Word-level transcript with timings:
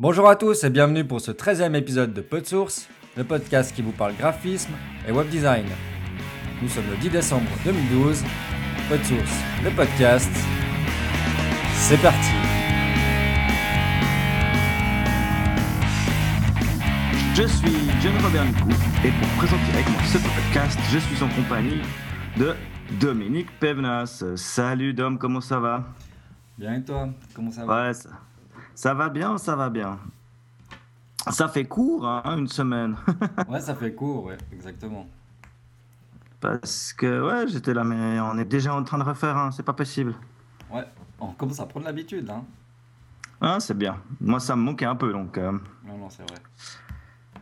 Bonjour 0.00 0.28
à 0.28 0.36
tous 0.36 0.62
et 0.62 0.70
bienvenue 0.70 1.04
pour 1.04 1.20
ce 1.20 1.32
13e 1.32 1.74
épisode 1.74 2.14
de 2.14 2.20
PodSource, 2.20 2.88
le 3.16 3.24
podcast 3.24 3.74
qui 3.74 3.82
vous 3.82 3.90
parle 3.90 4.14
graphisme 4.14 4.70
et 5.08 5.10
web 5.10 5.28
design. 5.28 5.66
Nous 6.62 6.68
sommes 6.68 6.88
le 6.88 6.96
10 6.98 7.10
décembre 7.10 7.50
2012. 7.64 8.22
PodSource, 8.88 9.42
le 9.64 9.70
podcast. 9.70 10.30
C'est 11.74 12.00
parti 12.00 12.30
Je 17.34 17.42
suis 17.42 17.90
John 18.00 18.12
Robert 18.22 18.44
Nicou 18.44 18.70
et 19.04 19.10
pour 19.10 19.28
présenter 19.36 19.72
avec 19.72 19.88
moi 19.90 20.00
ce 20.04 20.18
podcast, 20.18 20.78
je 20.92 20.98
suis 20.98 21.24
en 21.24 21.28
compagnie 21.28 21.82
de 22.36 22.54
Dominique 23.00 23.48
Pevenas. 23.58 24.22
Salut 24.36 24.94
Dom, 24.94 25.18
comment 25.18 25.40
ça 25.40 25.58
va? 25.58 25.88
Bien 26.56 26.74
et 26.74 26.84
toi? 26.84 27.08
Comment 27.34 27.50
ça 27.50 27.64
va? 27.64 27.88
Ouais, 27.88 27.94
ça, 27.94 28.10
ça 28.78 28.94
va 28.94 29.08
bien, 29.08 29.38
ça 29.38 29.56
va 29.56 29.70
bien. 29.70 29.98
Ça 31.32 31.48
fait 31.48 31.64
court, 31.64 32.06
hein, 32.06 32.22
une 32.38 32.46
semaine. 32.46 32.94
Ouais, 33.48 33.60
ça 33.60 33.74
fait 33.74 33.92
court, 33.92 34.26
ouais, 34.26 34.38
exactement. 34.52 35.04
Parce 36.40 36.92
que, 36.92 37.26
ouais, 37.26 37.48
j'étais 37.48 37.74
là, 37.74 37.82
mais 37.82 38.20
on 38.20 38.38
est 38.38 38.44
déjà 38.44 38.72
en 38.72 38.84
train 38.84 38.98
de 38.98 39.02
refaire, 39.02 39.36
hein, 39.36 39.50
c'est 39.50 39.64
pas 39.64 39.72
possible. 39.72 40.14
Ouais, 40.72 40.86
on 41.18 41.32
commence 41.32 41.58
à 41.58 41.66
prendre 41.66 41.86
l'habitude, 41.86 42.30
hein 42.30 42.44
Ah, 43.40 43.58
c'est 43.58 43.76
bien. 43.76 43.96
Moi, 44.20 44.38
ça 44.38 44.54
me 44.54 44.62
manquait 44.62 44.84
un 44.84 44.94
peu, 44.94 45.12
donc. 45.12 45.36
euh, 45.38 45.50
Non, 45.84 45.98
non, 45.98 46.08
c'est 46.08 46.22
vrai. 46.22 46.38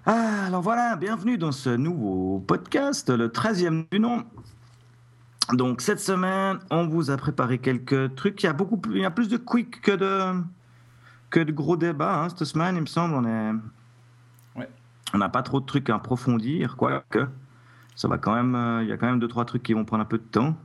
Ah, 0.06 0.46
alors 0.46 0.62
voilà, 0.62 0.96
bienvenue 0.96 1.36
dans 1.36 1.52
ce 1.52 1.68
nouveau 1.68 2.42
podcast, 2.46 3.10
le 3.10 3.28
13e 3.28 3.84
du 3.92 4.00
nom. 4.00 4.24
Donc 5.52 5.82
cette 5.82 6.00
semaine, 6.00 6.60
on 6.70 6.86
vous 6.86 7.10
a 7.10 7.16
préparé 7.18 7.58
quelques 7.58 8.14
trucs. 8.14 8.42
Il 8.42 8.46
y 8.46 8.48
a 8.48 8.54
beaucoup 8.54 8.78
plus, 8.78 8.94
il 8.94 9.02
y 9.02 9.04
a 9.04 9.10
plus 9.10 9.28
de 9.28 9.36
quick 9.36 9.82
que 9.82 9.92
de 9.92 10.42
que 11.30 11.40
de 11.40 11.52
gros 11.52 11.76
débats 11.76 12.22
hein, 12.22 12.28
cette 12.28 12.44
semaine, 12.44 12.76
il 12.76 12.82
me 12.82 12.86
semble. 12.86 13.14
On 13.14 13.24
est, 13.24 13.52
Ouais. 14.56 14.68
on 15.14 15.18
n'a 15.18 15.28
pas 15.28 15.42
trop 15.42 15.60
de 15.60 15.66
trucs 15.66 15.90
à 15.90 15.96
approfondir, 15.96 16.76
quoique 16.76 17.26
ça 17.94 18.08
va 18.08 18.18
quand 18.18 18.34
même. 18.34 18.54
euh, 18.54 18.82
il 18.82 18.88
y 18.88 18.92
a 18.92 18.96
quand 18.96 19.06
même 19.06 19.18
deux 19.18 19.28
trois 19.28 19.44
trucs 19.44 19.62
qui 19.62 19.72
vont 19.74 19.84
prendre 19.84 20.02
un 20.02 20.06
peu 20.06 20.18
de 20.18 20.22
temps. 20.24 20.56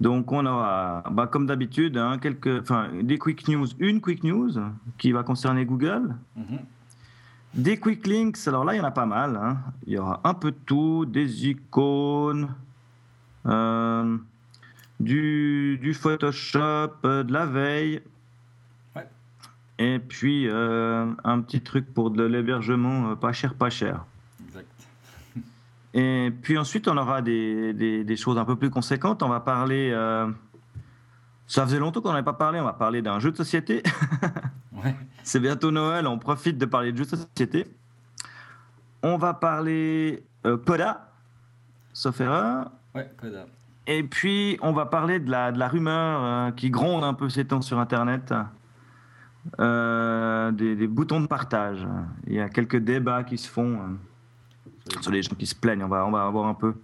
Donc 0.00 0.32
on 0.32 0.44
aura, 0.44 1.04
bah, 1.12 1.26
comme 1.28 1.46
d'habitude, 1.46 1.96
hein, 1.96 2.18
quelques, 2.18 2.60
enfin 2.60 2.88
des 3.02 3.18
quick 3.18 3.46
news, 3.48 3.66
une 3.78 4.00
quick 4.00 4.24
news 4.24 4.50
qui 4.98 5.12
va 5.12 5.22
concerner 5.22 5.64
Google. 5.64 6.16
Mhm. 6.36 6.58
Des 7.54 7.78
quick 7.78 8.04
links, 8.08 8.48
alors 8.48 8.64
là, 8.64 8.74
il 8.74 8.78
y 8.78 8.80
en 8.80 8.84
a 8.84 8.90
pas 8.90 9.06
mal. 9.06 9.36
hein. 9.36 9.58
Il 9.86 9.92
y 9.92 9.98
aura 9.98 10.20
un 10.24 10.34
peu 10.34 10.50
de 10.50 10.56
tout, 10.66 11.06
des 11.06 11.46
icônes, 11.48 12.48
euh, 13.46 14.16
du, 14.98 15.78
du 15.80 15.94
Photoshop, 15.94 16.90
euh, 17.04 17.22
de 17.22 17.32
la 17.32 17.46
veille. 17.46 18.02
Et 19.78 19.98
puis, 19.98 20.48
euh, 20.48 21.10
un 21.24 21.40
petit 21.40 21.60
truc 21.60 21.92
pour 21.92 22.10
de 22.10 22.22
l'hébergement 22.22 23.10
euh, 23.10 23.14
pas 23.16 23.32
cher, 23.32 23.54
pas 23.54 23.70
cher. 23.70 24.04
Exact. 24.46 24.66
Et 25.94 26.32
puis 26.42 26.56
ensuite, 26.58 26.86
on 26.88 26.96
aura 26.96 27.22
des, 27.22 27.72
des- 27.72 28.04
des 28.04 28.16
choses 28.16 28.38
un 28.38 28.44
peu 28.44 28.56
plus 28.56 28.70
conséquentes. 28.70 29.22
On 29.22 29.28
va 29.28 29.40
parler... 29.40 29.90
euh, 29.92 30.28
ça 31.46 31.64
faisait 31.66 31.78
longtemps 31.78 32.00
qu'on 32.00 32.10
n'avait 32.12 32.22
pas 32.24 32.32
parlé. 32.32 32.60
On 32.60 32.64
va 32.64 32.72
parler 32.72 33.02
d'un 33.02 33.18
jeu 33.18 33.30
de 33.30 33.36
société. 33.36 33.82
Ouais. 34.84 34.94
C'est 35.22 35.38
bientôt 35.40 35.70
Noël, 35.70 36.06
on 36.08 36.18
profite 36.18 36.58
de 36.58 36.66
parler 36.66 36.90
de 36.92 36.98
jeux 36.98 37.04
de 37.04 37.10
société. 37.16 37.64
On 39.04 39.16
va 39.16 39.32
parler 39.32 40.24
Coda, 40.66 41.12
sauf 41.94 42.20
erreur. 42.20 42.70
Ouais, 42.94 43.08
Coda. 43.16 43.46
Et 43.86 44.02
puis, 44.02 44.58
on 44.62 44.72
va 44.72 44.84
parler 44.86 45.20
de 45.20 45.30
la, 45.30 45.52
de 45.52 45.58
la 45.60 45.68
rumeur 45.68 46.54
qui 46.56 46.70
gronde 46.70 47.04
un 47.04 47.14
peu 47.14 47.28
ces 47.30 47.46
temps 47.46 47.62
sur 47.62 47.78
Internet, 47.78 48.34
euh, 49.60 50.50
des, 50.52 50.86
boutons 50.86 51.20
de 51.20 51.26
partage. 51.26 51.86
Il 52.26 52.34
y 52.34 52.40
a 52.40 52.48
quelques 52.48 52.78
débats 52.78 53.24
qui 53.24 53.38
se 53.38 53.48
font 53.48 53.74
euh, 53.74 55.00
sur 55.00 55.10
les 55.10 55.22
gens 55.22 55.34
qui 55.38 55.46
se 55.46 55.54
plaignent. 55.54 55.84
On 55.84 55.88
va, 55.88 56.06
on 56.06 56.10
va 56.10 56.28
voir 56.30 56.46
un 56.46 56.54
peu 56.54 56.74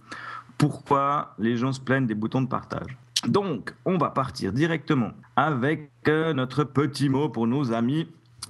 pourquoi 0.57 1.33
les 1.39 1.57
gens 1.57 1.71
se 1.71 1.79
plaignent 1.79 2.05
des 2.05 2.15
boutons 2.15 2.41
de 2.41 2.47
partage. 2.47 2.97
Donc, 3.27 3.73
on 3.85 3.97
va 3.97 4.09
partir 4.09 4.51
directement 4.51 5.11
avec 5.35 5.91
euh, 6.07 6.33
notre 6.33 6.63
petit 6.63 7.09
mot 7.09 7.29
pour 7.29 7.47
nos 7.47 7.71
amis, 7.71 8.07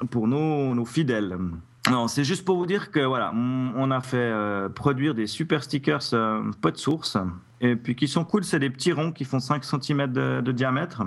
pour 0.10 0.28
nos, 0.28 0.74
nos 0.74 0.86
fidèles. 0.86 1.38
Non, 1.90 2.08
c'est 2.08 2.24
juste 2.24 2.46
pour 2.46 2.58
vous 2.58 2.66
dire 2.66 2.92
que 2.92 3.00
voilà, 3.00 3.34
on 3.34 3.92
a 3.92 4.02
fait 4.02 4.18
euh, 4.18 4.70
produire 4.70 5.16
des 5.16 5.28
super 5.28 5.64
stickers 5.64 6.14
euh, 6.14 6.52
pas 6.62 6.72
de 6.72 6.78
source 6.78 7.18
et 7.60 7.76
puis 7.76 7.96
qui 7.96 8.08
sont 8.08 8.24
cool. 8.24 8.44
C'est 8.44 8.60
des 8.60 8.70
petits 8.70 8.94
ronds 8.94 9.12
qui 9.12 9.26
font 9.26 9.40
5 9.40 9.64
cm 9.64 10.08
de 10.14 10.52
diamètre. 10.52 11.02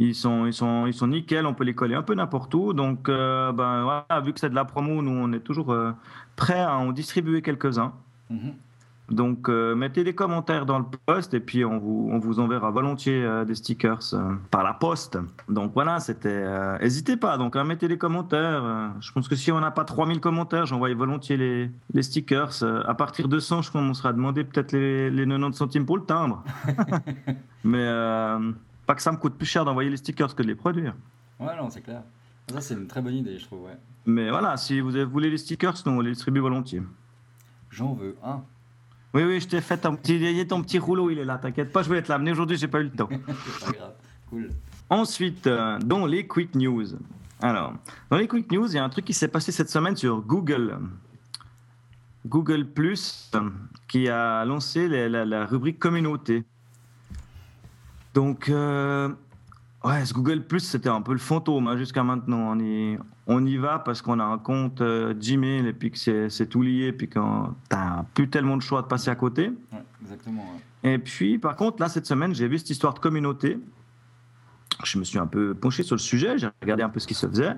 Ils 0.00 0.14
sont, 0.14 0.46
ils, 0.46 0.52
sont, 0.52 0.86
ils 0.86 0.94
sont 0.94 1.06
nickel, 1.06 1.46
on 1.46 1.54
peut 1.54 1.64
les 1.64 1.74
coller 1.74 1.94
un 1.94 2.02
peu 2.02 2.14
n'importe 2.14 2.54
où. 2.54 2.72
Donc, 2.72 3.08
euh, 3.08 3.52
ben, 3.52 3.82
voilà, 3.84 4.20
vu 4.24 4.32
que 4.32 4.40
c'est 4.40 4.50
de 4.50 4.54
la 4.54 4.64
promo, 4.64 5.02
nous, 5.02 5.10
on 5.10 5.32
est 5.32 5.40
toujours 5.40 5.72
euh, 5.72 5.92
prêts 6.36 6.60
à 6.60 6.76
en 6.76 6.90
distribuer 6.90 7.42
quelques-uns. 7.42 7.92
Mhm. 8.30 8.54
Donc, 9.10 9.48
euh, 9.48 9.74
mettez 9.74 10.04
des 10.04 10.14
commentaires 10.14 10.66
dans 10.66 10.78
le 10.78 10.84
post 11.06 11.34
et 11.34 11.40
puis 11.40 11.64
on 11.64 11.78
vous, 11.78 12.08
on 12.12 12.18
vous 12.20 12.38
enverra 12.38 12.70
volontiers 12.70 13.24
euh, 13.24 13.44
des 13.44 13.56
stickers 13.56 13.98
euh, 14.12 14.34
par 14.52 14.62
la 14.62 14.72
poste. 14.72 15.18
Donc 15.48 15.72
voilà, 15.74 15.98
c'était. 15.98 16.44
N'hésitez 16.80 17.16
pas, 17.16 17.36
donc 17.36 17.56
hein, 17.56 17.64
mettez 17.64 17.88
des 17.88 17.98
commentaires. 17.98 18.92
je 19.00 19.12
pense 19.12 19.28
que 19.28 19.34
si 19.34 19.50
on 19.50 19.60
n'a 19.60 19.72
pas 19.72 19.84
3000 19.84 20.20
commentaires, 20.20 20.66
j'envoie 20.66 20.94
volontiers 20.94 21.36
les, 21.36 21.70
les 21.92 22.02
stickers. 22.02 22.62
À 22.86 22.94
partir 22.94 23.28
de 23.28 23.38
100, 23.38 23.62
je 23.62 23.72
commencerai 23.72 24.10
à 24.10 24.12
demander 24.12 24.44
peut-être 24.44 24.72
les, 24.72 25.10
les 25.10 25.26
90 25.26 25.56
centimes 25.56 25.86
pour 25.86 25.96
le 25.96 26.04
timbre. 26.04 26.44
Mais 27.64 27.86
pas 28.90 28.96
que 28.96 29.02
ça 29.02 29.12
me 29.12 29.18
coûte 29.18 29.36
plus 29.36 29.46
cher 29.46 29.64
d'envoyer 29.64 29.88
les 29.88 29.96
stickers 29.98 30.34
que 30.34 30.42
de 30.42 30.48
les 30.48 30.56
produire. 30.56 30.96
Ouais, 31.38 31.56
non, 31.56 31.70
c'est 31.70 31.80
clair. 31.80 32.02
Ça, 32.52 32.60
c'est 32.60 32.74
une 32.74 32.88
très 32.88 33.00
bonne 33.00 33.14
idée, 33.14 33.38
je 33.38 33.44
trouve, 33.44 33.62
ouais. 33.62 33.76
Mais 34.04 34.30
voilà, 34.30 34.56
si 34.56 34.80
vous 34.80 34.90
voulez 35.08 35.30
les 35.30 35.38
stickers, 35.38 35.74
nous 35.86 35.92
on 35.92 36.00
les 36.00 36.10
distribue 36.10 36.40
volontiers. 36.40 36.82
J'en 37.70 37.94
veux 37.94 38.16
un. 38.24 38.42
Oui, 39.14 39.22
oui, 39.22 39.38
je 39.40 39.46
t'ai 39.46 39.60
fait 39.60 39.78
ton 39.78 39.94
petit, 39.94 40.44
ton 40.48 40.60
petit 40.62 40.80
rouleau, 40.80 41.08
il 41.08 41.18
est 41.20 41.24
là, 41.24 41.38
t'inquiète 41.38 41.70
pas, 41.70 41.84
je 41.84 41.88
vais 41.88 42.02
te 42.02 42.08
l'amener 42.10 42.32
aujourd'hui, 42.32 42.56
j'ai 42.56 42.66
pas 42.66 42.80
eu 42.80 42.84
le 42.84 42.90
temps. 42.90 43.08
c'est 43.58 43.66
pas 43.66 43.72
grave. 43.78 43.92
Cool. 44.28 44.50
Ensuite, 44.88 45.46
euh, 45.46 45.78
dans 45.78 46.04
les 46.04 46.26
quick 46.26 46.56
news. 46.56 46.86
Alors, 47.40 47.74
dans 48.10 48.16
les 48.16 48.26
quick 48.26 48.50
news, 48.50 48.66
il 48.66 48.74
y 48.74 48.78
a 48.78 48.84
un 48.84 48.88
truc 48.88 49.04
qui 49.04 49.14
s'est 49.14 49.28
passé 49.28 49.52
cette 49.52 49.70
semaine 49.70 49.94
sur 49.94 50.20
Google. 50.20 50.78
Google 52.26 52.64
Plus, 52.66 53.30
euh, 53.36 53.50
qui 53.86 54.08
a 54.08 54.44
lancé 54.44 54.88
la, 54.88 55.08
la- 55.08 55.24
la 55.24 55.46
rubrique 55.46 55.78
communauté. 55.78 56.44
Donc, 58.14 58.48
euh, 58.48 59.08
ouais, 59.84 60.04
ce 60.04 60.12
Google 60.12 60.42
Plus, 60.42 60.60
c'était 60.60 60.88
un 60.88 61.02
peu 61.02 61.12
le 61.12 61.18
fantôme 61.18 61.68
hein, 61.68 61.76
jusqu'à 61.76 62.02
maintenant. 62.02 62.52
On 62.52 62.58
y, 62.58 62.98
on 63.26 63.44
y 63.46 63.56
va 63.56 63.78
parce 63.78 64.02
qu'on 64.02 64.18
a 64.18 64.24
un 64.24 64.38
compte 64.38 64.80
euh, 64.80 65.14
Gmail 65.14 65.66
et 65.66 65.72
puis 65.72 65.90
que 65.90 65.98
c'est 65.98 66.28
c'est 66.28 66.46
tout 66.46 66.62
lié, 66.62 66.92
puis 66.92 67.08
qu'on 67.08 67.54
t'as 67.68 68.04
plus 68.14 68.28
tellement 68.28 68.56
de 68.56 68.62
choix 68.62 68.82
de 68.82 68.86
passer 68.88 69.10
à 69.10 69.14
côté. 69.14 69.52
Ouais, 69.72 69.84
exactement, 70.02 70.42
ouais. 70.42 70.60
Et 70.82 70.98
puis, 70.98 71.38
par 71.38 71.56
contre, 71.56 71.80
là, 71.80 71.88
cette 71.88 72.06
semaine, 72.06 72.34
j'ai 72.34 72.48
vu 72.48 72.58
cette 72.58 72.70
histoire 72.70 72.94
de 72.94 72.98
communauté. 72.98 73.58
Je 74.82 74.98
me 74.98 75.04
suis 75.04 75.18
un 75.18 75.26
peu 75.26 75.54
penché 75.54 75.82
sur 75.82 75.94
le 75.94 76.00
sujet, 76.00 76.38
j'ai 76.38 76.48
regardé 76.62 76.82
un 76.82 76.88
peu 76.88 77.00
ce 77.00 77.06
qui 77.06 77.14
se 77.14 77.26
faisait. 77.26 77.54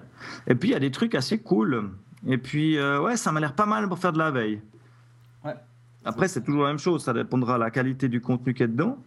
Et 0.49 0.55
puis, 0.57 0.71
il 0.71 0.73
y 0.73 0.75
a 0.75 0.81
des 0.81 0.91
trucs 0.91 1.15
assez 1.15 1.39
cool. 1.39 1.91
Et 2.27 2.37
puis, 2.37 2.77
euh, 2.79 3.01
ouais, 3.01 3.17
ça 3.17 3.31
m'a 3.31 3.39
l'air 3.41 3.55
pas 3.55 3.67
mal 3.67 3.89
pour 3.89 3.99
faire 3.99 4.13
de 4.13 4.19
la 4.19 4.31
veille. 4.31 4.61
Ouais. 5.45 5.55
Après, 6.05 6.27
c'est 6.27 6.43
toujours 6.43 6.65
la 6.65 6.71
même 6.71 6.79
chose, 6.79 7.05
ça 7.05 7.13
dépendra 7.13 7.55
de 7.55 7.61
la 7.61 7.71
qualité 7.71 8.09
du 8.09 8.21
contenu 8.21 8.55
qui 8.55 8.65
est 8.65 8.69
dedans. 8.69 8.99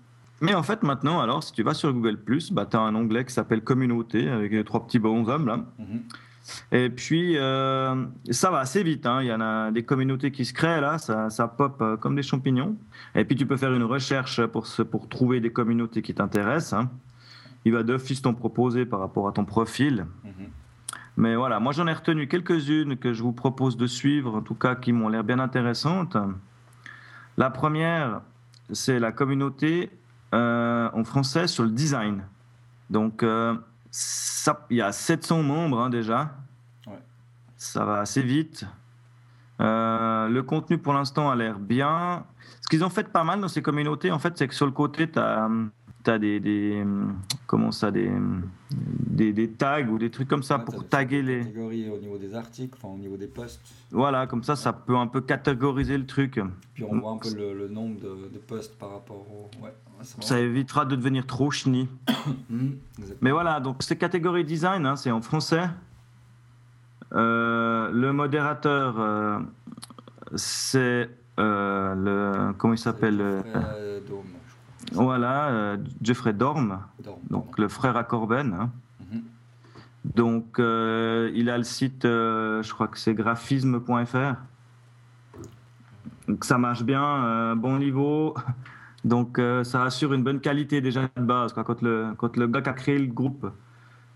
Mais 0.41 0.53
en 0.53 0.63
fait, 0.63 0.83
maintenant, 0.83 1.21
alors, 1.21 1.43
si 1.43 1.51
tu 1.53 1.63
vas 1.63 1.73
sur 1.73 1.91
Google, 1.93 2.17
bah, 2.51 2.65
tu 2.69 2.75
as 2.77 2.81
un 2.81 2.93
onglet 2.95 3.23
qui 3.25 3.33
s'appelle 3.33 3.61
Communauté, 3.63 4.29
avec 4.29 4.51
les 4.51 4.63
trois 4.63 4.85
petits 4.85 4.99
bonshommes 4.99 5.47
là. 5.47 5.57
Mhm. 5.79 6.01
Et 6.71 6.89
puis, 6.91 7.37
euh, 7.37 8.05
ça 8.29 8.51
va 8.51 8.59
assez 8.59 8.83
vite. 8.83 9.05
hein. 9.07 9.21
Il 9.21 9.27
y 9.27 9.33
en 9.33 9.41
a 9.41 9.71
des 9.71 9.81
communautés 9.83 10.31
qui 10.31 10.45
se 10.45 10.53
créent 10.53 10.79
là, 10.81 10.97
ça, 10.99 11.29
ça 11.31 11.47
pop 11.47 11.77
euh, 11.81 11.97
comme 11.97 12.15
des 12.15 12.21
champignons. 12.21 12.75
Et 13.15 13.25
puis, 13.25 13.35
tu 13.35 13.45
peux 13.47 13.57
faire 13.57 13.73
une 13.73 13.83
recherche 13.83 14.45
pour, 14.45 14.67
se- 14.67 14.83
pour 14.83 15.09
trouver 15.09 15.39
des 15.39 15.51
communautés 15.51 16.01
qui 16.03 16.13
t'intéressent. 16.13 16.73
hein. 16.73 16.89
Il 17.63 17.71
va 17.73 17.81
d'office 17.81 18.21
t'en 18.21 18.35
proposer 18.35 18.85
par 18.85 18.99
rapport 18.99 19.27
à 19.27 19.31
ton 19.31 19.43
profil. 19.45 20.05
Mhm. 20.23 20.31
Mais 21.17 21.35
voilà, 21.37 21.61
moi 21.61 21.71
j'en 21.71 21.87
ai 21.87 21.93
retenu 21.93 22.27
quelques-unes 22.27 22.97
que 22.97 23.13
je 23.13 23.23
vous 23.23 23.31
propose 23.31 23.77
de 23.77 23.87
suivre, 23.87 24.35
en 24.35 24.41
tout 24.41 24.53
cas 24.53 24.75
qui 24.75 24.91
m'ont 24.91 25.07
l'air 25.07 25.23
bien 25.23 25.39
intéressantes. 25.39 26.17
La 27.37 27.49
première, 27.49 28.21
c'est 28.71 28.99
la 28.99 29.11
communauté 29.13 29.89
euh, 30.33 30.89
en 30.93 31.03
français 31.03 31.47
sur 31.47 31.63
le 31.63 31.69
design. 31.71 32.23
Donc, 32.89 33.23
euh, 33.23 33.55
ça- 33.91 34.65
il 34.69 34.77
y 34.77 34.81
a 34.81 34.91
700 34.91 35.43
membres 35.43 35.79
hein, 35.81 35.89
déjà. 35.89 36.31
Ouais. 36.87 36.99
Ça 37.57 37.85
va 37.85 37.99
assez 37.99 38.21
vite. 38.21 38.65
Euh, 39.61 40.27
le 40.27 40.43
contenu 40.43 40.77
pour 40.77 40.93
l'instant 40.93 41.29
a 41.29 41.35
l'air 41.35 41.59
bien. 41.59 42.25
Ce 42.61 42.67
qu'ils 42.67 42.83
ont 42.83 42.89
fait 42.89 43.07
pas 43.09 43.23
mal 43.23 43.39
dans 43.39 43.47
ces 43.47 43.61
communautés, 43.61 44.11
en 44.11 44.19
fait, 44.19 44.37
c'est 44.37 44.47
que 44.47 44.53
sur 44.55 44.65
le 44.65 44.71
côté, 44.71 45.09
tu 45.09 45.17
as, 45.19 45.47
des, 46.09 46.39
des, 46.39 46.83
comment 47.47 47.71
ça, 47.71 47.91
des, 47.91 48.09
des, 48.71 49.33
des 49.33 49.49
tags 49.49 49.87
ou 49.87 49.97
des 49.97 50.09
trucs 50.09 50.27
comme 50.27 50.43
ça 50.43 50.57
Ouais, 50.57 50.63
pour 50.65 50.87
taguer 50.87 51.21
les. 51.21 51.39
catégories 51.39 51.89
au 51.89 51.97
niveau 51.97 52.17
des 52.17 52.33
articles, 52.35 52.77
enfin 52.81 52.93
au 52.93 52.97
niveau 52.97 53.17
des 53.17 53.27
posts. 53.27 53.59
Voilà, 53.91 54.27
comme 54.27 54.43
ça, 54.43 54.55
ça 54.55 54.73
peut 54.73 54.95
un 54.95 55.07
peu 55.07 55.21
catégoriser 55.21 55.97
le 55.97 56.05
truc. 56.05 56.39
Puis 56.73 56.83
on 56.83 56.99
voit 56.99 57.11
un 57.11 57.17
peu 57.17 57.33
le, 57.35 57.53
le 57.53 57.67
nombre 57.67 57.99
de, 57.99 58.29
de 58.33 58.37
posts 58.39 58.77
par 58.77 58.91
rapport 58.91 59.25
au. 59.31 59.49
Ouais, 59.63 59.73
Ça 60.19 60.39
évitera 60.39 60.85
de 60.85 60.95
devenir 60.95 61.25
trop 61.25 61.51
chenille. 61.51 61.87
Exactement. 62.09 63.17
Mais 63.21 63.31
voilà, 63.31 63.59
donc 63.59 63.83
ces 63.83 63.97
catégories 63.97 64.43
design, 64.45 64.85
hein, 64.85 64.95
c'est 64.95 65.11
en 65.11 65.21
français. 65.21 65.63
Euh, 67.13 67.89
le 67.91 68.11
modérateur, 68.13 68.95
euh, 68.99 69.39
c'est 70.35 71.09
euh, 71.39 71.95
le. 71.95 72.53
Comment 72.57 72.73
il 72.73 72.77
s'appelle 72.77 73.43
Voilà, 74.91 75.47
euh, 75.49 75.77
Jeffrey 76.01 76.33
Dorm, 76.33 76.79
Dorme, 77.03 77.19
donc 77.29 77.57
le 77.57 77.67
frère 77.67 77.97
à 77.97 78.03
Corben. 78.03 78.53
hein. 78.53 78.71
Mhm. 79.11 79.21
Donc, 80.15 80.59
euh, 80.59 81.31
il 81.33 81.49
a 81.49 81.57
le 81.57 81.63
site, 81.63 82.05
euh, 82.05 82.61
je 82.63 82.71
crois 82.73 82.87
que 82.87 82.97
c'est 82.99 83.13
graphisme.fr. 83.13 84.35
Donc, 86.27 86.43
ça 86.43 86.57
marche 86.57 86.83
bien, 86.83 87.55
bon 87.55 87.77
niveau. 87.77 88.35
Donc, 89.03 89.39
ça 89.63 89.83
assure 89.83 90.13
une 90.13 90.23
bonne 90.23 90.39
qualité 90.39 90.81
déjà 90.81 91.03
de 91.15 91.21
base. 91.21 91.53
quoi. 91.53 91.63
Quand, 91.63 91.79
le, 91.83 92.07
quand 92.17 92.35
le 92.37 92.47
gars 92.47 92.61
qui 92.63 92.69
a 92.69 92.73
créé 92.73 92.97
le 92.97 93.05
groupe, 93.05 93.51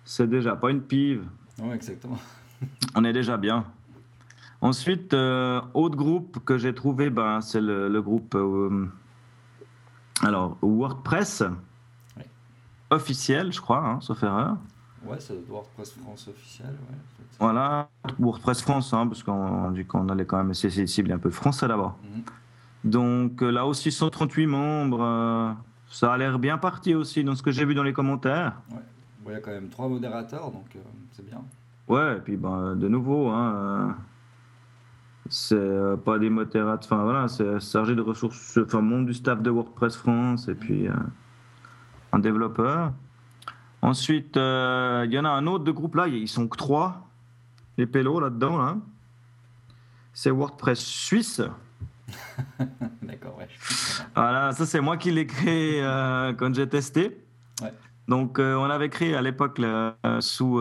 c'est 0.03 0.27
déjà 0.27 0.55
pas 0.55 0.71
une 0.71 0.81
pive, 0.81 1.23
Ouais, 1.61 1.75
exactement. 1.75 2.17
on 2.95 3.03
est 3.03 3.13
déjà 3.13 3.37
bien. 3.37 3.65
Ensuite, 4.61 5.13
autre 5.13 5.95
groupe 5.95 6.39
que 6.43 6.57
j'ai 6.57 6.73
trouvé, 6.73 7.11
ben, 7.11 7.39
c'est 7.41 7.61
le, 7.61 7.87
le 7.89 8.01
groupe 8.01 8.35
alors, 10.21 10.57
WordPress 10.61 11.43
officiel, 12.89 13.51
je 13.51 13.61
crois, 13.61 13.85
hein, 13.85 13.99
sauf 14.01 14.23
erreur. 14.23 14.57
Ouais, 15.05 15.17
c'est 15.19 15.37
WordPress 15.47 15.91
France 15.91 16.27
officiel. 16.27 16.69
Ouais. 16.69 17.25
Voilà, 17.39 17.89
WordPress 18.19 18.61
France, 18.61 18.93
hein, 18.93 19.07
parce 19.07 19.23
qu'on 19.23 19.71
dit 19.71 19.85
qu'on 19.85 20.09
allait 20.09 20.25
quand 20.25 20.37
même 20.37 20.51
essayer 20.51 20.81
de 20.81 20.87
cibler 20.87 21.13
un 21.13 21.19
peu 21.19 21.29
français 21.29 21.67
d'abord. 21.67 21.97
Mhm. 22.03 22.23
Donc 22.91 23.43
euh, 23.43 23.49
là 23.49 23.65
aussi 23.65 23.91
138 23.91 24.47
membres, 24.47 25.01
euh, 25.01 25.51
ça 25.89 26.13
a 26.13 26.17
l'air 26.17 26.39
bien 26.39 26.57
parti 26.57 26.95
aussi 26.95 27.23
dans 27.23 27.35
ce 27.35 27.43
que 27.43 27.51
j'ai 27.51 27.65
vu 27.65 27.75
dans 27.75 27.83
les 27.83 27.93
commentaires. 27.93 28.61
Ouais. 28.71 28.77
Bon, 29.21 29.31
il 29.31 29.33
y 29.33 29.35
a 29.35 29.39
quand 29.39 29.51
même 29.51 29.69
trois 29.69 29.87
modérateurs, 29.87 30.51
donc 30.51 30.67
euh, 30.75 30.79
c'est 31.13 31.25
bien. 31.25 31.41
Ouais, 31.87 32.17
et 32.17 32.19
puis 32.19 32.35
ben, 32.35 32.75
de 32.75 32.87
nouveau, 32.87 33.29
hein, 33.29 33.53
euh, 33.55 33.91
c'est 35.29 35.55
euh, 35.55 35.95
pas 35.95 36.17
des 36.17 36.29
modérateurs, 36.29 36.79
enfin 36.91 37.03
voilà, 37.03 37.27
c'est 37.27 37.59
chargé 37.59 37.95
de 37.95 38.01
ressources, 38.01 38.57
enfin 38.57 38.81
membre 38.81 39.05
du 39.05 39.13
staff 39.13 39.41
de 39.41 39.51
WordPress 39.51 39.95
France 39.95 40.47
et 40.47 40.55
puis 40.55 40.87
euh, 40.87 40.93
un 42.11 42.19
développeur. 42.19 42.91
Ensuite, 43.81 44.35
euh, 44.37 45.05
il 45.05 45.13
y 45.13 45.19
en 45.19 45.25
a 45.25 45.29
un 45.29 45.45
autre 45.45 45.63
de 45.63 45.71
groupe 45.71 45.95
là, 45.95 46.07
ils 46.07 46.27
sont 46.27 46.47
que 46.47 46.57
trois, 46.57 47.07
les 47.77 47.85
pélos 47.85 48.19
là-dedans 48.19 48.57
là. 48.57 48.77
C'est 50.13 50.31
WordPress 50.31 50.79
Suisse. 50.79 51.41
D'accord, 53.03 53.37
ouais. 53.37 53.47
Voilà, 54.15 54.51
ça 54.51 54.65
c'est 54.65 54.81
moi 54.81 54.97
qui 54.97 55.11
l'ai 55.11 55.27
créé 55.27 55.81
euh, 55.83 56.33
quand 56.33 56.53
j'ai 56.55 56.67
testé. 56.67 57.23
Ouais. 57.61 57.73
Donc 58.07 58.39
on 58.39 58.63
avait 58.63 58.89
créé 58.89 59.15
à 59.15 59.21
l'époque 59.21 59.61
sous, 60.19 60.59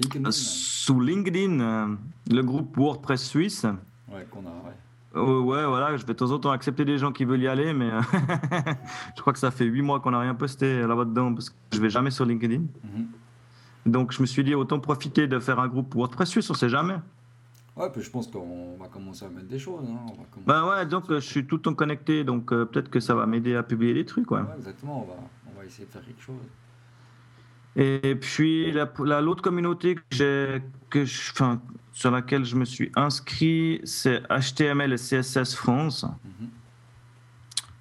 LinkedIn, 0.00 0.30
sous 0.30 1.00
LinkedIn 1.00 1.60
euh, 1.60 1.86
le 2.30 2.42
groupe 2.42 2.76
WordPress 2.76 3.22
Suisse. 3.24 3.64
ouais, 4.12 4.26
qu'on 4.30 4.40
a, 4.40 4.50
ouais. 4.50 4.74
Euh, 5.16 5.40
ouais, 5.40 5.66
voilà, 5.66 5.96
je 5.96 6.02
vais 6.06 6.12
de 6.12 6.18
temps 6.18 6.30
en 6.30 6.38
temps 6.38 6.52
accepter 6.52 6.84
des 6.84 6.96
gens 6.98 7.10
qui 7.10 7.24
veulent 7.24 7.42
y 7.42 7.48
aller, 7.48 7.72
mais 7.72 7.90
euh, 7.90 8.00
je 9.16 9.20
crois 9.20 9.32
que 9.32 9.38
ça 9.40 9.50
fait 9.50 9.64
huit 9.64 9.82
mois 9.82 9.98
qu'on 10.00 10.12
n'a 10.12 10.20
rien 10.20 10.34
posté 10.36 10.82
là-bas 10.86 11.04
dedans 11.04 11.34
parce 11.34 11.50
que 11.50 11.56
je 11.72 11.80
vais 11.80 11.90
jamais 11.90 12.10
sur 12.12 12.24
LinkedIn. 12.24 12.60
Mhm. 12.60 13.06
Donc 13.86 14.12
je 14.12 14.20
me 14.20 14.26
suis 14.26 14.44
dit 14.44 14.54
autant 14.54 14.78
profiter 14.78 15.26
de 15.26 15.38
faire 15.40 15.58
un 15.58 15.66
groupe 15.66 15.94
WordPress 15.94 16.28
Suisse, 16.28 16.48
on 16.50 16.54
sait 16.54 16.68
jamais. 16.68 16.94
Ouais, 17.76 17.88
puis 17.90 18.02
je 18.02 18.10
pense 18.10 18.28
qu'on 18.28 18.76
va 18.78 18.86
commencer 18.88 19.24
à 19.24 19.28
mettre 19.30 19.48
des 19.48 19.58
choses. 19.58 19.84
Hein. 19.88 19.96
On 20.04 20.10
va 20.10 20.24
commencer- 20.30 20.46
Ben 20.46 20.68
ouais, 20.68 20.86
donc 20.86 21.10
euh, 21.10 21.18
je 21.20 21.26
suis 21.26 21.44
tout 21.46 21.56
le 21.56 21.62
temps 21.62 21.74
connecté, 21.74 22.22
donc 22.22 22.52
euh, 22.52 22.64
peut-être 22.66 22.90
que 22.90 23.00
ça 23.00 23.14
va 23.14 23.26
m'aider 23.26 23.56
à 23.56 23.62
publier 23.62 23.94
des 23.94 24.04
trucs, 24.04 24.30
ouais. 24.30 24.40
Ouais, 24.40 24.46
exactement, 24.58 25.02
on 25.02 25.06
va, 25.08 25.14
on 25.52 25.58
va 25.58 25.64
essayer 25.64 25.86
de 25.86 25.90
faire 25.90 26.04
quelque 26.04 26.22
chose. 26.22 26.36
Et 27.76 28.16
puis 28.20 28.72
la- 28.72 28.90
la- 29.04 29.20
l'autre 29.20 29.42
communauté 29.42 29.96
que 30.10 30.60
que 30.90 31.04
je, 31.04 31.30
enfin, 31.32 31.60
sur 31.92 32.10
laquelle 32.10 32.44
je 32.44 32.56
me 32.56 32.64
suis 32.64 32.90
inscrit, 32.96 33.80
c'est 33.84 34.22
HTML 34.28 34.92
et 34.92 34.96
CSS 34.96 35.54
France. 35.54 36.04
Mhm. 36.24 36.48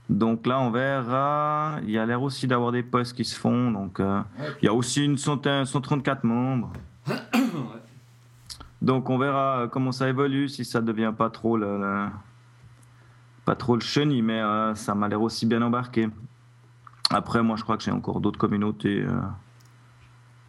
Donc 0.09 0.45
là, 0.47 0.59
on 0.59 0.69
verra. 0.71 1.79
Il 1.83 1.91
y 1.91 1.97
a 1.97 2.05
l'air 2.05 2.21
aussi 2.21 2.45
d'avoir 2.47 2.71
des 2.71 2.83
posts 2.83 3.15
qui 3.15 3.25
se 3.25 3.37
font. 3.39 3.71
Donc 3.71 3.99
euh, 3.99 4.19
Ouais, 4.39 4.45
il 4.61 4.65
y 4.65 4.67
a 4.67 4.73
aussi 4.73 5.03
une 5.05 5.17
centaine, 5.17 5.65
134 5.65 6.23
membres. 6.23 6.71
ouais. 7.07 7.15
Donc 8.81 9.09
on 9.09 9.17
verra 9.17 9.67
comment 9.71 9.91
ça 9.91 10.07
évolue, 10.07 10.47
si 10.49 10.63
ça 10.63 10.79
devient 10.81 11.13
pas 11.17 11.29
trop 11.29 11.57
le, 11.57 11.77
le- 11.79 12.07
pas 13.45 13.55
trop 13.55 13.75
le 13.75 13.81
chenille, 13.81 14.21
mais 14.21 14.39
euh, 14.39 14.73
ça 14.75 14.95
m'a 14.95 15.07
l'air 15.09 15.21
aussi 15.21 15.45
bien 15.45 15.61
embarqué. 15.61 16.07
Après, 17.09 17.41
moi, 17.43 17.55
je 17.57 17.63
crois 17.63 17.75
que 17.75 17.83
j'ai 17.83 17.91
encore 17.91 18.21
d'autres 18.21 18.37
communautés 18.39 19.01
euh, 19.01 19.19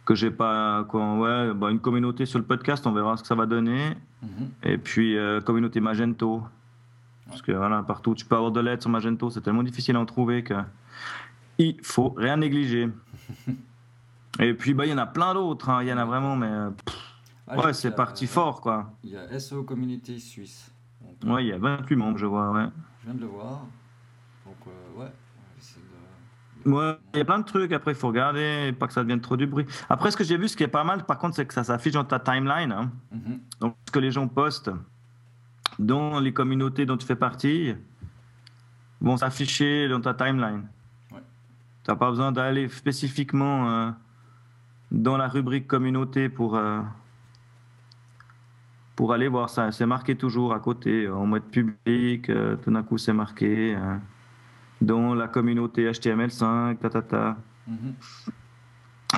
que 0.05 0.15
j'ai 0.15 0.31
pas. 0.31 0.83
Quoi, 0.89 1.15
ouais, 1.17 1.53
bah, 1.53 1.71
une 1.71 1.79
communauté 1.79 2.25
sur 2.25 2.39
le 2.39 2.45
podcast, 2.45 2.85
on 2.87 2.91
verra 2.91 3.17
ce 3.17 3.21
que 3.21 3.27
ça 3.27 3.35
va 3.35 3.45
donner. 3.45 3.95
Mhm. 4.21 4.49
Et 4.63 4.77
puis 4.77 5.17
euh, 5.17 5.41
communauté 5.41 5.79
Magento, 5.79 6.43
parce 7.27 7.41
que 7.41 7.51
voilà, 7.51 7.83
partout 7.83 8.13
tu 8.15 8.25
peux 8.25 8.35
avoir 8.35 8.51
de 8.51 8.59
l'aide 8.59 8.81
sur 8.81 8.89
Magento, 8.89 9.29
c'est 9.29 9.41
tellement 9.41 9.63
difficile 9.63 9.95
à 9.95 9.99
en 9.99 10.05
trouver 10.05 10.43
que 10.43 10.55
il 11.57 11.77
faut 11.83 12.09
rien 12.09 12.37
négliger. 12.37 12.89
Et 14.39 14.53
puis 14.53 14.73
bah 14.73 14.85
il 14.85 14.89
y 14.91 14.93
en 14.93 14.97
a 14.97 15.05
plein 15.05 15.33
d'autres, 15.33 15.69
hein, 15.69 15.83
il 15.83 15.89
y 15.89 15.93
en 15.93 15.97
a 15.97 16.05
vraiment, 16.05 16.35
mais 16.35 16.47
euh, 16.47 16.69
pff, 16.85 16.97
Ah, 17.47 17.59
ouais, 17.65 17.73
c'est 17.73 17.91
parti 17.95 18.27
fort 18.27 18.61
quoi. 18.61 18.91
Il 19.03 19.11
y 19.11 19.17
a 19.17 19.39
SEO 19.39 19.63
Community 19.63 20.19
Suisse. 20.19 20.71
Donc, 21.01 21.35
Ouais, 21.35 21.43
il 21.43 21.47
y 21.49 21.51
a 21.51 21.57
28 21.57 21.95
membres, 21.97 22.17
je 22.17 22.25
vois, 22.25 22.49
ouais. 22.51 22.65
Je 23.01 23.05
viens 23.05 23.13
de 23.13 23.19
le 23.21 23.27
voir. 23.27 23.65
Donc, 24.45 24.55
euh, 24.67 25.01
ouais, 25.01 25.11
Ouais, 26.65 26.97
il 27.13 27.17
y 27.17 27.21
a 27.21 27.25
plein 27.25 27.39
de 27.39 27.45
trucs, 27.45 27.71
après 27.71 27.91
il 27.91 27.97
faut 27.97 28.07
regarder, 28.07 28.73
pas 28.77 28.87
que 28.87 28.93
ça 28.93 29.01
devienne 29.01 29.21
trop 29.21 29.35
du 29.35 29.47
bruit. 29.47 29.65
Après, 29.89 30.11
ce 30.11 30.17
que 30.17 30.23
j'ai 30.23 30.37
vu, 30.37 30.47
ce 30.47 30.55
qui 30.55 30.63
est 30.63 30.67
pas 30.67 30.83
mal, 30.83 31.05
par 31.05 31.17
contre, 31.17 31.35
c'est 31.35 31.45
que 31.45 31.53
ça 31.53 31.63
s'affiche 31.63 31.93
dans 31.93 32.03
ta 32.03 32.19
timeline. 32.19 32.71
hein. 32.71 32.91
Mhm. 33.11 33.39
Donc, 33.59 33.75
ce 33.87 33.91
que 33.91 33.99
les 33.99 34.11
gens 34.11 34.27
postent 34.27 34.71
dans 35.79 36.19
les 36.19 36.33
communautés 36.33 36.85
dont 36.85 36.97
tu 36.97 37.07
fais 37.07 37.15
partie 37.15 37.75
vont 38.99 39.17
s'afficher 39.17 39.87
dans 39.87 40.01
ta 40.01 40.13
timeline. 40.13 40.67
Ouais. 41.11 41.21
Tu 41.83 41.89
n'as 41.89 41.95
pas 41.95 42.09
besoin 42.09 42.31
d'aller 42.31 42.67
spécifiquement 42.69 43.69
euh, 43.69 43.91
dans 44.91 45.17
la 45.17 45.27
rubrique 45.27 45.67
communauté 45.67 46.29
pour, 46.29 46.55
euh, 46.55 46.81
pour 48.95 49.13
aller 49.13 49.27
voir 49.27 49.49
ça. 49.49 49.71
C'est 49.71 49.87
marqué 49.87 50.15
toujours 50.15 50.53
à 50.53 50.59
côté, 50.59 51.09
en 51.09 51.25
mode 51.25 51.45
public, 51.45 52.29
euh, 52.29 52.55
tout 52.57 52.69
d'un 52.69 52.83
coup 52.83 52.99
c'est 52.99 53.13
marqué 53.13 53.75
euh, 53.75 53.97
dans 54.81 55.13
la 55.13 55.27
communauté 55.27 55.89
HTML5, 55.89 56.77
ta, 56.77 56.89
ta, 56.89 57.01
ta. 57.01 57.37
Mhm. 57.67 57.93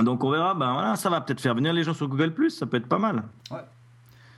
Donc 0.04 0.24
on 0.24 0.30
verra, 0.31 0.54
ben 0.56 0.74
voilà, 0.74 0.95
ça 0.95 1.10
va 1.10 1.21
peut-être 1.21 1.39
faire 1.42 1.56
venir 1.56 1.71
les 1.74 1.83
gens 1.83 1.94
sur 1.94 2.07
Google⁇ 2.07 2.33
ça 2.50 2.65
peut 2.65 2.77
être 2.77 2.88
pas 2.88 2.98
mal. 3.00 3.24
Ouais. 3.51 3.63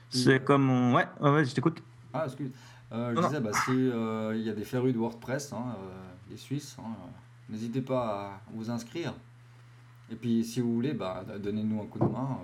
C'est 0.10 0.44
comme... 0.44 0.70
on- 0.70 0.94
Ouais, 0.94 1.08
ouais, 1.22 1.32
ouais, 1.32 1.46
je 1.46 1.54
t'écoute. 1.56 1.82
Ah, 2.14 2.24
excuse. 2.26 2.52
Euh, 2.92 3.14
je 3.16 3.20
Non, 3.22 3.28
disais, 3.28 3.40
bah, 3.42 3.52
si 3.66 3.72
euh, 3.72 4.34
il 4.36 4.42
y 4.44 4.50
a 4.50 4.54
des 4.54 4.64
férus 4.64 4.94
de 4.94 5.00
WordPress, 5.00 5.52
hein, 5.54 5.76
euh, 5.80 5.94
les 6.30 6.38
Suisses, 6.38 6.78
hein, 6.80 6.92
n'hésitez 7.50 7.82
pas 7.82 8.08
à 8.26 8.42
vous 8.54 8.70
inscrire. 8.70 9.14
Et 10.12 10.16
puis, 10.16 10.44
si 10.44 10.62
vous 10.62 10.74
voulez, 10.76 10.94
bah, 10.94 11.24
donnez-nous 11.40 11.82
un 11.82 11.86
coup 11.88 12.00
de 12.00 12.06
main 12.06 12.38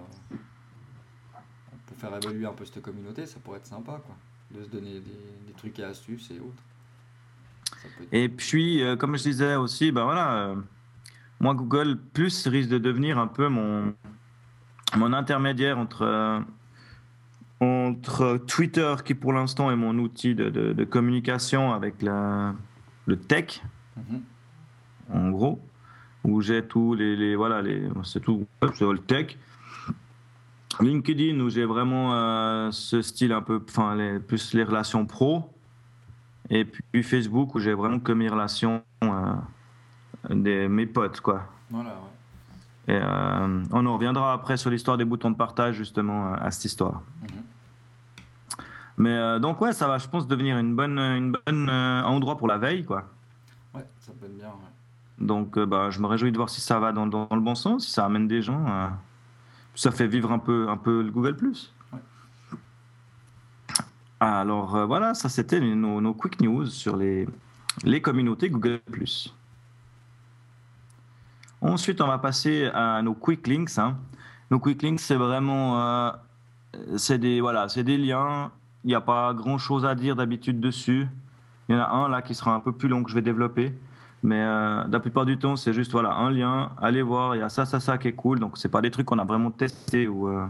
pour 1.86 1.98
faire 1.98 2.16
évoluer 2.16 2.46
un 2.46 2.54
peu 2.54 2.66
cette 2.66 2.82
communauté. 2.82 3.26
Ça 3.26 3.40
pourrait 3.44 3.58
être 3.60 3.68
sympa, 3.68 4.02
quoi, 4.06 4.16
de 4.58 4.64
se 4.64 4.70
donner 4.70 4.94
des, 4.94 5.46
des 5.48 5.54
trucs 5.56 5.78
et 5.80 5.84
astuces 5.84 6.32
et 6.32 6.40
autres. 6.40 6.64
Et 8.12 8.30
puis, 8.30 8.84
euh, 8.84 8.96
comme 8.96 9.18
je 9.18 9.24
disais 9.24 9.56
aussi, 9.56 9.92
ben 9.92 10.04
voilà, 10.04 10.34
euh, 10.34 10.56
moi, 11.40 11.54
Google 11.54 11.98
Plus 12.14 12.48
risque 12.48 12.70
de 12.70 12.78
devenir 12.78 13.18
un 13.18 13.28
peu 13.28 13.48
mon, 13.48 13.94
mon 14.98 15.14
intermédiaire 15.14 15.78
entre, 15.78 16.02
euh, 16.04 16.40
entre 17.60 18.38
Twitter, 18.48 18.96
qui 19.06 19.14
pour 19.16 19.34
l'instant 19.34 19.72
est 19.72 19.76
mon 19.76 19.98
outil 20.00 20.36
de, 20.36 20.50
de- 20.50 20.74
de 20.74 20.84
communication 20.84 21.74
avec 21.74 22.02
la, 22.02 22.54
le 23.06 23.18
tech, 23.18 23.62
Mhm. 23.98 24.22
en 25.14 25.30
gros, 25.32 25.60
où 26.24 26.42
j'ai 26.42 26.64
tous 26.66 26.96
les, 26.96 27.16
les- 27.16 27.36
voilà, 27.36 27.62
les, 27.62 27.88
c'est 28.04 28.20
tout, 28.22 28.46
c'est 28.74 28.82
le 28.82 28.98
tech. 29.00 29.38
LinkedIn, 30.80 31.40
où 31.42 31.50
j'ai 31.50 31.66
vraiment 31.66 32.72
ce 32.72 33.02
style 33.02 33.34
un 33.34 33.42
peu, 33.42 33.62
enfin, 33.68 34.20
plus 34.26 34.54
les 34.54 34.64
relations 34.64 35.06
pro. 35.06 35.50
Et 36.54 36.66
puis 36.66 37.02
Facebook, 37.02 37.56
où 37.56 37.60
j'ai 37.60 37.74
vraiment 37.74 38.00
que 38.00 38.12
mes 38.12 38.28
relations, 38.28 38.84
euh, 39.04 39.34
des, 40.30 40.68
mes 40.68 40.86
potes, 40.86 41.22
quoi. 41.22 41.44
Voilà, 41.70 41.90
ouais. 41.90 42.94
Et 42.94 43.00
euh, 43.02 43.64
on 43.72 43.86
en 43.86 43.94
reviendra 43.94 44.34
après 44.34 44.58
sur 44.58 44.70
l'histoire 44.70 44.98
des 44.98 45.06
boutons 45.06 45.32
de 45.32 45.38
partage, 45.38 45.76
justement, 45.76 46.34
à 46.34 46.52
cette 46.52 46.66
histoire. 46.66 47.02
Mhm. 47.22 47.30
Mais 48.98 49.16
euh, 49.16 49.40
donc, 49.40 49.62
ouais, 49.62 49.72
ça 49.72 49.88
va, 49.88 49.98
je 49.98 50.08
pense, 50.10 50.28
devenir 50.28 50.58
une 50.58 50.76
bonne, 50.76 51.00
une 51.00 51.32
bonne 51.32 51.70
euh, 51.70 52.04
endroit 52.04 52.38
pour 52.38 52.48
la 52.50 52.58
veille, 52.58 52.84
quoi. 52.84 53.06
Ouais, 53.74 53.86
ça 54.02 54.12
peut 54.20 54.26
être 54.26 54.38
bien. 54.38 54.48
ouais. 54.48 55.26
Donc, 55.26 55.58
euh, 55.58 55.66
bah, 55.66 55.90
je 55.90 56.02
me 56.02 56.08
réjouis 56.08 56.32
de 56.32 56.38
voir 56.38 56.50
si 56.50 56.60
ça 56.60 56.80
va 56.80 56.92
dans, 56.92 57.08
dans 57.08 57.28
le 57.32 57.40
bon 57.40 57.56
sens, 57.56 57.86
si 57.86 57.92
ça 57.92 58.06
amène 58.06 58.28
des 58.28 58.42
gens. 58.42 58.66
euh, 58.68 58.88
ça 59.74 59.92
fait 59.92 60.08
vivre 60.08 60.32
un 60.34 60.40
peu, 60.40 60.68
un 60.68 60.76
peu 60.78 61.02
le 61.02 61.12
Google+. 61.12 61.38
Alors, 64.24 64.76
euh, 64.76 64.86
voilà, 64.86 65.16
ça 65.16 65.30
c'était 65.30 65.60
nos, 65.60 66.14
quick 66.14 66.42
news 66.42 66.68
sur 66.68 66.96
les, 66.96 67.28
les 67.84 68.02
communautés 68.02 68.52
Google+. 68.52 68.80
Ensuite, 71.60 72.02
on 72.02 72.08
va 72.08 72.20
passer 72.20 72.70
à 72.72 73.02
nos 73.02 73.16
quick 73.16 73.48
links. 73.48 73.80
hein. 73.80 73.98
Nos 74.52 74.60
quick 74.60 74.84
links, 74.84 75.00
c'est 75.00 75.16
vraiment 75.16 75.82
euh, 75.82 76.12
c'est 76.98 77.18
des, 77.18 77.42
voilà, 77.42 77.66
des 77.66 77.98
liens. 77.98 78.52
Il 78.84 78.90
n'y 78.90 78.96
a 78.96 79.02
pas 79.02 79.34
grand 79.34 79.58
chose 79.58 79.86
à 79.86 79.96
dire 79.96 80.16
d'habitude 80.16 80.60
dessus. 80.60 81.08
Il 81.68 81.76
y 81.76 81.80
en 81.80 81.82
a 81.82 81.90
un 81.90 82.08
là 82.08 82.22
qui 82.22 82.36
sera 82.36 82.54
un 82.54 82.60
peu 82.60 82.74
plus 82.74 82.90
long 82.90 83.04
que 83.04 83.10
je 83.10 83.16
vais 83.16 83.24
développer. 83.24 83.74
Mais 84.22 84.44
euh, 84.44 84.84
la 84.88 85.00
plupart 85.00 85.26
du 85.26 85.40
temps, 85.40 85.56
c'est 85.56 85.74
juste 85.74 85.94
voilà, 85.94 86.14
un 86.14 86.30
lien, 86.30 86.74
allez 86.80 87.02
voir, 87.02 87.36
il 87.36 87.40
y 87.40 87.42
a 87.42 87.50
ça, 87.50 87.66
ça, 87.66 87.80
ça 87.80 87.98
qui 87.98 88.08
est 88.08 88.14
cool. 88.14 88.40
Donc, 88.40 88.60
ce 88.60 88.68
pas 88.68 88.82
des 88.82 88.92
trucs 88.92 89.08
qu'on 89.08 89.18
a 89.18 89.24
vraiment 89.24 89.50
testé 89.50 90.08
ou, 90.08 90.28
euh, 90.28 90.46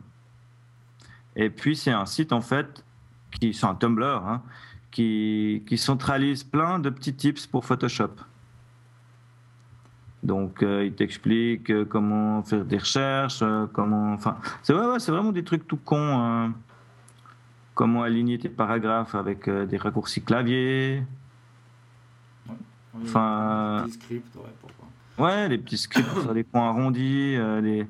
Et 1.36 1.50
puis, 1.50 1.76
c'est 1.76 1.90
un 1.90 2.06
site 2.06 2.32
en 2.32 2.40
fait, 2.40 2.84
qui, 3.30 3.52
c'est 3.52 3.66
un 3.66 3.74
Tumblr, 3.74 4.22
hein, 4.26 4.42
qui, 4.90 5.62
centralise 5.76 6.44
plein 6.44 6.78
de 6.78 6.90
petits 6.90 7.14
tips 7.14 7.46
pour 7.46 7.64
Photoshop. 7.64 8.12
Donc, 10.22 10.62
euh, 10.62 10.86
il 10.86 10.94
t'explique 10.94 11.70
euh, 11.70 11.84
comment 11.84 12.42
faire 12.42 12.64
des 12.64 12.78
recherches, 12.78 13.40
euh, 13.42 13.66
comment. 13.72 14.14
Enfin, 14.14 14.38
c'est 14.62 14.72
vraiment 14.72 15.30
des 15.30 15.44
trucs 15.44 15.68
tout 15.68 15.76
cons. 15.76 16.18
Hein. 16.18 16.54
comment 17.74 18.02
aligner 18.02 18.38
tes 18.38 18.48
paragraphes 18.48 19.14
avec 19.14 19.48
des 19.48 19.76
raccourcis 19.76 20.22
clavier. 20.22 21.04
Enfin. 23.04 23.84
Des 23.84 23.92
petits 23.92 23.98
scripts, 23.98 24.36
ouais, 24.36 24.42
pourquoi 24.60 25.26
Ouais, 25.26 25.48
des 25.48 25.58
petits 25.58 25.78
scripts 25.78 26.20
sur 26.20 26.34
des 26.34 26.44
points 26.44 26.68
arrondis. 26.68 27.36
les... 27.62 27.86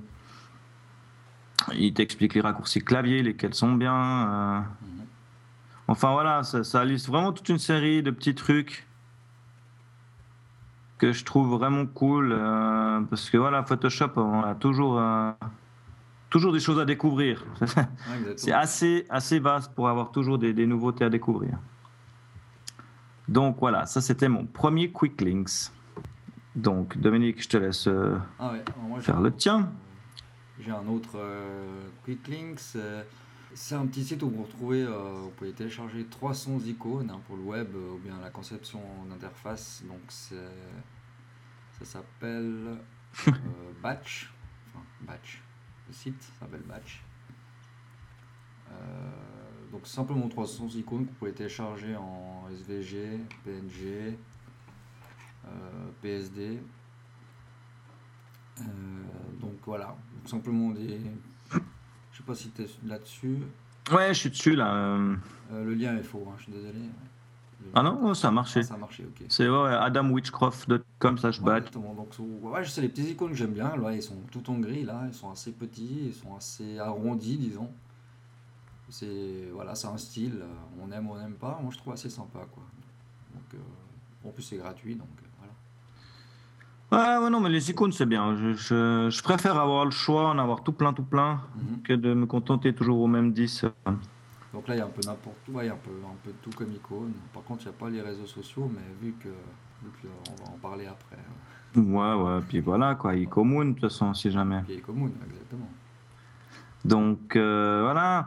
Il 1.74 1.94
t'explique 1.94 2.34
les 2.34 2.40
raccourcis 2.40 2.80
clavier, 2.80 3.22
lesquels 3.22 3.54
sont 3.54 3.72
bien. 3.72 4.60
Mhm. 4.60 5.06
Enfin, 5.88 6.12
voilà, 6.12 6.42
ça, 6.42 6.62
ça 6.62 6.84
liste 6.84 7.08
vraiment 7.08 7.32
toute 7.32 7.48
une 7.48 7.58
série 7.58 8.02
de 8.02 8.10
petits 8.10 8.34
trucs 8.34 8.86
que 10.98 11.12
je 11.12 11.24
trouve 11.24 11.50
vraiment 11.50 11.86
cool 11.86 12.32
euh, 12.32 13.00
parce 13.02 13.30
que 13.30 13.36
voilà 13.36 13.62
Photoshop 13.62 14.12
on 14.16 14.42
a 14.42 14.54
toujours 14.54 14.98
euh, 14.98 15.30
toujours 16.30 16.52
des 16.52 16.60
choses 16.60 16.78
à 16.78 16.84
découvrir 16.84 17.44
c'est 18.36 18.52
assez 18.52 19.06
assez 19.10 19.38
vaste 19.38 19.72
pour 19.74 19.88
avoir 19.88 20.10
toujours 20.10 20.38
des, 20.38 20.52
des, 20.52 20.66
nouveautés 20.66 21.04
à 21.04 21.10
découvrir 21.10 21.58
donc 23.28 23.58
voilà 23.58 23.86
ça 23.86 24.00
c'était 24.00 24.28
mon 24.28 24.46
premier 24.46 24.90
quick 24.90 25.20
links 25.20 25.70
donc 26.54 26.96
Dominique 26.98 27.42
je 27.42 27.48
te 27.48 27.56
laisse 27.56 27.86
euh, 27.88 28.18
ah 28.38 28.52
faire 29.00 29.20
le 29.20 29.32
tien 29.32 29.70
j'ai 30.60 30.70
un 30.70 30.86
autre 30.88 31.18
quick 32.04 32.26
links 32.28 32.76
c'est 33.56 33.74
un 33.74 33.86
petit 33.86 34.04
site 34.04 34.22
où 34.22 34.28
vous 34.28 34.42
retrouvez, 34.42 34.84
vous 34.84 35.30
pouvez 35.30 35.52
télécharger 35.52 36.04
300 36.04 36.60
icônes 36.66 37.10
hein, 37.10 37.20
pour 37.26 37.36
le 37.36 37.42
web 37.42 37.74
ou 37.74 37.96
bien 37.98 38.20
la 38.20 38.28
conception 38.28 38.82
d'interface. 39.08 39.82
Donc 39.88 40.00
ça 40.10 41.84
s'appelle 41.84 42.76
Batch. 43.82 44.30
Enfin, 44.68 44.84
Batch. 45.00 45.42
Le 45.88 45.94
site 45.94 46.22
s'appelle 46.38 46.62
Batch. 46.68 47.02
Donc 49.72 49.86
simplement 49.86 50.28
300 50.28 50.68
icônes 50.76 51.04
que 51.06 51.10
vous 51.10 51.16
pouvez 51.18 51.32
télécharger 51.32 51.96
en 51.96 52.44
SVG, 52.50 53.20
PNG, 53.44 54.16
PSD. 56.02 56.60
donc 59.40 59.54
voilà, 59.64 59.96
simplement 60.24 60.70
des 60.70 61.00
je 62.16 62.22
sais 62.22 62.26
pas 62.26 62.34
si 62.34 62.48
tu 62.48 62.62
es 62.62 62.66
là-dessus. 62.86 63.38
Ouais, 63.92 64.08
je 64.08 64.20
suis 64.20 64.30
dessus 64.30 64.56
là. 64.56 64.74
Euh, 64.74 65.16
le 65.52 65.74
lien 65.74 65.94
est 65.98 66.02
faux, 66.02 66.26
hein, 66.26 66.34
je 66.38 66.44
suis 66.44 66.52
désolé. 66.52 66.78
Ah 67.74 67.82
non, 67.82 68.14
ça 68.14 68.28
a 68.28 68.30
marché. 68.30 68.62
ça 68.62 68.72
a 68.72 68.78
marché, 68.78 69.04
ok. 69.04 69.26
C'est 69.28 69.46
ouais, 69.46 69.74
adamwitchcroft.com 69.74 71.18
slash 71.18 71.42
bat. 71.42 71.60
Donc, 71.60 72.14
ouais, 72.18 72.64
je 72.64 72.70
sais, 72.70 72.80
les 72.80 72.88
petits 72.88 73.10
icônes 73.10 73.32
que 73.32 73.36
j'aime 73.36 73.52
bien, 73.52 73.76
là, 73.76 73.92
ils 73.92 74.02
sont 74.02 74.16
tout 74.30 74.48
en 74.50 74.58
gris, 74.58 74.82
là, 74.82 75.04
ils 75.06 75.12
sont 75.12 75.30
assez 75.30 75.52
petits, 75.52 76.06
ils 76.06 76.14
sont 76.14 76.34
assez 76.34 76.78
arrondis, 76.78 77.36
disons. 77.36 77.70
C'est 78.88 79.48
voilà, 79.52 79.74
c'est 79.74 79.88
un 79.88 79.98
style, 79.98 80.42
on 80.80 80.90
aime 80.92 81.08
ou 81.08 81.14
on 81.14 81.18
n'aime 81.18 81.34
pas, 81.34 81.58
moi 81.60 81.70
je 81.72 81.78
trouve 81.78 81.92
assez 81.92 82.10
sympa, 82.10 82.40
quoi. 82.52 82.62
Donc, 83.34 83.54
euh, 83.54 84.28
en 84.28 84.30
plus, 84.30 84.42
c'est 84.42 84.56
gratuit, 84.56 84.94
donc. 84.94 85.08
Ouais, 86.92 87.16
ouais, 87.18 87.30
non, 87.30 87.40
mais 87.40 87.48
les 87.48 87.68
icônes, 87.70 87.90
c'est 87.90 88.06
bien. 88.06 88.36
Je, 88.36 88.52
je, 88.54 89.08
je, 89.10 89.22
préfère 89.22 89.58
avoir 89.58 89.84
le 89.84 89.90
choix, 89.90 90.30
en 90.30 90.38
avoir 90.38 90.62
tout 90.62 90.72
plein, 90.72 90.92
tout 90.92 91.02
plein, 91.02 91.40
mhm. 91.56 91.82
que 91.82 91.92
de 91.92 92.14
me 92.14 92.26
contenter 92.26 92.72
toujours 92.72 93.00
au 93.00 93.08
même 93.08 93.32
10. 93.32 93.64
Donc 94.52 94.68
là, 94.68 94.76
il 94.76 94.78
y 94.78 94.80
a 94.80 94.84
un 94.84 94.90
peu 94.90 95.02
n'importe 95.04 95.36
quoi, 95.52 95.64
il 95.64 95.66
y 95.66 95.70
a 95.70 95.72
un 95.72 95.76
peu, 95.76 95.90
un 95.90 96.16
peu 96.22 96.30
tout 96.42 96.50
comme 96.56 96.72
icône. 96.72 97.12
Par 97.34 97.42
contre, 97.42 97.62
il 97.62 97.64
n'y 97.64 97.74
a 97.74 97.78
pas 97.78 97.90
les 97.90 98.02
réseaux 98.02 98.26
sociaux, 98.26 98.70
mais 98.72 98.82
vu 99.02 99.14
que, 99.20 99.28
vu 99.28 99.90
que 100.00 100.08
on 100.30 100.44
va 100.44 100.50
en 100.52 100.58
parler 100.58 100.86
après. 100.86 101.16
Hein. 101.16 101.80
Ouais, 101.80 102.14
ouais, 102.14 102.40
puis 102.48 102.60
voilà, 102.60 102.94
quoi, 102.94 103.16
Icomoon, 103.16 103.64
de 103.64 103.72
toute 103.72 103.80
façon, 103.80 104.14
si 104.14 104.30
jamais. 104.30 104.62
Icomoon, 104.68 105.10
exactement. 105.28 105.68
Donc, 106.84 107.34
euh, 107.34 107.80
voilà. 107.82 108.26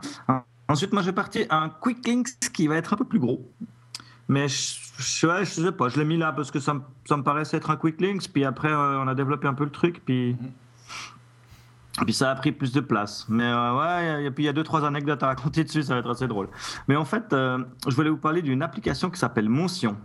Ensuite, 0.70 0.92
moi, 0.92 1.02
je 1.02 1.06
vais 1.06 1.14
partir 1.14 1.46
un 1.50 1.68
Quick 1.68 2.06
Links 2.06 2.38
qui 2.52 2.68
va 2.68 2.76
être 2.76 2.92
un 2.94 2.96
peu 2.96 3.04
plus 3.04 3.18
gros. 3.18 3.50
Mais 4.30 4.46
je, 4.46 4.78
je, 4.98 5.26
je 5.40 5.44
sais 5.44 5.72
pas, 5.72 5.88
je 5.88 5.98
l'ai 5.98 6.04
mis 6.04 6.16
là 6.16 6.30
parce 6.30 6.52
que 6.52 6.60
ça, 6.60 6.76
ça, 7.04 7.16
me 7.16 7.24
paraissait 7.24 7.56
être 7.56 7.70
un 7.70 7.76
quick 7.76 8.00
links. 8.00 8.32
Puis 8.32 8.44
après, 8.44 8.70
euh, 8.70 9.02
on 9.02 9.08
a 9.08 9.14
développé 9.16 9.48
un 9.48 9.54
peu 9.54 9.64
le 9.64 9.72
truc. 9.72 10.02
Puis, 10.04 10.36
mhm. 10.40 12.04
puis 12.04 12.14
ça 12.14 12.30
a 12.30 12.36
pris 12.36 12.52
plus 12.52 12.70
de 12.70 12.78
place. 12.78 13.26
Mais 13.28 13.42
euh, 13.42 13.76
ouais, 13.76 14.26
et 14.26 14.30
puis 14.30 14.44
il 14.44 14.46
y 14.46 14.48
a 14.48 14.52
deux, 14.52 14.62
trois 14.62 14.86
anecdotes 14.86 15.20
à 15.24 15.26
raconter 15.26 15.64
dessus, 15.64 15.82
ça 15.82 15.94
va 15.94 16.00
être 16.00 16.10
assez 16.10 16.28
drôle. 16.28 16.48
Mais 16.86 16.94
en 16.94 17.04
fait, 17.04 17.32
euh, 17.32 17.58
je 17.88 17.94
voulais 17.96 18.10
vous 18.10 18.18
parler 18.18 18.40
d'une 18.40 18.62
application 18.62 19.10
qui 19.10 19.18
s'appelle 19.18 19.48
Motion. 19.48 19.96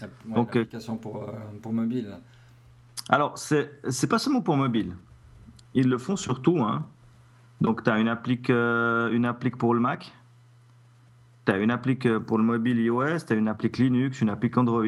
Ouais, 0.00 0.08
Donc, 0.34 0.56
application 0.56 0.96
pour, 0.96 1.32
pour 1.62 1.72
mobile. 1.72 2.18
Alors, 3.08 3.38
c'est 3.38 4.08
pas 4.08 4.18
seulement 4.18 4.40
pour 4.40 4.56
mobile. 4.56 4.96
Ils 5.74 5.88
le 5.88 5.98
font 5.98 6.16
surtout. 6.16 6.58
Hein. 6.58 6.84
Donc, 7.62 7.84
tu 7.84 7.90
as 7.90 7.98
une 7.98 8.08
applique, 8.08 8.50
une 8.50 9.24
applique 9.24 9.56
pour 9.56 9.74
le 9.74 9.80
Mac 9.80 10.12
tu 11.44 11.52
as 11.52 11.58
une 11.58 11.70
applique 11.70 12.06
euh, 12.06 12.20
pour 12.20 12.38
le 12.38 12.44
mobile 12.44 12.78
iOS, 12.80 13.20
tu 13.26 13.32
as 13.32 13.36
une 13.36 13.48
applique 13.48 13.78
Linux, 13.78 14.20
une 14.20 14.30
applique 14.30 14.56
Android. 14.56 14.84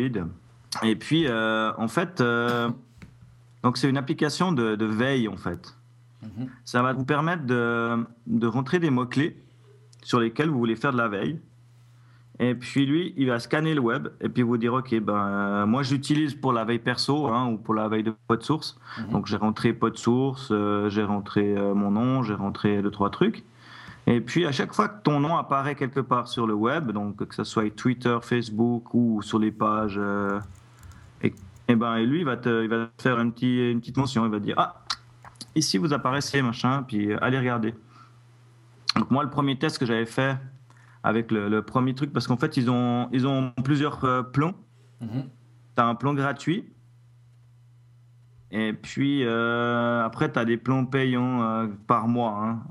Et 0.83 0.97
puis, 0.97 1.27
euh, 1.27 1.73
en 1.77 1.89
fait, 1.89 2.21
euh, 2.21 2.71
donc 3.63 3.77
c'est 3.77 3.89
une 3.89 3.97
application 3.97 4.53
de, 4.53 4.85
veille, 4.85 5.29
en 5.29 5.37
fait. 5.37 5.77
Mhm. 6.23 6.49
Ça 6.65 6.83
va 6.83 6.93
vous 6.93 7.05
permettre 7.05 7.45
de, 7.45 8.05
de 8.27 8.47
rentrer 8.47 8.79
des 8.79 8.91
mots-clés 8.91 9.37
sur 10.03 10.21
lesquels 10.21 10.49
vous 10.49 10.59
voulez 10.59 10.77
faire 10.77 10.93
de 10.93 10.99
la 10.99 11.09
veille. 11.09 11.41
Et 12.41 12.55
puis 12.55 12.85
lui, 12.85 13.15
il 13.17 13.29
va 13.29 13.39
scanner 13.39 13.75
le 13.75 13.81
web 13.81 14.09
et 14.21 14.29
puis 14.29 14.43
vous 14.43 14.57
dire, 14.57 14.75
OK, 14.75 14.93
ben, 15.01 15.67
moi 15.67 15.83
j'utilise 15.85 16.35
pour 16.35 16.53
la 16.53 16.65
veille 16.65 16.81
perso 16.81 17.29
hein, 17.29 17.49
ou 17.49 17.59
pour 17.59 17.75
la 17.75 17.87
veille 17.89 18.03
de 18.03 18.13
pod 18.27 18.43
source. 18.43 18.77
Mhm. 18.99 19.13
Donc 19.13 19.27
j'ai 19.27 19.37
rentré 19.37 19.73
pod 19.73 19.97
source, 19.97 20.53
j'ai 20.89 21.05
rentré 21.05 21.55
mon 21.75 21.93
nom, 21.93 22.23
j'ai 22.25 22.35
rentré 22.35 22.83
deux, 22.83 22.91
trois 22.91 23.11
trucs. 23.11 23.45
Et 24.07 24.21
puis 24.21 24.47
à 24.47 24.53
chaque 24.53 24.75
fois 24.75 24.89
que 24.89 25.03
ton 25.03 25.21
nom 25.21 25.37
apparaît 25.37 25.75
quelque 25.75 26.01
part 26.01 26.29
sur 26.29 26.47
le 26.47 26.55
web, 26.55 26.91
donc 26.91 27.27
que 27.27 27.35
ce 27.35 27.45
soit 27.45 27.75
Twitter, 27.75 28.19
Facebook 28.21 28.93
ou 28.93 29.23
sur 29.23 29.39
les 29.39 29.51
pages, 29.51 29.99
euh, 29.99 30.41
et, 31.23 31.75
ben 31.75 31.97
et 31.97 32.05
lui 32.05 32.19
il 32.19 32.25
va 32.25 32.37
te, 32.37 32.63
il 32.63 32.69
va 32.69 32.91
faire 32.99 33.19
une, 33.19 33.33
petit, 33.33 33.71
une 33.71 33.81
petite 33.81 33.97
mention, 33.97 34.27
il 34.27 34.31
va 34.31 34.41
dire 34.41 34.55
ah 34.59 34.85
ici 35.55 35.79
vous 35.79 35.95
apparaissez 35.95 36.43
machin, 36.43 36.85
puis 36.87 37.13
euh, 37.13 37.19
allez 37.23 37.39
regarder. 37.39 37.75
Donc 38.97 39.11
moi 39.11 39.23
le 39.23 39.31
premier 39.31 39.59
test 39.59 39.79
que 39.79 39.87
j'avais 39.87 40.07
fait 40.07 40.37
avec 41.05 41.31
le, 41.31 41.63
premier 41.63 41.95
truc, 41.95 42.13
parce 42.13 42.27
qu'en 42.27 42.37
fait 42.37 42.57
ils 42.57 42.71
ont 42.71 43.09
ils 43.13 43.27
ont 43.27 43.53
plusieurs 43.63 44.05
euh, 44.05 44.23
plans. 44.23 44.55
Mm-hmm. 45.03 45.23
Tu 45.77 45.83
as 45.83 45.87
un 45.87 45.95
plan 45.95 46.15
gratuit. 46.15 46.65
Et 48.51 48.73
puis 48.73 49.27
après, 49.27 50.31
tu 50.31 50.39
as 50.39 50.45
des 50.45 50.57
plans 50.57 50.85
payants 50.85 51.69
par 51.89 52.07
mois. 52.07 52.39
Hein. 52.41 52.63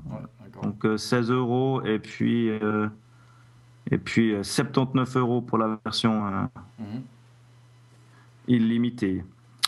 Donc 0.62 0.86
16 0.98 1.30
euh, 1.30 1.34
euros 1.34 1.82
et 1.84 1.98
puis, 1.98 2.50
euh, 2.50 2.88
et 3.90 3.98
puis 3.98 4.34
79 4.42 5.16
euh, 5.16 5.20
euros 5.20 5.40
pour 5.40 5.58
la 5.58 5.78
version 5.84 6.22
mhm. 6.78 7.02
illimitée. 8.48 9.24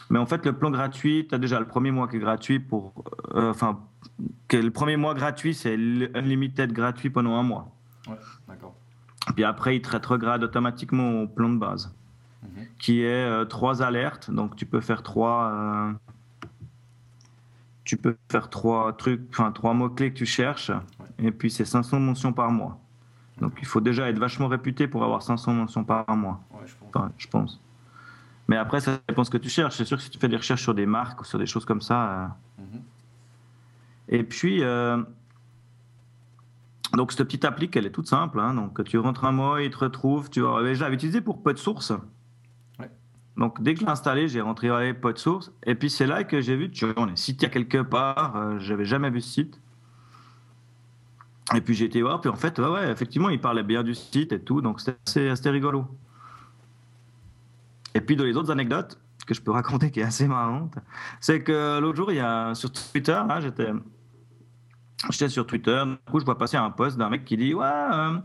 Mais 0.08 0.18
en 0.18 0.26
fait, 0.26 0.44
le 0.46 0.52
plan 0.52 0.70
gratuit, 0.70 1.26
tu 1.28 1.35
as 1.35 1.38
déjà 1.38 1.58
le 1.58 1.66
premier 1.66 1.90
mois 1.90 2.06
qui 2.06 2.16
est 2.16 2.20
gratuit 2.20 2.61
pour. 2.61 2.92
enfin, 3.35 3.80
le 4.52 4.70
premier 4.70 4.96
mois 4.96 5.14
gratuit, 5.14 5.52
c'est 5.52 5.75
unlimited 5.75 6.73
gratuit 6.73 7.11
pendant 7.11 7.35
un 7.35 7.42
mois. 7.42 7.75
Ouais, 8.08 8.16
d'accord. 8.48 8.75
Puis 9.34 9.44
après, 9.44 9.76
il 9.76 9.82
te 9.82 9.90
rétrograde 9.90 10.44
automatiquement 10.44 11.22
au 11.22 11.26
plan 11.26 11.48
de 11.48 11.58
base, 11.58 11.92
mhm. 12.42 12.66
qui 12.78 13.02
est 13.02 13.46
trois 13.48 13.82
alertes. 13.82 14.30
Donc, 14.30 14.56
tu 14.56 14.66
peux 14.66 14.80
faire 14.80 15.02
trois, 15.02 15.92
tu 17.84 17.96
peux 17.96 18.16
faire 18.30 18.50
trois 18.50 18.92
trucs, 18.92 19.22
enfin 19.30 19.50
trois 19.52 19.75
mots-clés 19.75 20.12
que 20.12 20.18
tu 20.18 20.26
cherches, 20.26 20.70
et 21.18 21.30
puis 21.30 21.50
c'est 21.50 21.64
500 21.64 22.00
mentions 22.00 22.32
par 22.32 22.50
mois. 22.50 22.78
Donc 23.40 23.52
il 23.60 23.66
faut 23.66 23.80
déjà 23.80 24.08
être 24.08 24.18
vachement 24.18 24.48
réputé 24.48 24.88
pour 24.88 25.04
avoir 25.04 25.22
500 25.22 25.52
mentions 25.52 25.84
par 25.84 26.04
mois. 26.16 26.40
Ouais, 26.52 26.66
je, 26.66 26.75
pense. 26.75 27.10
je 27.18 27.28
pense. 27.28 27.60
Mais 28.48 28.56
après, 28.56 28.80
ça 28.80 28.98
dépend 29.08 29.25
ce 29.25 29.30
que 29.30 29.38
tu 29.38 29.48
cherches. 29.48 29.76
C'est 29.76 29.84
sûr 29.84 29.96
que 29.96 30.02
si 30.02 30.10
tu 30.10 30.18
fais 30.18 30.28
des 30.28 30.36
recherches 30.36 30.62
sur 30.62 30.75
des 30.75 30.86
marques 30.86 31.20
ou 31.20 31.25
sur 31.25 31.38
des 31.38 31.46
choses 31.46 31.64
comme 31.64 31.80
ça. 31.80 32.10
Euh. 32.12 32.26
Mhm. 32.62 32.82
Et 34.08 34.22
puis, 34.22 34.62
euh, 34.62 35.02
donc 36.96 37.12
cette 37.12 37.24
petite 37.26 37.44
appli, 37.44 37.70
elle 37.74 37.86
est 37.86 37.90
toute 37.90 38.08
simple. 38.08 38.40
Hein. 38.40 38.54
Donc 38.54 38.82
tu 38.84 38.98
rentres 38.98 39.24
un 39.24 39.32
mot, 39.32 39.58
il 39.58 39.70
te 39.70 39.78
retrouve. 39.78 40.30
Tu 40.30 40.40
vas, 40.40 40.74
j'avais 40.74 40.94
utilisé 40.94 41.20
pour 41.20 41.42
peu 41.42 41.52
de 41.52 41.58
sources. 41.58 41.92
Donc 43.36 43.62
dès 43.62 43.74
que 43.74 43.80
je 43.80 43.84
l'ai 43.84 43.90
installé, 43.90 44.28
j'ai 44.28 44.40
rentré 44.40 44.70
à 44.70 44.94
PodSource. 44.94 45.52
Et 45.64 45.74
puis 45.74 45.90
c'est 45.90 46.06
là 46.06 46.24
que 46.24 46.40
j'ai 46.40 46.56
vu, 46.56 46.70
tu 46.70 46.86
vois, 46.86 46.94
on 46.96 47.08
est 47.08 47.16
cité 47.16 47.50
quelque 47.50 47.82
part, 47.82 48.36
euh, 48.36 48.58
j'avais 48.58 48.86
jamais 48.86 49.10
vu 49.10 49.20
ce 49.20 49.30
site. 49.30 49.60
Et 51.54 51.60
puis 51.60 51.74
j'ai 51.74 51.84
été 51.84 52.02
voir, 52.02 52.20
puis 52.20 52.30
en 52.30 52.34
fait, 52.34 52.58
ouais, 52.58 52.68
ouais, 52.68 52.90
effectivement, 52.90 53.28
il 53.28 53.40
parlait 53.40 53.62
bien 53.62 53.84
du 53.84 53.94
site 53.94 54.32
et 54.32 54.40
tout, 54.40 54.62
donc 54.62 54.80
c'était 54.80 55.28
assez, 55.28 55.50
rigolo. 55.50 55.86
Et 57.94 58.00
puis 58.00 58.16
dans 58.16 58.24
les 58.24 58.36
autres 58.36 58.50
anecdotes 58.50 58.98
que 59.26 59.34
je 59.34 59.42
peux 59.42 59.50
raconter 59.50 59.90
qui 59.90 60.00
est 60.00 60.04
assez 60.04 60.26
marrante, 60.26 60.74
c'est 61.20 61.42
que 61.42 61.78
l'autre 61.78 61.96
jour, 61.96 62.10
il 62.10 62.16
y 62.16 62.20
a 62.20 62.54
sur 62.54 62.72
Twitter, 62.72 63.20
là, 63.28 63.40
j'étais, 63.40 63.70
j'étais 65.10 65.28
sur 65.28 65.46
Twitter, 65.46 65.82
du 65.86 66.10
coup, 66.10 66.20
je 66.20 66.25
vois 66.25 66.38
passer 66.38 66.56
un 66.56 66.70
post 66.70 66.96
d'un 66.96 67.08
mec 67.10 67.25
qui 67.25 67.36
dit, 67.36 67.54
ouais. 67.54 67.64
Euh, 67.64 68.18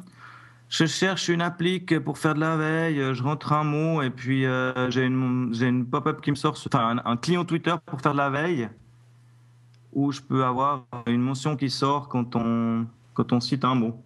je 0.71 0.85
cherche 0.85 1.27
une 1.27 1.41
applique 1.41 1.99
pour 1.99 2.17
faire 2.17 2.33
de 2.33 2.39
la 2.39 2.55
veille, 2.55 3.13
je 3.13 3.21
rentre 3.21 3.51
un 3.51 3.65
mot 3.65 4.01
et 4.01 4.09
puis 4.09 4.45
euh, 4.45 4.89
j'ai 4.89 5.03
une, 5.03 5.85
pop-up 5.85 6.21
qui 6.21 6.31
me 6.31 6.35
sort, 6.37 6.57
enfin 6.65 6.95
un, 7.03 7.17
client 7.17 7.43
Twitter 7.43 7.75
pour 7.85 7.99
faire 7.99 8.13
de 8.13 8.17
la 8.17 8.29
veille, 8.29 8.69
où 9.91 10.13
je 10.13 10.21
peux 10.21 10.45
avoir 10.45 10.85
une 11.07 11.19
mention 11.19 11.57
qui 11.57 11.69
sort 11.69 12.07
quand 12.07 12.37
on, 12.37 12.87
cite 13.41 13.65
un 13.65 13.75
mot. 13.75 14.01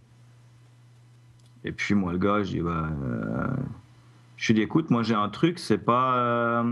Et 1.63 1.71
puis 1.71 1.93
moi, 1.93 2.11
le 2.11 2.17
gars, 2.17 2.41
je 2.41 2.53
dis, 2.53 2.61
bah, 2.61 2.89
euh, 3.03 3.47
je 4.35 4.47
lui 4.47 4.55
dis, 4.55 4.61
écoute, 4.61 4.89
moi 4.89 5.03
j'ai 5.03 5.13
un 5.13 5.29
truc, 5.29 5.59
c'est 5.59 5.77
pas, 5.77 6.65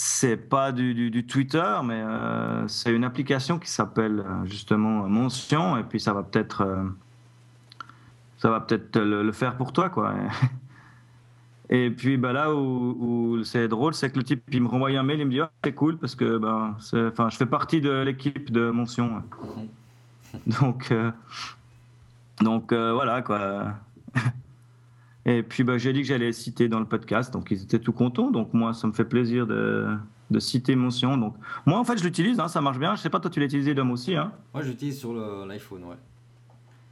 c'est 0.00 0.36
pas 0.36 0.70
du, 0.70 1.10
du, 1.10 1.26
Twitter, 1.26 1.74
mais 1.82 2.02
c'est 2.68 2.94
une 2.94 3.02
application 3.02 3.58
qui 3.58 3.68
s'appelle 3.68 4.24
justement 4.44 5.08
Mention, 5.08 5.76
et 5.76 5.82
puis 5.82 5.98
ça 5.98 6.12
va 6.12 6.22
peut-être 6.22 6.64
ça 8.38 8.50
va 8.50 8.60
peut-être 8.60 8.98
le, 9.00 9.32
faire 9.32 9.56
pour 9.56 9.72
toi, 9.72 9.90
quoi. 9.90 10.14
Et 11.70 11.90
puis 11.90 12.16
bah, 12.16 12.32
là 12.32 12.54
où, 12.54 13.42
c'est 13.44 13.68
drôle, 13.68 13.92
c'est 13.92 14.10
que 14.10 14.16
le 14.16 14.24
type 14.24 14.42
il 14.50 14.62
me 14.62 14.68
renvoie 14.68 14.88
un 14.90 15.02
mail, 15.02 15.20
il 15.20 15.26
me 15.26 15.30
dit 15.30 15.40
ah, 15.40 15.50
c'est 15.62 15.74
cool 15.74 15.98
parce 15.98 16.14
que 16.14 16.38
ben, 16.38 16.76
enfin, 16.94 17.28
je 17.28 17.36
fais 17.36 17.46
partie 17.46 17.80
de 17.80 17.90
l'équipe 17.90 18.50
de 18.50 18.70
Mention. 18.70 19.22
Donc, 20.60 20.92
euh, 20.92 21.10
donc 22.40 22.72
euh, 22.72 22.92
voilà 22.92 23.22
quoi. 23.22 23.74
Et 25.28 25.42
puis 25.42 25.62
bah, 25.62 25.76
j'ai 25.76 25.92
dit 25.92 26.00
que 26.00 26.06
j'allais 26.06 26.32
citer 26.32 26.68
dans 26.68 26.80
le 26.80 26.86
podcast, 26.86 27.32
donc 27.32 27.50
ils 27.50 27.62
étaient 27.62 27.78
tout 27.78 27.92
contents. 27.92 28.30
Donc 28.30 28.54
moi, 28.54 28.72
ça 28.72 28.86
me 28.86 28.92
fait 28.92 29.04
plaisir 29.04 29.46
de, 29.46 29.86
de 30.30 30.38
citer 30.38 30.74
Mention. 30.74 31.18
Donc 31.18 31.34
moi 31.66 31.78
en 31.78 31.84
fait 31.84 31.98
je 31.98 32.04
l'utilise, 32.04 32.40
hein, 32.40 32.48
ça 32.48 32.60
marche 32.60 32.78
bien. 32.78 32.96
Je 32.96 33.02
sais 33.02 33.10
pas 33.10 33.20
toi 33.20 33.30
tu 33.30 33.38
l'as 33.38 33.46
utilisé 33.46 33.74
Dom 33.74 33.90
aussi. 33.90 34.16
Hein 34.16 34.32
moi 34.54 34.62
j'utilise 34.62 34.98
sur 34.98 35.12
l'iPhone, 35.46 35.84
ouais. 35.84 35.96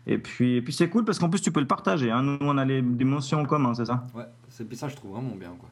Et 0.06 0.18
puis, 0.18 0.56
et 0.56 0.62
puis 0.62 0.72
c'est 0.72 0.88
cool 0.88 1.04
parce 1.04 1.18
qu'en 1.18 1.28
plus 1.28 1.40
tu 1.40 1.50
peux 1.50 1.60
le 1.60 1.66
partager. 1.66 2.10
Hein. 2.10 2.22
Nous, 2.22 2.38
on 2.40 2.58
a 2.58 2.64
les 2.64 2.82
dimensions 2.82 3.40
en 3.40 3.44
commun, 3.44 3.74
c'est 3.74 3.86
ça? 3.86 4.06
Ouais, 4.14 4.26
c'est 4.48 4.72
ça, 4.74 4.88
je 4.88 4.96
trouve 4.96 5.12
vraiment 5.12 5.34
bien. 5.34 5.52
quoi. 5.58 5.68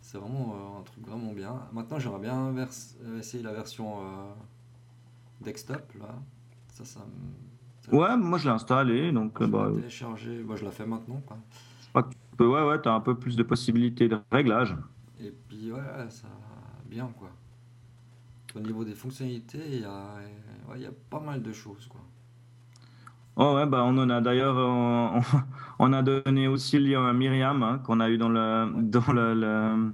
C'est 0.00 0.18
vraiment 0.18 0.54
euh, 0.54 0.80
un 0.80 0.82
truc 0.82 1.04
vraiment 1.04 1.32
bien. 1.32 1.54
Maintenant, 1.72 1.98
j'aimerais 1.98 2.20
bien 2.20 2.54
euh, 2.56 3.18
essayer 3.18 3.42
la 3.42 3.52
version 3.52 3.98
euh, 3.98 4.32
desktop. 5.40 5.92
Là. 5.98 6.14
Ça, 6.72 6.84
ça, 6.84 7.00
Ouais, 7.92 8.16
moi 8.16 8.38
je 8.38 8.44
l'ai 8.44 8.54
installé. 8.54 9.12
Donc, 9.12 9.36
je 9.40 9.46
bah, 9.46 9.70
télécharger. 9.74 10.42
Bah, 10.42 10.54
je 10.56 10.64
la 10.64 10.70
fais 10.70 10.86
maintenant. 10.86 11.22
Quoi. 11.26 12.08
ouais, 12.40 12.68
ouais, 12.68 12.80
tu 12.80 12.88
as 12.88 12.92
un 12.92 13.00
peu 13.00 13.14
plus 13.14 13.36
de 13.36 13.42
possibilités 13.42 14.08
de 14.08 14.18
réglage. 14.30 14.76
Et 15.20 15.32
puis, 15.48 15.72
ouais, 15.72 15.80
ça 16.08 16.28
bien. 16.86 17.10
quoi. 17.18 17.28
Au 18.56 18.60
niveau 18.60 18.84
des 18.84 18.94
fonctionnalités, 18.94 19.62
il 19.66 19.80
y 19.80 19.84
a, 19.84 20.16
ouais, 20.70 20.80
y 20.80 20.86
a 20.86 20.92
pas 21.10 21.20
mal 21.20 21.42
de 21.42 21.52
choses. 21.52 21.86
quoi. 21.88 22.00
Oh 23.36 23.56
ouais, 23.56 23.66
bah 23.66 23.82
on 23.84 23.98
en 23.98 24.08
a 24.10 24.20
d'ailleurs, 24.20 24.56
on, 24.56 25.20
on, 25.80 25.92
a 25.92 26.02
donné 26.02 26.46
aussi 26.46 26.78
le 26.78 26.86
lien 26.86 27.04
à 27.04 27.12
Myriam 27.12 27.64
hein, 27.64 27.80
qu'on 27.84 27.98
a 27.98 28.08
eu 28.08 28.16
dans 28.16 28.28
le 28.28 28.70
dans 28.76 29.12
le, 29.12 29.92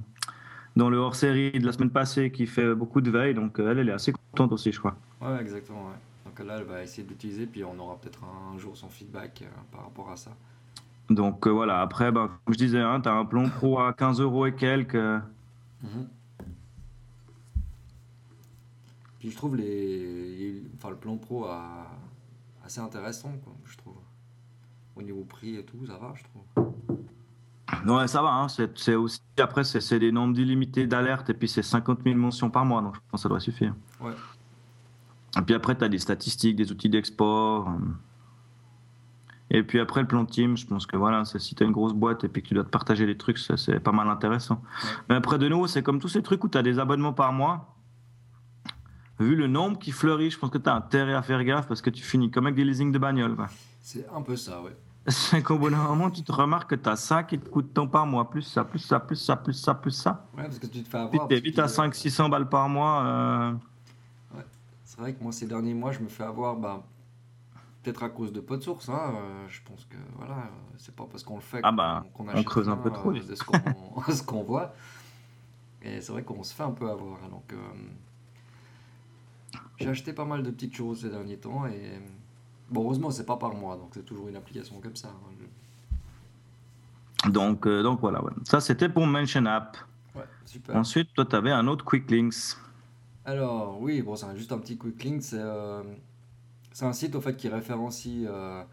dans 0.76 0.90
le 0.90 0.96
hors 0.98 1.14
série 1.14 1.52
de 1.52 1.64
la 1.64 1.72
semaine 1.72 1.88
passée 1.88 2.30
qui 2.30 2.46
fait 2.46 2.74
beaucoup 2.74 3.00
de 3.00 3.10
veille, 3.10 3.32
donc 3.32 3.58
elle 3.58 3.78
elle 3.78 3.88
est 3.88 3.92
assez 3.92 4.12
contente 4.12 4.52
aussi, 4.52 4.72
je 4.72 4.78
crois. 4.78 4.94
Ouais, 5.22 5.40
exactement. 5.40 5.86
Ouais. 5.86 6.09
Là, 6.44 6.56
elle 6.58 6.64
va 6.64 6.82
essayer 6.82 7.06
d'utiliser, 7.06 7.46
puis 7.46 7.64
on 7.64 7.78
aura 7.78 7.98
peut-être 7.98 8.20
un, 8.24 8.58
jour 8.58 8.76
son 8.76 8.88
feedback 8.88 9.42
euh, 9.42 9.46
par 9.70 9.84
rapport 9.84 10.10
à 10.10 10.16
ça. 10.16 10.30
Donc 11.08 11.46
euh, 11.46 11.50
voilà, 11.50 11.80
après, 11.80 12.10
bah, 12.12 12.30
comme 12.44 12.54
je 12.54 12.58
disais, 12.58 12.80
hein, 12.80 13.00
tu 13.00 13.08
as 13.08 13.12
un 13.12 13.24
plomb 13.24 13.48
pro 13.48 13.80
à 13.80 13.92
15 13.92 14.20
euros 14.20 14.46
et 14.46 14.54
quelques. 14.54 14.94
Mhm. 14.94 16.08
Puis 19.18 19.30
je 19.30 19.36
trouve 19.36 19.56
les, 19.56 20.62
enfin, 20.76 20.90
le 20.90 20.96
plan 20.96 21.16
pro 21.16 21.44
à 21.44 21.88
assez 22.64 22.80
intéressant, 22.80 23.32
quoi, 23.44 23.52
je 23.66 23.76
trouve. 23.76 23.96
Au 24.96 25.02
niveau 25.02 25.24
prix 25.24 25.56
et 25.56 25.64
tout, 25.64 25.84
ça 25.86 25.98
va, 25.98 26.14
je 26.14 26.22
trouve. 26.24 26.70
Ouais, 27.86 28.06
ça 28.08 28.22
va. 28.22 28.32
Hein. 28.32 28.48
C'est 28.48 28.94
aussi 28.94 29.20
après, 29.38 29.64
c'est 29.64 29.98
des 29.98 30.12
nombres 30.12 30.38
illimités 30.38 30.86
d'alertes 30.86 31.30
et 31.30 31.34
puis 31.34 31.48
c'est 31.48 31.62
50 31.62 32.00
000 32.04 32.16
mentions 32.16 32.50
par 32.50 32.64
mois, 32.64 32.82
donc 32.82 32.94
je 32.94 33.00
pense 33.10 33.20
que 33.20 33.22
ça 33.22 33.28
doit 33.28 33.40
suffire. 33.40 33.74
Ouais. 34.00 34.12
Et 35.38 35.42
puis 35.42 35.54
après, 35.54 35.76
tu 35.76 35.84
as 35.84 35.88
des 35.88 35.98
statistiques, 35.98 36.56
des 36.56 36.72
outils 36.72 36.88
d'export. 36.88 37.68
Euh. 37.68 37.72
Et 39.50 39.62
puis 39.62 39.80
après, 39.80 40.00
le 40.00 40.06
plan 40.06 40.24
team, 40.24 40.56
je 40.56 40.66
pense 40.66 40.86
que 40.86 40.96
voilà, 40.96 41.24
si 41.24 41.54
tu 41.54 41.62
as 41.62 41.66
une 41.66 41.72
grosse 41.72 41.92
boîte 41.92 42.24
et 42.24 42.28
puis 42.28 42.42
que 42.42 42.48
tu 42.48 42.54
dois 42.54 42.64
te 42.64 42.70
partager 42.70 43.06
des 43.06 43.16
trucs, 43.16 43.38
c'est 43.38 43.80
pas 43.80 43.92
mal 43.92 44.08
intéressant. 44.08 44.62
Mais 45.08 45.16
après, 45.16 45.38
de 45.38 45.48
nouveau, 45.48 45.66
c'est 45.66 45.82
comme 45.82 45.98
tous 45.98 46.08
ces 46.08 46.22
trucs 46.22 46.42
où 46.44 46.48
tu 46.48 46.58
as 46.58 46.62
des 46.62 46.78
abonnements 46.78 47.12
par 47.12 47.32
mois 47.32 47.76
vu 49.24 49.36
le 49.36 49.46
nombre 49.46 49.78
qui 49.78 49.92
fleurit, 49.92 50.30
je 50.30 50.38
pense 50.38 50.50
que 50.50 50.58
tu 50.58 50.68
as 50.68 50.74
intérêt 50.74 51.14
à 51.14 51.22
faire 51.22 51.44
gaffe 51.44 51.68
parce 51.68 51.82
que 51.82 51.90
tu 51.90 52.02
finis 52.02 52.30
comme 52.30 52.46
avec 52.46 52.56
des 52.56 52.64
leasing 52.64 52.92
de 52.92 52.98
bagnole. 52.98 53.36
C'est 53.80 54.06
un 54.14 54.22
peu 54.22 54.36
ça, 54.36 54.62
ouais. 54.62 54.76
C'est 55.08 55.42
qu'au 55.42 55.58
bout 55.58 55.70
d'un 55.70 55.82
moment, 55.82 56.10
tu 56.10 56.22
te 56.22 56.32
remarques 56.32 56.70
que 56.70 56.74
tu 56.74 56.88
as 56.88 56.96
ça 56.96 57.22
qui 57.22 57.38
te 57.38 57.48
coûte 57.48 57.72
tant 57.72 57.86
par 57.86 58.06
mois, 58.06 58.28
plus 58.28 58.42
ça, 58.42 58.64
plus 58.64 58.78
ça, 58.78 59.00
plus 59.00 59.16
ça, 59.16 59.36
plus 59.36 59.54
ça, 59.54 59.74
plus 59.74 59.90
ça. 59.92 60.26
Ouais, 60.36 60.44
parce 60.44 60.58
que 60.58 60.66
tu 60.66 60.82
te 60.82 60.88
fais 60.88 60.98
avoir. 60.98 61.28
Tu 61.28 61.36
vite 61.36 61.58
à 61.58 61.66
500-600 61.66 62.30
balles 62.30 62.48
par 62.48 62.68
mois. 62.68 63.02
Euh. 63.04 63.52
C'est 65.00 65.04
vrai 65.04 65.14
que 65.14 65.22
moi, 65.22 65.32
ces 65.32 65.46
derniers 65.46 65.72
mois, 65.72 65.92
je 65.92 66.00
me 66.00 66.08
fais 66.08 66.24
avoir, 66.24 66.56
bah, 66.56 66.84
peut-être 67.82 68.02
à 68.02 68.10
cause 68.10 68.34
de 68.34 68.40
pas 68.40 68.58
de 68.58 68.62
source. 68.62 68.90
Hein, 68.90 69.14
euh, 69.14 69.48
je 69.48 69.62
pense 69.64 69.86
que 69.86 69.96
voilà, 70.18 70.50
c'est 70.76 70.94
pas 70.94 71.06
parce 71.10 71.24
qu'on 71.24 71.36
le 71.36 71.40
fait 71.40 71.60
ah 71.62 71.72
bah, 71.72 72.04
qu'on 72.12 72.28
on 72.28 72.44
creuse 72.44 72.68
un 72.68 72.76
peu 72.76 72.90
trop. 72.90 73.10
Euh, 73.10 73.20
de 74.08 74.12
ce 74.12 74.22
qu'on 74.22 74.42
voit. 74.42 74.74
Et 75.80 76.02
c'est 76.02 76.12
vrai 76.12 76.22
qu'on 76.22 76.42
se 76.42 76.52
fait 76.52 76.64
un 76.64 76.72
peu 76.72 76.90
avoir. 76.90 77.16
Hein, 77.24 77.30
donc. 77.30 77.54
J'ai 79.78 79.88
acheté 79.88 80.12
pas 80.12 80.26
mal 80.26 80.42
de 80.42 80.50
petites 80.50 80.76
choses 80.76 81.00
ces 81.00 81.08
derniers 81.08 81.38
temps 81.38 81.64
et 81.64 81.98
bon, 82.70 82.84
heureusement, 82.84 83.10
c'est 83.10 83.24
pas 83.24 83.38
par 83.38 83.54
mois, 83.54 83.76
donc 83.76 83.92
c'est 83.94 84.04
toujours 84.04 84.28
une 84.28 84.36
application 84.36 84.78
comme 84.82 84.96
ça. 84.96 85.08
Hein, 85.08 85.30
donc, 87.30 87.66
euh, 87.66 87.82
donc 87.82 88.00
voilà, 88.00 88.20
ça 88.44 88.60
c'était 88.60 88.90
pour 88.90 89.06
Mention 89.06 89.46
App. 89.46 89.78
Ouais, 90.14 90.24
super. 90.44 90.76
Ensuite, 90.76 91.14
toi, 91.14 91.24
tu 91.24 91.36
avais 91.36 91.52
un 91.52 91.66
autre 91.68 91.86
Quick 91.86 92.10
Links. 92.10 92.58
Alors, 93.30 93.80
oui, 93.80 94.02
bon, 94.02 94.16
c'est 94.16 94.26
juste 94.36 94.50
un 94.50 94.58
petit 94.58 94.76
Quick. 94.76 95.22
C'est 95.22 95.38
euh, 95.38 95.82
un 96.80 96.92
site 96.92 97.14
au 97.14 97.20
fait 97.20 97.36
qui 97.36 97.48
référencie 97.48 98.26
euh, 98.26 98.64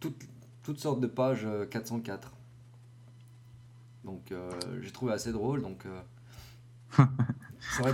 toutes, 0.00 0.22
toutes 0.62 0.78
sortes 0.78 1.00
de 1.00 1.06
pages 1.06 1.48
404. 1.70 2.30
Donc, 4.04 4.34
j'ai 4.82 4.90
trouvé 4.90 5.12
assez 5.12 5.32
drôle. 5.32 5.62
Donc, 5.62 5.86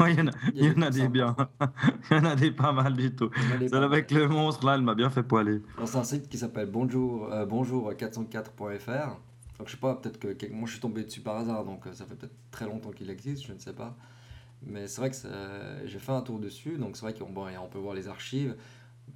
il 0.08 0.18
y 0.18 0.20
en 0.20 0.26
a, 0.26 0.30
il 0.54 0.64
y 0.64 0.70
en 0.70 0.82
a 0.82 0.90
des 0.90 1.08
bien. 1.08 1.36
il 2.10 2.16
y 2.16 2.20
en 2.20 2.24
a 2.24 2.34
des 2.34 2.50
pas 2.50 2.72
mal 2.72 2.94
du 2.94 3.14
tout. 3.14 3.30
Celle 3.60 3.84
avec 3.84 4.10
le 4.10 4.26
monstre, 4.26 4.66
là, 4.66 4.74
elle 4.74 4.82
m'a 4.82 4.96
bien 4.96 5.10
fait 5.10 5.22
poiler. 5.22 5.62
C'est 5.84 5.96
un 5.96 6.04
site 6.04 6.28
qui 6.28 6.38
s'appelle 6.38 6.68
bonjour, 6.68 7.32
euh, 7.32 7.46
bonjour404.fr. 7.46 9.20
Donc, 9.58 9.66
je 9.66 9.72
sais 9.72 9.76
pas, 9.78 9.94
peut-être 9.94 10.18
que, 10.18 10.52
moi 10.52 10.66
je 10.66 10.72
suis 10.72 10.80
tombé 10.80 11.04
dessus 11.04 11.20
par 11.20 11.36
hasard, 11.36 11.64
donc 11.64 11.86
euh, 11.86 11.92
ça 11.92 12.06
fait 12.06 12.14
peut-être 12.14 12.34
très 12.50 12.66
longtemps 12.66 12.90
qu'il 12.90 13.10
existe, 13.10 13.46
je 13.46 13.52
ne 13.52 13.58
sais 13.58 13.72
pas. 13.72 13.96
Mais 14.62 14.86
c'est 14.86 15.00
vrai 15.00 15.10
que 15.10 15.16
j'ai 15.86 15.98
fait 15.98 16.12
un 16.12 16.20
tour 16.22 16.38
dessus, 16.38 16.76
donc 16.78 16.96
c'est 16.96 17.02
vrai 17.02 17.14
qu'on 17.14 17.30
bon, 17.30 17.46
on 17.62 17.68
peut 17.68 17.78
voir 17.78 17.94
les 17.94 18.08
archives. 18.08 18.56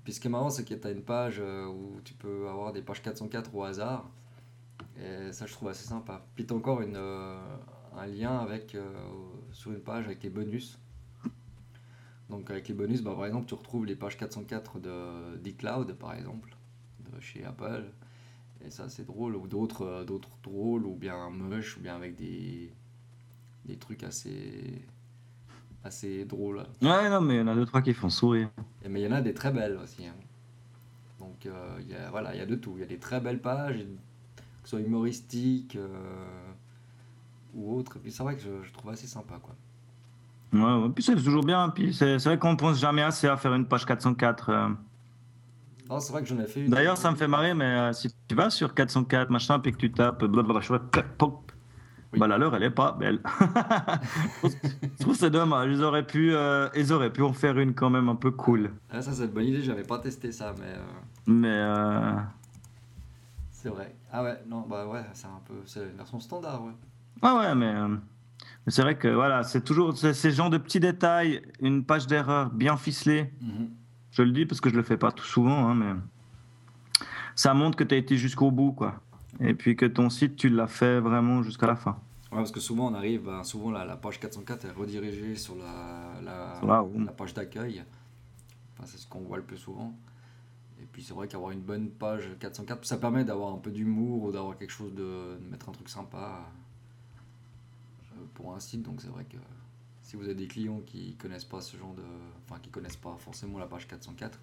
Puis 0.04 0.14
ce 0.14 0.20
qui 0.20 0.28
est 0.28 0.30
marrant, 0.30 0.50
c'est 0.50 0.64
que 0.64 0.74
tu 0.74 0.86
as 0.86 0.90
une 0.90 1.02
page 1.02 1.38
euh, 1.40 1.66
où 1.66 2.00
tu 2.04 2.14
peux 2.14 2.48
avoir 2.48 2.72
des 2.72 2.82
pages 2.82 3.02
404 3.02 3.54
au 3.54 3.62
hasard. 3.62 4.10
Et 4.96 5.32
ça, 5.32 5.46
je 5.46 5.52
trouve 5.52 5.68
assez 5.68 5.86
sympa. 5.86 6.24
Puis 6.34 6.46
tu 6.46 6.52
as 6.52 6.56
encore 6.56 6.80
une, 6.80 6.96
un 6.96 8.06
lien 8.06 8.38
avec, 8.38 8.74
euh, 8.74 8.90
sur 9.52 9.72
une 9.72 9.80
page 9.80 10.06
avec 10.06 10.22
les 10.22 10.30
bonus. 10.30 10.78
Donc 12.30 12.50
avec 12.50 12.68
les 12.68 12.74
bonus, 12.74 13.02
bah, 13.02 13.14
par 13.14 13.26
exemple, 13.26 13.46
tu 13.46 13.54
retrouves 13.54 13.86
les 13.86 13.96
pages 13.96 14.16
404 14.16 14.80
de 14.80 15.36
d'eCloud, 15.36 15.92
par 15.94 16.14
exemple, 16.14 16.56
de 17.00 17.20
chez 17.20 17.44
Apple. 17.44 17.84
Et 18.64 18.70
ça, 18.70 18.88
c'est 18.88 19.04
drôle. 19.04 19.36
Ou 19.36 19.46
d'autres, 19.46 19.82
euh, 19.84 20.04
d'autres 20.04 20.38
drôles, 20.42 20.86
ou 20.86 20.94
bien 20.94 21.30
moches, 21.30 21.76
ou 21.76 21.80
bien 21.80 21.96
avec 21.96 22.16
des, 22.16 22.72
des 23.64 23.76
trucs 23.76 24.02
assez, 24.04 24.82
assez 25.84 26.24
drôles. 26.24 26.64
Ouais, 26.80 27.10
non, 27.10 27.20
mais 27.20 27.34
il 27.34 27.38
y 27.38 27.42
en 27.42 27.48
a 27.48 27.54
deux, 27.54 27.66
trois 27.66 27.82
qui 27.82 27.92
font 27.94 28.10
sourire. 28.10 28.48
Et, 28.84 28.88
mais 28.88 29.00
il 29.00 29.04
y 29.04 29.08
en 29.08 29.12
a 29.12 29.20
des 29.20 29.34
très 29.34 29.50
belles 29.50 29.78
aussi. 29.82 30.06
Hein. 30.06 30.14
Donc 31.18 31.46
euh, 31.46 31.80
y 31.88 31.94
a, 31.94 32.10
voilà, 32.10 32.34
il 32.34 32.38
y 32.38 32.42
a 32.42 32.46
de 32.46 32.54
tout. 32.54 32.72
Il 32.76 32.80
y 32.80 32.84
a 32.84 32.86
des 32.86 32.98
très 32.98 33.20
belles 33.20 33.40
pages, 33.40 33.78
que 34.36 34.42
ce 34.64 34.70
soit 34.70 34.80
humoristiques 34.80 35.78
ou 37.54 37.76
autre. 37.76 37.96
Et 37.96 38.00
puis 38.00 38.12
c'est 38.12 38.22
vrai 38.22 38.36
que 38.36 38.42
je, 38.42 38.72
trouve 38.72 38.90
assez 38.90 39.06
sympa. 39.06 39.34
Quoi. 39.42 39.54
Ouais, 40.52 40.88
puis 40.94 41.02
c'est 41.02 41.14
toujours 41.14 41.44
bien. 41.44 41.68
Puis 41.70 41.94
c'est, 41.94 42.16
vrai 42.18 42.38
qu'on 42.38 42.56
pense 42.56 42.78
jamais 42.78 43.02
assez 43.02 43.26
à 43.26 43.36
faire 43.36 43.54
une 43.54 43.66
page 43.66 43.86
404. 43.86 44.50
Euh. 44.50 44.68
c'est 45.98 46.12
vrai 46.12 46.22
que 46.22 46.28
j'en 46.28 46.38
ai 46.40 46.46
fait 46.46 46.64
D'ailleurs, 46.64 46.96
ça 46.96 47.10
me 47.10 47.16
fait 47.16 47.28
marrer, 47.28 47.54
mais 47.54 47.64
euh, 47.64 47.92
si 47.92 48.08
tu 48.28 48.34
vas 48.34 48.50
sur 48.50 48.74
404 48.74 49.30
machin, 49.30 49.58
puis 49.60 49.72
que 49.72 49.78
tu 49.78 49.92
tapes 49.92 50.24
blablabla, 50.24 50.78
pop, 51.18 51.51
Oui. 52.12 52.18
bah 52.18 52.26
la 52.26 52.36
leur 52.38 52.54
elle 52.54 52.62
est 52.64 52.70
pas 52.70 52.92
belle. 52.92 53.20
Je 54.42 55.02
trouve 55.02 55.16
c'est 55.16 55.30
dommage. 55.30 55.70
Ils 55.72 55.82
auraient 55.82 56.06
pu, 56.06 56.34
euh, 56.34 56.68
ils 56.76 56.92
auraient 56.92 57.12
pu 57.12 57.22
en 57.22 57.32
faire 57.32 57.58
une 57.58 57.74
quand 57.74 57.90
même 57.90 58.08
un 58.08 58.16
peu 58.16 58.30
cool. 58.30 58.70
Ah, 58.90 59.00
ça, 59.02 59.12
c'est 59.12 59.24
une 59.24 59.30
bonne 59.30 59.44
idée, 59.46 59.62
j'avais 59.62 59.82
pas 59.82 59.98
testé 59.98 60.30
ça, 60.32 60.54
mais 60.58 60.66
euh, 60.66 60.82
Mais 61.26 61.48
euh, 61.48 62.12
c'est 63.50 63.68
vrai. 63.70 63.94
Ah 64.12 64.22
ouais, 64.22 64.38
non, 64.48 64.66
bah 64.68 64.86
ouais, 64.86 65.04
c'est 65.14 65.26
un 65.26 65.40
peu. 65.46 65.54
C'est 65.64 65.80
une 65.84 65.96
version 65.96 66.20
standard, 66.20 66.62
ouais. 66.64 66.72
ouais 67.22 67.32
ouais, 67.38 67.54
mais, 67.54 67.74
euh, 67.74 67.88
mais 67.88 68.72
c'est 68.72 68.82
vrai 68.82 68.96
que 68.98 69.08
voilà, 69.08 69.42
c'est 69.42 69.62
toujours 69.64 69.96
c'est- 69.96 70.12
ces 70.14 70.32
genres 70.32 70.50
de 70.50 70.58
petits 70.58 70.80
détails, 70.80 71.40
une 71.60 71.84
page 71.84 72.06
d'erreur 72.06 72.50
bien 72.50 72.76
ficelée. 72.76 73.32
Mhm. 73.40 73.70
Je 74.10 74.22
le 74.22 74.32
dis 74.32 74.44
parce 74.44 74.60
que 74.60 74.68
je 74.68 74.76
le 74.76 74.82
fais 74.82 74.98
pas 74.98 75.12
tout 75.12 75.24
souvent, 75.24 75.68
hein, 75.70 75.74
mais 75.74 75.92
ça 77.34 77.54
montre 77.54 77.76
que 77.78 77.84
tu 77.84 77.94
as 77.94 77.98
été 77.98 78.18
jusqu'au 78.18 78.50
bout, 78.50 78.72
quoi. 78.72 79.00
Et 79.40 79.54
puis 79.54 79.76
que 79.76 79.86
ton 79.86 80.10
site, 80.10 80.36
tu 80.36 80.48
l'as 80.48 80.66
fait 80.66 81.00
vraiment 81.00 81.42
jusqu'à 81.42 81.66
la 81.66 81.76
fin. 81.76 81.98
Ouais, 82.30 82.38
parce 82.38 82.50
que 82.52 82.60
souvent 82.60 82.90
on 82.90 82.94
arrive, 82.94 83.22
ben, 83.24 83.44
souvent 83.44 83.70
la, 83.70 83.84
la 83.84 83.96
page 83.96 84.18
404 84.20 84.64
est 84.64 84.70
redirigée 84.70 85.34
sur 85.36 85.54
la, 85.56 86.20
la, 86.24 86.56
Sur 86.58 86.66
la 86.66 86.82
home. 86.82 87.04
la 87.04 87.12
page 87.12 87.34
d'accueil. 87.34 87.82
Enfin, 88.74 88.86
c'est 88.86 88.98
ce 88.98 89.06
qu'on 89.06 89.20
voit 89.20 89.36
le 89.36 89.42
plus 89.42 89.58
souvent. 89.58 89.94
Et 90.80 90.86
puis 90.90 91.02
c'est 91.02 91.12
vrai 91.14 91.28
qu'avoir 91.28 91.50
une 91.50 91.60
bonne 91.60 91.90
page 91.90 92.28
404, 92.40 92.84
ça 92.84 92.96
permet 92.96 93.24
d'avoir 93.24 93.52
un 93.52 93.58
peu 93.58 93.70
d'humour 93.70 94.24
ou 94.24 94.32
d'avoir 94.32 94.56
quelque 94.56 94.70
chose 94.72 94.94
de, 94.94 95.38
de 95.40 95.50
mettre 95.50 95.68
un 95.68 95.72
truc 95.72 95.88
sympa 95.88 96.40
euh, 98.14 98.24
pour 98.34 98.54
un 98.54 98.60
site. 98.60 98.82
Donc 98.82 99.00
c'est 99.02 99.08
vrai 99.10 99.24
que 99.24 99.36
si 100.02 100.16
vous 100.16 100.24
avez 100.24 100.34
des 100.34 100.46
clients 100.48 100.80
qui 100.86 101.14
connaissent 101.16 101.44
pas 101.44 101.60
ce 101.60 101.76
genre 101.76 101.94
de, 101.94 102.02
enfin 102.44 102.58
qui 102.60 102.70
connaissent 102.70 102.96
pas 102.96 103.16
forcément 103.18 103.58
la 103.58 103.66
page 103.66 103.86
404, 103.86 104.38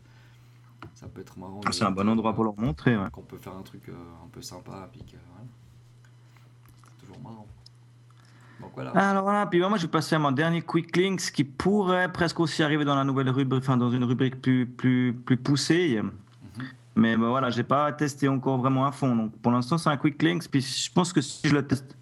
ça 0.93 1.07
peut 1.07 1.21
être 1.21 1.37
marrant. 1.37 1.61
Ah, 1.65 1.71
C'est 1.71 1.83
un 1.85 1.91
bon 1.91 2.07
endroit 2.09 2.33
pour 2.33 2.43
leur 2.43 2.57
montrer. 2.59 2.97
ouais. 2.97 3.09
qu'on 3.11 3.21
peut 3.21 3.37
faire 3.37 3.55
un 3.55 3.61
truc 3.63 3.83
euh, 3.89 3.93
un 4.25 4.27
peu 4.31 4.41
sympa, 4.41 4.87
puis 4.91 5.01
que 5.01 5.17
c'est 6.83 7.05
toujours 7.05 7.21
marrant. 7.21 7.47
Donc 8.61 8.71
voilà. 8.75 8.91
Alors 8.91 9.23
voilà, 9.23 9.45
puis 9.45 9.59
moi 9.59 9.77
je 9.77 9.83
vais 9.83 9.87
passer 9.91 10.15
à 10.15 10.19
mon 10.19 10.31
dernier 10.33 10.61
quick 10.61 10.95
links 10.97 11.31
qui 11.31 11.43
pourrait 11.45 12.11
presque 12.11 12.39
aussi 12.41 12.61
arriver 12.61 12.83
dans 12.83 12.95
la 12.95 13.05
nouvelle 13.05 13.29
rubrique, 13.29 13.61
enfin 13.63 13.77
dans 13.77 13.89
une 13.89 14.03
rubrique 14.03 14.41
plus, 14.41 14.65
plus, 14.65 15.13
plus 15.13 15.37
poussée. 15.37 16.01
Mais 16.95 17.15
ben 17.15 17.29
voilà, 17.29 17.49
j'ai 17.51 17.63
pas 17.63 17.89
testé 17.93 18.27
encore 18.27 18.57
vraiment 18.57 18.85
à 18.85 18.91
fond. 18.91 19.15
Donc 19.15 19.37
pour 19.37 19.51
l'instant 19.53 19.77
c'est 19.77 19.89
un 19.89 19.95
quick 19.95 20.21
links, 20.21 20.49
puis 20.51 20.59
je 20.61 20.91
pense 20.91 21.13
que 21.13 21.21
si 21.21 21.47
je 21.47 21.55
le 21.55 21.65
teste, 21.65 21.95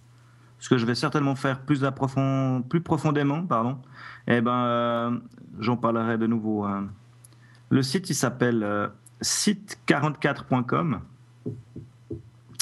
ce 0.58 0.68
que 0.70 0.80
je 0.80 0.86
vais 0.88 0.96
certainement 0.96 1.36
faire 1.36 1.62
plus, 1.62 1.84
approfond, 1.84 2.64
plus 2.68 2.82
profondément, 2.82 3.44
pardon, 3.46 3.78
eh 4.26 4.42
ben 4.42 4.52
euh, 4.52 5.20
j'en 5.60 5.78
parlerai 5.78 6.18
de 6.18 6.26
nouveau. 6.26 6.64
hein. 6.64 6.88
Le 7.70 7.82
site 7.84 8.10
il 8.10 8.16
s'appelle 8.16 8.64
euh, 8.64 8.88
site44.com 9.22 11.02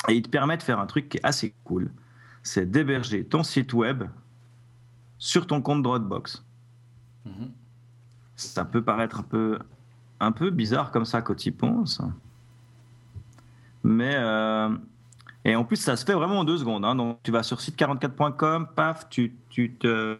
et 0.07 0.13
il 0.13 0.21
te 0.21 0.29
permet 0.29 0.57
de 0.57 0.63
faire 0.63 0.79
un 0.79 0.85
truc 0.85 1.09
qui 1.09 1.17
est 1.17 1.25
assez 1.25 1.53
cool 1.63 1.91
c'est 2.45 2.69
d'héberger 2.69 3.25
ton 3.25 3.43
site 3.43 3.73
web 3.73 4.03
sur 5.17 5.47
ton 5.47 5.61
compte 5.61 5.81
Dropbox. 5.81 6.45
Mhm. 7.25 7.51
Ça 8.35 8.63
peut 8.65 8.83
paraître 8.83 9.19
un 9.21 9.23
peu, 9.23 9.59
un 10.19 10.31
peu 10.31 10.51
bizarre 10.51 10.91
comme 10.91 11.05
ça 11.05 11.21
quand 11.21 11.35
tu 11.35 11.49
y 11.49 11.51
penses. 11.51 12.01
Mais. 13.83 14.15
euh, 14.15 14.69
et 15.43 15.55
en 15.55 15.63
plus, 15.63 15.77
ça 15.77 15.95
se 15.95 16.05
fait 16.05 16.13
vraiment 16.13 16.39
en 16.39 16.43
deux 16.43 16.57
secondes. 16.57 16.85
hein. 16.85 16.95
Donc, 16.95 17.19
tu 17.23 17.31
vas 17.31 17.43
sur 17.43 17.57
site44.com, 17.59 18.67
paf, 18.75 19.09
tu, 19.09 19.35
tu 19.49 19.73
te. 19.73 20.17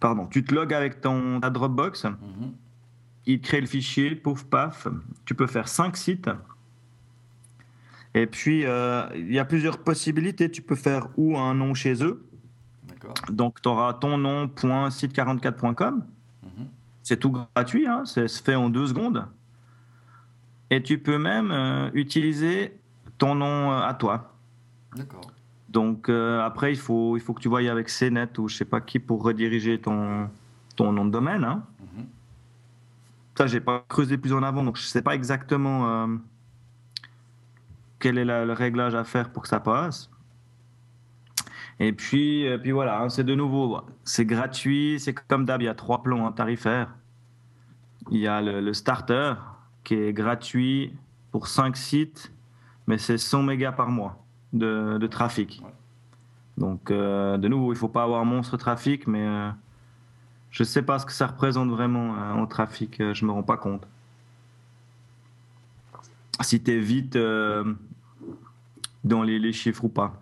Pardon, 0.00 0.26
tu 0.26 0.44
te 0.44 0.54
logs 0.54 0.72
avec 0.74 1.00
ton, 1.00 1.40
ta 1.40 1.50
Dropbox, 1.50 2.04
Mhm. 2.04 2.52
il 3.26 3.40
crée 3.40 3.60
le 3.60 3.66
fichier, 3.66 4.14
pouf, 4.14 4.44
paf. 4.44 4.86
Tu 5.24 5.34
peux 5.34 5.46
faire 5.46 5.68
cinq 5.68 5.96
sites. 5.96 6.30
Et 8.14 8.26
puis, 8.26 8.64
euh, 8.64 9.06
il 9.14 9.32
y 9.32 9.38
a 9.38 9.44
plusieurs 9.44 9.78
possibilités. 9.78 10.50
Tu 10.50 10.62
peux 10.62 10.74
faire 10.76 11.08
ou 11.16 11.36
un 11.36 11.54
nom 11.54 11.74
chez 11.74 12.02
eux. 12.02 12.24
Donc, 13.30 13.60
tu 13.62 13.68
auras 13.68 13.92
ton 13.94 14.18
nom, 14.18 14.48
point, 14.48 14.88
site44.com. 14.88 16.04
Mhm. 16.42 16.66
C'est 17.02 17.18
tout 17.18 17.30
gratuit, 17.30 17.86
hein, 17.86 18.02
c'est 18.04 18.28
se 18.28 18.42
fait 18.42 18.54
en 18.54 18.68
deux 18.70 18.86
secondes. 18.88 19.26
Et 20.70 20.82
tu 20.82 20.98
peux 20.98 21.18
même 21.18 21.50
euh, 21.50 21.90
utiliser 21.94 22.78
ton 23.18 23.34
nom 23.34 23.72
euh, 23.72 23.80
à 23.82 23.94
toi. 23.94 24.34
D'accord. 24.96 25.30
Donc, 25.68 26.08
euh, 26.08 26.40
après, 26.40 26.72
il 26.72 26.78
faut, 26.78 27.16
il 27.16 27.20
faut 27.20 27.34
que 27.34 27.40
tu 27.40 27.48
voyes 27.48 27.70
avec 27.70 27.88
CNET 27.88 28.38
ou 28.38 28.48
je 28.48 28.56
sais 28.56 28.64
pas 28.64 28.80
qui 28.80 28.98
pour 28.98 29.22
rediriger 29.22 29.78
ton, 29.78 30.28
ton 30.76 30.92
nom 30.92 31.04
de 31.04 31.10
domaine. 31.10 31.44
Hein. 31.44 31.62
Mhm. 31.80 32.06
Ça, 33.36 33.46
j'ai 33.46 33.60
pas 33.60 33.84
creusé 33.88 34.16
plus 34.16 34.32
en 34.32 34.42
avant, 34.42 34.64
donc 34.64 34.76
je 34.78 34.82
sais 34.82 35.02
pas 35.02 35.14
exactement 35.14 35.88
euh, 35.88 36.16
quel 37.98 38.18
est 38.18 38.24
la- 38.24 38.44
le 38.44 38.52
réglage 38.52 38.94
à 38.94 39.04
faire 39.04 39.30
pour 39.30 39.42
que 39.42 39.48
ça 39.48 39.60
passe. 39.60 40.10
Et 41.80 41.92
puis, 41.92 42.46
euh, 42.48 42.58
puis 42.58 42.72
voilà, 42.72 43.02
hein, 43.02 43.08
c'est 43.08 43.22
de 43.24 43.34
nouveau, 43.34 43.80
c'est 44.04 44.24
gratuit, 44.24 44.98
c'est 44.98 45.14
comme 45.14 45.44
d'hab, 45.44 45.62
il 45.62 45.66
y 45.66 45.68
a 45.68 45.74
trois 45.74 46.02
plans 46.02 46.26
hein, 46.26 46.32
tarifaires. 46.32 46.94
Il 48.10 48.18
y 48.18 48.26
a 48.26 48.40
le, 48.40 48.60
le 48.60 48.72
starter 48.74 49.34
qui 49.84 49.94
est 49.94 50.12
gratuit 50.12 50.92
pour 51.30 51.46
5 51.46 51.76
sites, 51.76 52.32
mais 52.86 52.98
c'est 52.98 53.18
100 53.18 53.42
mégas 53.42 53.72
par 53.72 53.90
mois 53.90 54.24
de, 54.52 54.98
de 54.98 55.06
trafic. 55.06 55.60
Ouais. 55.64 55.72
Donc, 56.56 56.90
euh, 56.90 57.36
de 57.38 57.48
nouveau, 57.48 57.72
il 57.72 57.76
faut 57.76 57.88
pas 57.88 58.02
avoir 58.02 58.24
monstre 58.24 58.56
trafic, 58.56 59.06
mais 59.06 59.26
euh, 59.26 59.50
je 60.50 60.64
sais 60.64 60.82
pas 60.82 60.98
ce 60.98 61.06
que 61.06 61.12
ça 61.12 61.26
représente 61.28 61.68
vraiment 61.70 62.16
euh, 62.16 62.32
en 62.32 62.46
trafic, 62.46 63.00
euh, 63.00 63.14
je 63.14 63.24
me 63.24 63.30
rends 63.32 63.42
pas 63.44 63.56
compte. 63.56 63.86
Si 66.40 66.62
tu 66.62 66.70
es 66.72 66.78
vite 66.78 67.16
dans 69.04 69.22
les, 69.22 69.38
les 69.38 69.52
chiffres 69.52 69.84
ou 69.84 69.88
pas. 69.88 70.20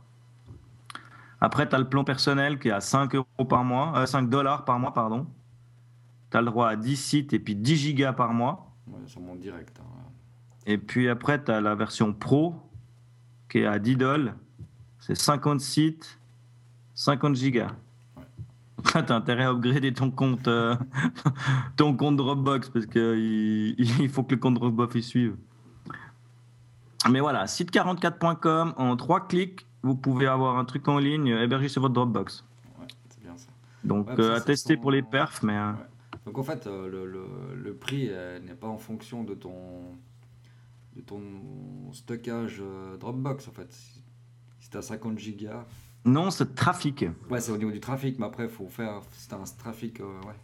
Après, 1.41 1.69
tu 1.69 1.75
as 1.75 1.79
le 1.79 1.89
plan 1.89 2.05
personnel 2.05 2.59
qui 2.59 2.69
est 2.69 2.73
à 2.73 2.81
5 2.81 3.15
euros 3.15 3.45
par 3.49 3.65
mois, 3.65 3.93
euh, 3.99 4.07
5 4.07 4.29
dollars 4.31 4.65
par 4.65 4.79
mois, 4.79 4.95
pardon. 4.95 5.27
Tu 6.31 6.37
as 6.37 6.41
le 6.41 6.47
droit 6.47 6.69
à 6.69 6.77
10 6.77 6.97
sites 6.97 7.33
et 7.35 7.39
puis 7.39 7.55
10 7.55 7.77
gigas 7.77 8.12
par 8.15 8.33
mois. 8.33 8.73
Ouais, 8.89 9.01
sur 9.07 9.21
mon 9.21 9.35
direct. 9.35 9.79
hein. 9.81 9.85
Et 10.65 10.79
puis 10.79 11.09
après, 11.09 11.43
tu 11.43 11.51
as 11.51 11.61
la 11.61 11.75
version 11.75 12.12
pro 12.15 12.55
qui 13.49 13.59
est 13.59 13.67
à 13.67 13.79
10 13.79 13.97
dollars. 13.97 14.35
C'est 14.99 15.15
50 15.15 15.61
sites, 15.61 16.19
50 16.95 17.35
gigas. 17.37 17.71
Ouais. 18.17 18.23
Donc 18.79 18.95
là, 18.95 19.03
tu 19.03 19.13
as 19.13 19.17
intérêt 19.17 19.45
à 19.45 19.51
upgrader 19.51 19.93
ton 19.93 20.11
compte, 20.11 20.49
euh, 20.49 20.75
ton 21.77 21.97
compte 21.97 22.17
Dropbox 22.17 22.69
parce 22.71 22.87
qu'il 22.87 23.75
il 24.01 24.09
faut 24.09 24.23
que 24.23 24.35
le 24.35 24.41
compte 24.41 24.55
Dropbox 24.55 24.95
y 24.97 25.03
suive. 25.03 25.37
Mais 27.11 27.21
voilà, 27.21 27.45
site44.com, 27.45 28.75
en 28.77 28.97
trois 28.97 29.27
clics, 29.29 29.67
vous 29.83 29.95
pouvez 29.95 30.27
avoir 30.27 30.59
un 30.59 30.65
truc 30.65 30.89
en 30.89 30.99
ligne 30.99 31.29
hébergé 31.29 31.69
sur 31.69 31.83
votre 31.83 31.95
Dropbox. 31.95 32.45
Ouais, 32.81 32.87
c'est 33.11 33.23
bien 33.23 33.37
ça. 33.37 33.49
Donc 33.85 34.09
Ouais, 34.09 34.21
euh, 34.21 34.37
à 34.37 34.41
tester 34.41 34.77
pour 34.77 34.91
les 34.91 35.03
perfs, 35.03 35.43
mais 35.43 35.57
euh, 35.57 35.71
Ouais. 35.73 35.79
Donc 36.27 36.39
en 36.39 36.43
fait, 36.43 36.67
le, 36.67 37.07
le- 37.07 37.55
le 37.55 37.75
prix 37.75 38.11
n'est 38.45 38.55
pas 38.57 38.67
en 38.67 38.79
fonction 38.79 39.23
de 39.23 39.35
ton, 39.35 39.53
de 40.97 41.01
ton 41.03 41.93
stockage 41.93 42.59
euh, 42.61 42.97
Dropbox 42.97 43.49
en 43.49 43.53
fait. 43.53 43.73
Si, 44.59 44.71
tu 44.71 44.77
as 44.77 44.83
50 44.83 45.19
gigas, 45.19 45.65
non, 46.05 46.31
c'est 46.31 46.55
trafic. 46.55 47.05
ouais, 47.31 47.41
c'est 47.41 47.51
au 47.53 47.57
niveau 47.57 47.71
du 47.73 47.81
trafic, 47.81 48.19
mais 48.19 48.27
après, 48.27 48.45
il 48.45 48.49
faut 48.51 48.69
faire. 48.69 49.01
Tu 49.29 49.35
un 49.35 49.43
trafic, 49.59 50.01
euh, 50.01 50.05
ouais. 50.23 50.35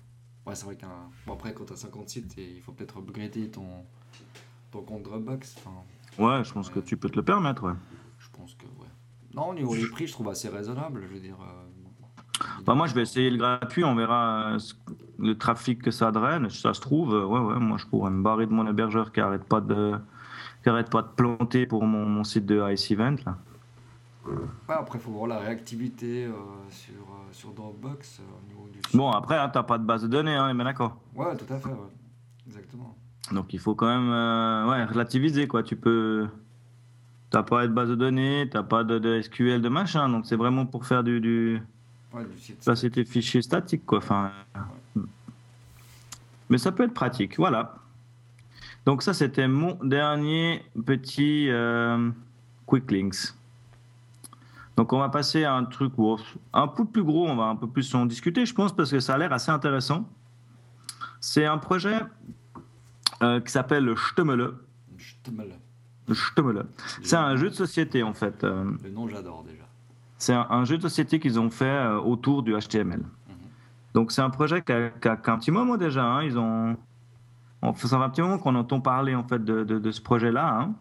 Ouais, 0.45 0.55
c'est 0.57 0.65
vrai 0.67 0.77
qu'un. 0.77 0.89
Bon, 1.27 1.35
après, 1.35 1.55
quand 1.55 1.65
tu 1.65 1.73
as 1.73 1.77
50 1.77 2.09
sites, 2.09 2.35
il 2.37 2.61
faut 2.61 2.73
peut-être 2.73 2.99
upgrader 2.99 3.49
ton, 3.49 3.67
ton 4.73 4.83
compte 4.83 5.05
Dropbox. 5.05 5.57
Enfin, 5.59 5.71
Ouais, 6.19 6.45
je 6.45 6.53
pense 6.53 6.69
que 6.69 6.81
tu 6.81 6.97
peux 6.97 7.09
te 7.09 7.17
le 7.17 7.23
permettre. 7.23 7.63
Ouais. 7.65 7.75
je 8.19 8.29
pense 8.37 8.55
que, 8.55 8.65
ouais. 8.65 8.89
Non, 9.35 9.51
au 9.51 9.55
niveau 9.55 9.75
des 9.75 9.87
prix, 9.89 10.07
je 10.09 10.13
trouve 10.13 10.29
assez 10.29 10.49
raisonnable, 10.49 11.03
je 11.09 11.15
veux 11.15 11.21
dire. 11.21 11.37
euh, 11.41 12.43
Bah, 12.67 12.75
moi, 12.75 12.87
je 12.89 12.95
vais 12.95 13.03
essayer 13.03 13.31
le 13.31 13.37
gratuit, 13.39 13.85
on 13.85 13.95
verra 13.95 14.57
ce- 14.59 14.75
le 15.19 15.39
trafic 15.39 15.81
que 15.81 15.91
ça 15.93 16.11
draine. 16.11 16.51
Si 16.51 16.61
ça 16.61 16.75
se 16.75 16.81
trouve, 16.81 17.11
ouais, 17.11 17.39
ouais, 17.41 17.59
moi, 17.61 17.79
je 17.79 17.87
pourrais 17.87 18.11
me 18.11 18.23
barrer 18.23 18.47
de 18.47 18.53
mon 18.53 18.67
hébergeur 18.69 19.13
qui 19.13 19.21
arrête 19.21 19.45
pas 19.45 19.61
de, 19.61 19.95
qui 20.63 20.69
arrête 20.69 20.91
pas 20.91 21.03
de 21.03 21.09
planter 21.09 21.67
pour 21.67 21.85
mon, 21.85 22.07
mon 22.07 22.25
site 22.25 22.47
de 22.47 22.73
Ice 22.73 22.91
Event. 22.91 23.17
Là. 23.27 23.37
Ouais, 24.25 24.35
après, 24.69 24.99
il 24.99 25.03
faut 25.03 25.11
voir 25.11 25.27
la 25.27 25.39
réactivité 25.39 26.27
euh, 26.27 26.33
sur, 26.71 26.95
euh, 26.95 27.33
sur 27.33 27.53
Dropbox 27.53 28.21
euh, 28.21 28.23
au 28.23 28.49
niveau 28.49 28.69
du. 28.73 28.79
Bon, 28.97 29.11
après, 29.11 29.37
hein, 29.37 29.49
t'as 29.49 29.65
pas 29.65 29.79
de 29.79 29.85
base 29.85 30.03
de 30.03 30.09
données, 30.09 30.35
hein, 30.35 30.55
bien 30.55 30.65
d'accord. 30.65 30.97
Ouais, 31.17 31.37
tout 31.37 31.53
à 31.53 31.59
fait, 31.59 31.69
ouais. 31.69 31.91
Exactement. 32.47 32.97
Donc, 33.33 33.53
il 33.53 33.59
faut 33.59 33.75
quand 33.75 33.87
même 33.87 34.69
ouais, 34.69 34.85
relativiser, 34.85 35.49
quoi. 35.49 35.63
Tu 35.63 35.77
peux. 35.77 36.29
T'as 37.31 37.43
pas 37.43 37.67
de 37.67 37.73
base 37.73 37.89
de 37.89 37.95
données, 37.95 38.49
t'as 38.51 38.63
pas 38.63 38.85
de, 38.85 38.99
de 38.99 39.21
SQL, 39.21 39.63
de 39.63 39.69
machin. 39.69 40.09
Donc, 40.09 40.27
c'est 40.27 40.37
vraiment 40.37 40.67
pour 40.67 40.87
faire 40.87 41.03
du. 41.03 41.21
du... 41.21 41.63
Ouais, 42.13 42.25
du 42.27 42.39
site. 42.39 42.63
passer 42.65 42.91
tes 42.91 43.05
fichiers 43.05 43.43
statiques, 43.43 43.87
quoi. 43.87 43.99
Enfin, 43.99 44.31
mais 46.51 46.59
ça 46.59 46.71
peut 46.71 46.85
être 46.85 46.93
pratique, 46.93 47.39
voilà. 47.39 47.82
Donc 48.87 49.03
ça, 49.03 49.15
c'était 49.15 49.47
mon 49.49 49.75
dernier 49.85 50.65
petit 50.85 51.49
euh, 51.51 52.11
quick 52.67 52.91
links. 52.91 53.35
Donc 54.77 54.93
on 54.93 54.99
va 54.99 55.09
passer 55.09 55.45
à 55.45 55.55
un 55.55 55.65
truc 55.65 55.93
un 56.53 56.67
peu 56.69 56.85
plus 56.85 57.05
gros, 57.05 57.29
on 57.29 57.37
va 57.37 57.45
un 57.45 57.57
peu 57.57 57.67
plus 57.67 57.95
en 57.95 58.07
discuter, 58.07 58.47
je 58.47 58.55
pense, 58.55 58.75
parce 58.75 58.91
que 58.91 59.01
ça 59.01 59.15
a 59.15 59.19
l'air 59.19 59.33
assez 59.33 59.51
intéressant. 59.51 60.09
C'est 61.21 61.45
un 61.45 61.59
projet 61.59 62.01
euh, 63.23 63.41
qui 63.41 63.53
s'appelle 63.53 63.85
le 63.85 63.95
Stemele. 63.97 64.53
Stemel. 64.99 65.53
Shtomele. 66.11 66.65
C'est 67.03 67.17
un 67.17 67.37
jeu 67.37 67.51
de 67.51 67.55
société 67.55 68.03
en 68.03 68.15
fait. 68.15 68.43
euh, 68.45 68.65
Le 68.83 68.91
nom, 68.91 69.07
j'adore 69.09 69.45
déjà. 69.45 69.63
C'est 70.19 70.33
un, 70.35 70.47
un 70.51 70.65
jeu 70.65 70.77
de 70.79 70.83
société 70.83 71.21
qu'ils 71.21 71.39
ont 71.39 71.51
fait 71.51 71.65
euh, 71.65 71.99
autour 71.99 72.43
du 72.43 72.53
HTML. 72.59 73.03
Donc 73.95 74.11
c'est 74.11 74.23
un 74.23 74.31
projet 74.31 74.63
qui 74.63 74.73
a, 74.73 74.89
qui 74.91 75.07
a- 75.09 75.17
qui 75.17 75.31
a 75.31 75.33
un 75.35 75.39
petit 75.39 75.51
moment 75.51 75.77
déjà. 75.77 76.05
hein. 76.05 76.23
Ils 76.25 76.39
ont, 76.39 76.77
on- 77.63 77.75
ça 77.75 77.89
fait 77.89 77.95
un 78.05 78.11
petit 78.11 78.23
moment 78.23 78.39
qu'on 78.39 78.55
entend 78.55 78.81
parler 78.81 79.15
en 79.15 79.23
fait 79.25 79.45
de, 79.45 79.65
de- 79.65 79.79
de 79.79 79.91
ce 79.91 80.01
projet-là. 80.01 80.49
hein. 80.61 80.75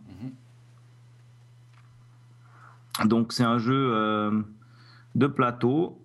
Mhm. 3.00 3.08
Donc 3.08 3.34
c'est 3.34 3.44
un 3.44 3.58
jeu 3.58 3.92
euh, 3.94 4.42
de 5.16 5.28
plateau 5.28 5.98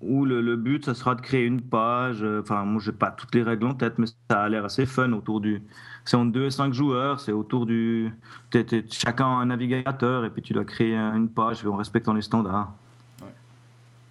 où 0.00 0.24
le, 0.24 0.40
le 0.40 0.56
but 0.56 0.84
ce 0.84 0.94
sera 0.94 1.14
de 1.14 1.20
créer 1.20 1.44
une 1.44 1.60
page. 1.60 2.22
euh, 2.22 2.40
Enfin 2.42 2.64
moi 2.64 2.80
j'ai 2.84 2.92
pas 2.92 3.10
toutes 3.10 3.34
les 3.34 3.42
règles 3.42 3.66
en 3.66 3.74
tête, 3.74 3.98
mais 3.98 4.06
ça 4.06 4.42
a 4.42 4.48
l'air 4.48 4.64
assez 4.64 4.86
fun 4.86 5.12
autour 5.12 5.40
du. 5.40 5.62
C'est 6.04 6.16
entre 6.16 6.32
2 6.32 6.44
et 6.46 6.50
5 6.50 6.72
joueurs. 6.72 7.20
C'est 7.20 7.32
autour 7.32 7.66
du. 7.66 8.10
t'es- 8.50 8.64
t'es- 8.64 8.84
chacun 8.90 9.26
a 9.26 9.28
un 9.28 9.46
navigateur 9.46 10.24
et 10.24 10.30
puis 10.30 10.42
tu 10.42 10.52
dois 10.52 10.64
créer 10.64 10.96
une 10.96 11.28
page 11.28 11.64
en 11.66 11.76
respectant 11.76 12.12
les 12.14 12.22
standards. 12.22 12.72
Ouais. 13.22 13.28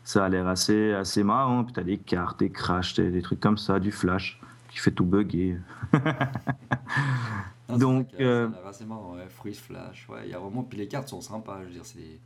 Ça 0.04 0.26
a 0.26 0.30
l'air 0.30 0.48
assez 0.48 0.94
assez 0.94 1.24
marrant. 1.24 1.64
Puis 1.64 1.74
t'as 1.74 1.84
des 1.84 1.98
cartes, 1.98 2.40
des 2.40 2.50
crashs, 2.52 2.94
des, 2.96 3.10
des 3.12 3.22
trucs 3.22 3.40
comme 3.40 3.58
ça, 3.58 3.80
du 3.80 3.92
flash 3.92 4.40
qui 4.70 4.78
fait 4.80 4.92
tout 4.92 5.06
bugger. 5.06 5.58
Non, 5.94 6.00
c'est 7.70 7.78
Donc, 7.78 8.08
euh, 8.20 8.50
marrant, 8.88 9.16
ouais. 9.16 9.28
Freeze 9.30 9.60
Flash, 9.60 10.08
ouais. 10.10 10.22
Il 10.26 10.32
y 10.32 10.34
a 10.34 10.40
vraiment. 10.40 10.64
Puis 10.64 10.78
les 10.78 10.88
cartes 10.88 11.08
sont 11.10 11.22
sympas, 11.22 11.60
je 11.62 11.68
veux 11.68 11.74
dire, 11.74 11.86
c'est 11.86 12.00
des, 12.00 12.20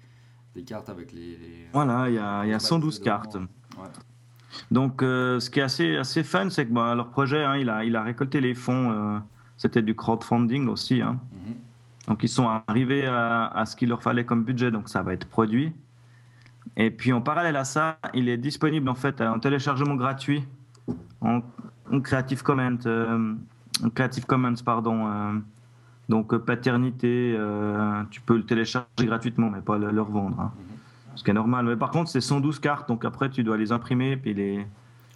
des 0.56 0.64
cartes 0.64 0.90
avec 0.90 1.12
les. 1.12 1.38
les- 1.38 1.68
Voilà, 1.74 2.10
il 2.10 2.16
y 2.16 2.20
a, 2.20 2.46
y 2.46 2.50
a 2.52 2.54
les 2.54 2.60
112 2.60 3.00
dedans. 3.00 3.06
cartes. 3.06 3.36
Ouais. 3.36 3.88
Donc, 4.70 5.02
euh, 5.02 5.40
ce 5.40 5.50
qui 5.50 5.60
est 5.60 5.64
assez, 5.64 5.96
assez 5.98 6.24
fun, 6.24 6.50
c'est 6.50 6.66
que 6.68 6.74
bah, 6.74 6.94
leur 6.94 7.10
projet, 7.10 7.44
hein, 7.44 7.56
il, 7.58 7.70
a, 7.70 7.86
il 7.86 7.96
a 7.96 8.04
récolté 8.04 8.42
les 8.42 8.54
fonds. 8.54 8.92
euh, 8.92 9.20
C'était 9.58 9.82
du 9.82 9.96
crowdfunding 9.96 10.68
aussi. 10.68 11.02
hein. 11.02 11.20
Mhm. 11.32 11.56
Donc, 12.08 12.24
ils 12.24 12.30
sont 12.30 12.48
arrivés 12.68 13.06
à, 13.06 13.46
à 13.48 13.66
ce 13.66 13.76
qu'il 13.76 13.90
leur 13.90 14.02
fallait 14.04 14.26
comme 14.26 14.44
budget. 14.44 14.72
Donc, 14.72 14.90
ça 14.90 15.02
va 15.04 15.14
être 15.14 15.26
produit. 15.28 15.72
Et 16.76 16.92
puis, 16.92 17.14
en 17.14 17.22
parallèle 17.22 17.56
à 17.56 17.64
ça, 17.64 17.98
il 18.14 18.28
est 18.30 18.38
disponible 18.38 18.88
en 18.90 18.96
fait 18.96 19.20
en 19.22 19.40
téléchargement 19.40 19.96
gratuit 19.96 20.44
en 21.22 21.42
Creative 22.00 22.42
Commons. 22.44 22.78
euh, 22.86 23.36
en 23.84 23.90
Creative 23.90 24.26
Commons, 24.26 24.56
pardon. 24.64 25.08
euh, 25.08 25.34
donc, 26.10 26.34
euh, 26.34 26.40
paternité, 26.40 27.38
tu 28.10 28.22
peux 28.22 28.38
le 28.38 28.46
télécharger 28.46 28.88
gratuitement, 29.02 29.50
mais 29.50 29.62
pas 29.62 29.78
le, 29.78 29.92
le 29.92 30.02
revendre. 30.02 30.40
hein. 30.40 30.52
Mhm. 30.58 30.64
Ce 31.16 31.24
qui 31.24 31.30
est 31.32 31.34
normal. 31.34 31.66
Mais 31.66 31.76
par 31.76 31.92
contre, 31.92 32.10
c'est 32.10 32.22
112 32.22 32.60
cartes, 32.60 32.88
donc 32.88 33.04
après, 33.06 33.30
tu 33.30 33.44
dois 33.44 33.58
les 33.58 33.72
imprimer 33.72 34.16
puis 34.18 34.34
les, 34.34 34.66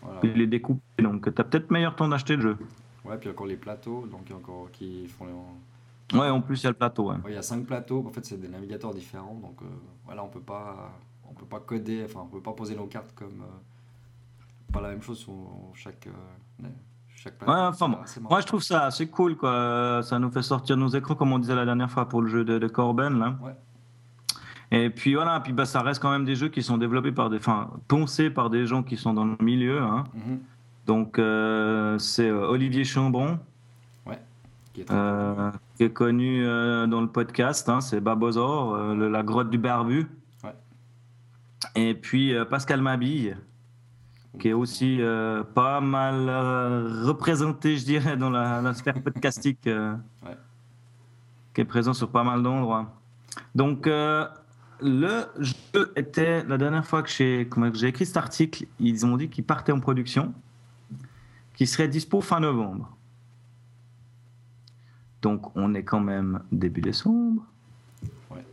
Voilà. 0.02 0.20
puis 0.20 0.34
les 0.34 0.46
découper. 0.48 0.82
Donc, 1.04 1.34
tu 1.34 1.42
as 1.42 1.44
peut-être 1.46 1.72
meilleur 1.72 1.96
temps 1.96 2.08
d'acheter 2.08 2.36
le 2.36 2.42
jeu. 2.42 2.58
Ouais, 3.06 3.18
puis 3.18 3.30
encore 3.30 3.46
les 3.48 3.56
plateaux, 3.58 4.06
donc 4.12 4.30
encore 4.36 4.70
qui 4.72 5.08
font 5.08 5.26
les. 5.26 6.18
Ouais, 6.20 6.30
en 6.30 6.42
plus, 6.42 6.62
il 6.62 6.64
y 6.66 6.68
a 6.68 6.72
le 6.72 6.76
plateau. 6.76 7.10
ouais. 7.10 7.16
Ouais, 7.18 7.32
il 7.32 7.34
y 7.34 7.38
a 7.38 7.42
cinq 7.42 7.66
plateaux, 7.66 8.04
en 8.08 8.12
fait 8.12 8.24
c'est 8.26 8.40
des 8.40 8.48
navigateurs 8.48 8.94
différents, 8.94 9.36
donc 9.42 9.56
euh, 9.62 9.66
voilà, 10.06 10.24
on 10.24 10.28
peut 10.30 10.40
pas, 10.40 10.92
on 11.30 11.34
peut 11.34 11.46
pas 11.46 11.60
coder, 11.60 12.04
enfin 12.06 12.22
on 12.24 12.28
peut 12.28 12.42
pas 12.42 12.54
poser 12.54 12.76
nos 12.76 12.86
cartes 12.88 13.14
comme 13.16 13.42
euh, 13.42 14.72
pas 14.74 14.82
la 14.82 14.90
même 14.90 15.02
chose 15.02 15.18
sur 15.20 15.34
chaque, 15.74 16.08
euh, 16.08 16.12
chaque 17.16 17.38
plateau. 17.38 17.52
Ouais, 17.52 17.60
enfin 17.68 17.88
marrant. 17.88 18.04
Moi, 18.30 18.42
je 18.42 18.46
trouve 18.46 18.62
ça 18.64 18.86
assez 18.86 19.08
cool. 19.08 19.36
Quoi. 19.36 20.02
Ça 20.04 20.20
nous 20.20 20.30
fait 20.32 20.42
sortir 20.44 20.78
nos 20.78 20.90
écrans, 20.90 21.16
comme 21.16 21.32
on 21.34 21.40
disait 21.40 21.56
la 21.56 21.66
dernière 21.66 21.90
fois 21.90 22.08
pour 22.08 22.22
le 22.22 22.28
jeu 22.30 22.44
de, 22.46 22.58
de 22.60 22.68
Corben. 22.68 23.18
Là. 23.20 23.36
Ouais. 23.42 23.56
Et 24.72 24.90
puis 24.90 25.14
voilà, 25.16 25.40
puis 25.40 25.54
bah, 25.54 25.66
ça 25.66 25.82
reste 25.82 26.02
quand 26.02 26.12
même 26.12 26.26
des 26.26 26.36
jeux 26.36 26.50
qui 26.50 26.62
sont 26.64 26.78
développés 26.78 27.12
par 27.12 27.30
des, 27.30 27.38
enfin, 27.38 27.70
poncés 27.88 28.30
par 28.30 28.50
des 28.50 28.66
gens 28.66 28.84
qui 28.84 28.98
sont 28.98 29.14
dans 29.14 29.26
le 29.26 29.36
milieu. 29.40 29.82
hein. 29.82 30.04
Mhm. 30.14 30.40
Donc, 30.88 31.18
euh, 31.20 31.98
c'est 31.98 32.30
euh, 32.30 32.48
Olivier 32.48 32.84
Chambron, 32.84 33.40
Qui 34.74 34.82
est 34.82 34.86
très 34.86 34.96
euh, 34.96 35.52
qui 35.78 35.84
est 35.84 35.90
connu 35.94 36.44
dans 36.44 37.02
le 37.02 37.08
podcast. 37.08 37.70
hein, 37.70 37.80
c'est 37.82 38.02
Babozor, 38.02 38.94
le- 38.96 39.08
la 39.10 39.24
grotte 39.24 39.50
du 39.50 39.58
barbu. 39.58 40.08
Ouais. 40.44 40.54
Et 41.76 41.94
puis 41.96 42.34
Pascal 42.50 42.82
Mabille, 42.82 43.38
qui 44.38 44.50
est 44.50 44.54
aussi 44.54 45.02
euh, 45.02 45.44
pas 45.44 45.82
mal 45.82 46.28
euh, 46.30 47.04
représenté, 47.04 47.78
je 47.78 47.86
dirais, 47.86 48.18
dans 48.18 48.30
la, 48.30 48.62
la 48.62 48.74
sphère 48.74 49.02
podcastique, 49.02 49.68
euh, 49.68 49.96
Ouais. 50.26 50.38
qui 51.54 51.62
est 51.62 51.66
présent 51.66 51.94
sur 51.94 52.10
pas 52.10 52.24
mal 52.24 52.42
d'endroits. 52.44 52.94
Donc, 53.54 53.86
le 53.88 55.26
jeu 55.40 55.94
était, 55.96 56.44
la 56.46 56.58
dernière 56.58 56.86
fois 56.86 57.04
que 57.04 57.10
j'ai 57.10 57.48
écrit 57.88 58.06
cet 58.06 58.18
article, 58.18 58.66
ils 58.80 59.06
ont 59.06 59.18
dit 59.18 59.30
qu'il 59.30 59.44
partait 59.44 59.72
en 59.72 59.80
production, 59.80 60.34
qu'il 61.56 61.68
serait 61.68 61.88
dispo 61.88 62.22
fin 62.22 62.40
novembre. 62.40 62.96
Donc, 65.22 65.56
on 65.56 65.74
est 65.74 65.84
quand 65.84 66.02
même 66.02 66.42
début 66.52 66.82
décembre. 66.82 67.44
Ouais. 68.30 68.46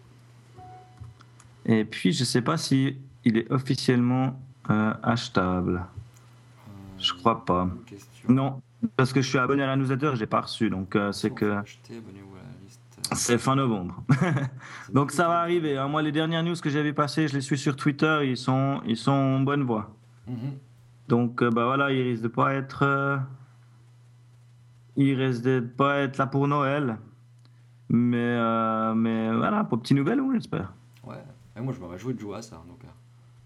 Et 1.67 1.85
puis, 1.85 2.13
je 2.13 2.25
sais 2.25 2.43
pas 2.43 2.57
si 2.57 2.97
il 3.25 3.37
est 3.37 3.51
officiellement 3.53 4.41
euh, 4.71 4.95
achetable. 5.03 5.77
Euh, 5.77 6.71
Je 6.99 7.13
crois 7.15 7.45
pas. 7.45 7.69
Non, 8.29 8.61
parce 8.97 9.13
que 9.13 9.21
je 9.21 9.29
suis 9.29 9.39
abonné 9.39 9.63
à 9.63 9.67
la 9.67 9.77
newsletter, 9.77 10.13
j'ai 10.15 10.27
pas 10.27 10.41
reçu, 10.43 10.71
donc 10.71 10.95
euh, 10.97 11.13
c'est 11.13 11.31
que 11.31 11.57
c'est 13.15 13.39
fin 13.39 13.57
novembre. 13.57 14.03
Donc 14.93 15.11
ça 15.11 15.29
va 15.29 15.41
arriver. 15.41 15.77
hein. 15.77 15.89
Moi, 15.89 16.01
les 16.03 16.13
dernières 16.13 16.43
news 16.43 16.55
que 16.55 16.71
j'avais 16.71 16.93
passées, 16.95 17.29
je 17.29 17.35
les 17.35 17.41
suis 17.43 17.59
sur 17.59 17.77
Twitter, 17.77 18.21
ils 18.25 18.37
sont, 18.37 18.81
ils 18.87 18.97
sont 18.97 19.11
en 19.13 19.41
bonne 19.41 19.65
voie. 19.65 19.91
Mhm. 20.27 20.53
Donc 21.09 21.43
euh, 21.43 21.51
bah 21.51 21.65
voilà, 21.67 21.91
il 21.93 22.01
risque 22.03 22.23
de 22.23 22.29
pas 22.29 22.55
être, 22.55 22.83
euh, 22.85 23.19
il 24.97 25.15
risque 25.21 25.43
de 25.43 25.61
pas 25.61 25.99
être 25.99 26.17
là 26.17 26.27
pour 26.27 26.47
Noël, 26.49 26.97
mais 27.91 28.37
mais 28.95 29.35
voilà, 29.37 29.65
pour 29.65 29.81
petite 29.81 29.97
nouvelle, 29.97 30.21
oui, 30.21 30.37
j'espère. 30.37 30.73
Ouais. 31.05 31.23
Et 31.57 31.61
moi 31.61 31.75
je 31.75 31.81
me 31.81 31.87
réjouis 31.87 32.15
de 32.15 32.21
jouer 32.21 32.37
à 32.37 32.43
ça, 32.43 32.63
donc. 32.69 32.81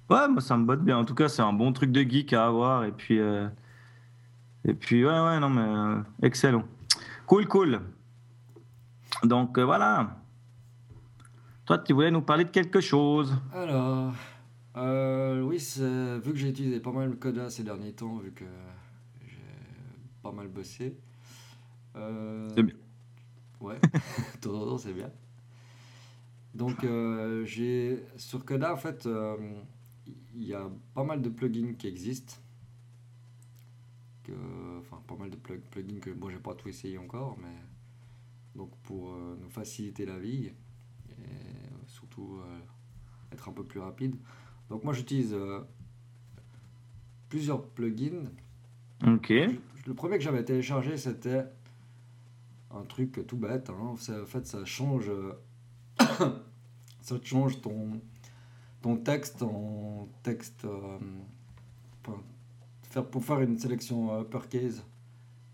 Ouais, 0.09 0.29
moi 0.29 0.41
ça 0.41 0.57
me 0.57 0.65
botte 0.65 0.83
bien. 0.83 0.99
En 0.99 1.05
tout 1.05 1.15
cas, 1.15 1.29
c'est 1.29 1.43
un 1.43 1.53
bon 1.53 1.73
truc 1.73 1.91
de 1.93 2.01
geek 2.03 2.33
à 2.33 2.47
avoir 2.47 2.85
et 2.85 2.93
puis 2.93 3.19
euh, 3.19 3.49
et 4.65 4.75
puis 4.75 5.05
ouais 5.05 5.11
ouais 5.11 5.41
non 5.41 5.51
mais 5.51 5.63
euh, 5.63 6.01
excellent. 6.23 6.65
Cool 7.27 7.47
cool. 7.49 7.81
Donc 9.25 9.59
euh, 9.59 9.65
voilà. 9.65 10.17
Toi, 11.65 11.79
tu 11.79 11.93
voulais 11.93 12.13
nous 12.13 12.23
parler 12.23 12.45
de 12.45 12.51
quelque 12.51 12.81
chose. 12.81 13.35
Alors, 13.53 14.15
euh, 14.77 15.43
oui, 15.43 15.57
vu 15.57 16.33
que 16.33 16.39
j'ai 16.39 16.51
utilisé 16.51 16.79
pas 16.79 16.93
mal 16.93 17.09
le 17.09 17.17
Coda 17.17 17.51
ces 17.51 17.65
derniers 17.65 17.93
temps, 17.93 18.19
vu 18.19 18.31
que 18.31 18.45
j'ai 19.27 19.43
pas 20.23 20.31
mal 20.31 20.47
bossé. 20.47 20.97
euh, 21.97 22.49
C'est 22.55 22.63
bien. 22.63 22.77
Ouais, 23.61 23.81
de 24.35 24.39
temps 24.41 24.55
en 24.55 24.65
temps, 24.67 24.79
c'est 24.79 24.93
bien. 24.93 25.11
Donc, 26.55 26.85
euh, 26.85 27.45
j'ai 27.45 28.05
sur 28.17 28.45
Coda, 28.45 28.73
en 28.73 28.77
fait, 28.77 29.05
euh, 29.07 29.37
il 30.37 30.45
y 30.45 30.55
a 30.55 30.71
pas 30.95 31.05
mal 31.05 31.23
de 31.23 31.29
plugins 31.29 31.75
qui 31.75 31.87
existent. 31.89 32.35
Que, 34.23 34.33
enfin, 34.81 35.01
pas 35.07 35.15
mal 35.17 35.31
de 35.31 35.37
plug- 35.37 35.61
plugins 35.71 36.01
que 36.01 36.11
bon, 36.11 36.31
j'ai 36.31 36.39
pas 36.39 36.55
tout 36.55 36.69
essayé 36.69 36.99
encore, 36.99 37.39
mais 37.39 37.55
donc 38.57 38.75
pour 38.83 39.13
euh, 39.15 39.37
nous 39.41 39.49
faciliter 39.51 40.05
la 40.07 40.19
vie 40.19 40.47
et 40.47 41.15
surtout 41.87 42.39
euh, 42.41 42.59
être 43.33 43.49
un 43.49 43.53
peu 43.53 43.63
plus 43.65 43.79
rapide. 43.81 44.17
Donc 44.69 44.83
moi 44.83 44.93
j'utilise 44.93 45.33
euh, 45.33 45.61
plusieurs 47.29 47.65
plugins. 47.69 48.25
Ok. 49.07 49.31
Le 49.31 49.95
premier 49.95 50.19
que 50.19 50.25
j'avais 50.25 50.45
téléchargé 50.45 50.97
c'était 50.97 51.45
un 52.73 52.83
truc 52.85 53.25
tout 53.29 53.37
bête. 53.37 53.71
hein. 53.71 53.75
En 53.79 53.97
fait 53.97 54.45
ça 54.47 54.65
change, 54.65 55.11
ça 57.01 57.21
change 57.23 57.61
ton, 57.61 58.01
ton 58.87 58.97
texte 58.99 59.43
en 59.43 60.07
texte 60.23 60.65
euh, 60.65 60.99
enfin, 62.07 62.19
faire, 62.85 63.05
pour 63.05 63.25
faire 63.25 63.41
une 63.41 63.59
sélection 63.59 64.21
uppercase 64.21 64.85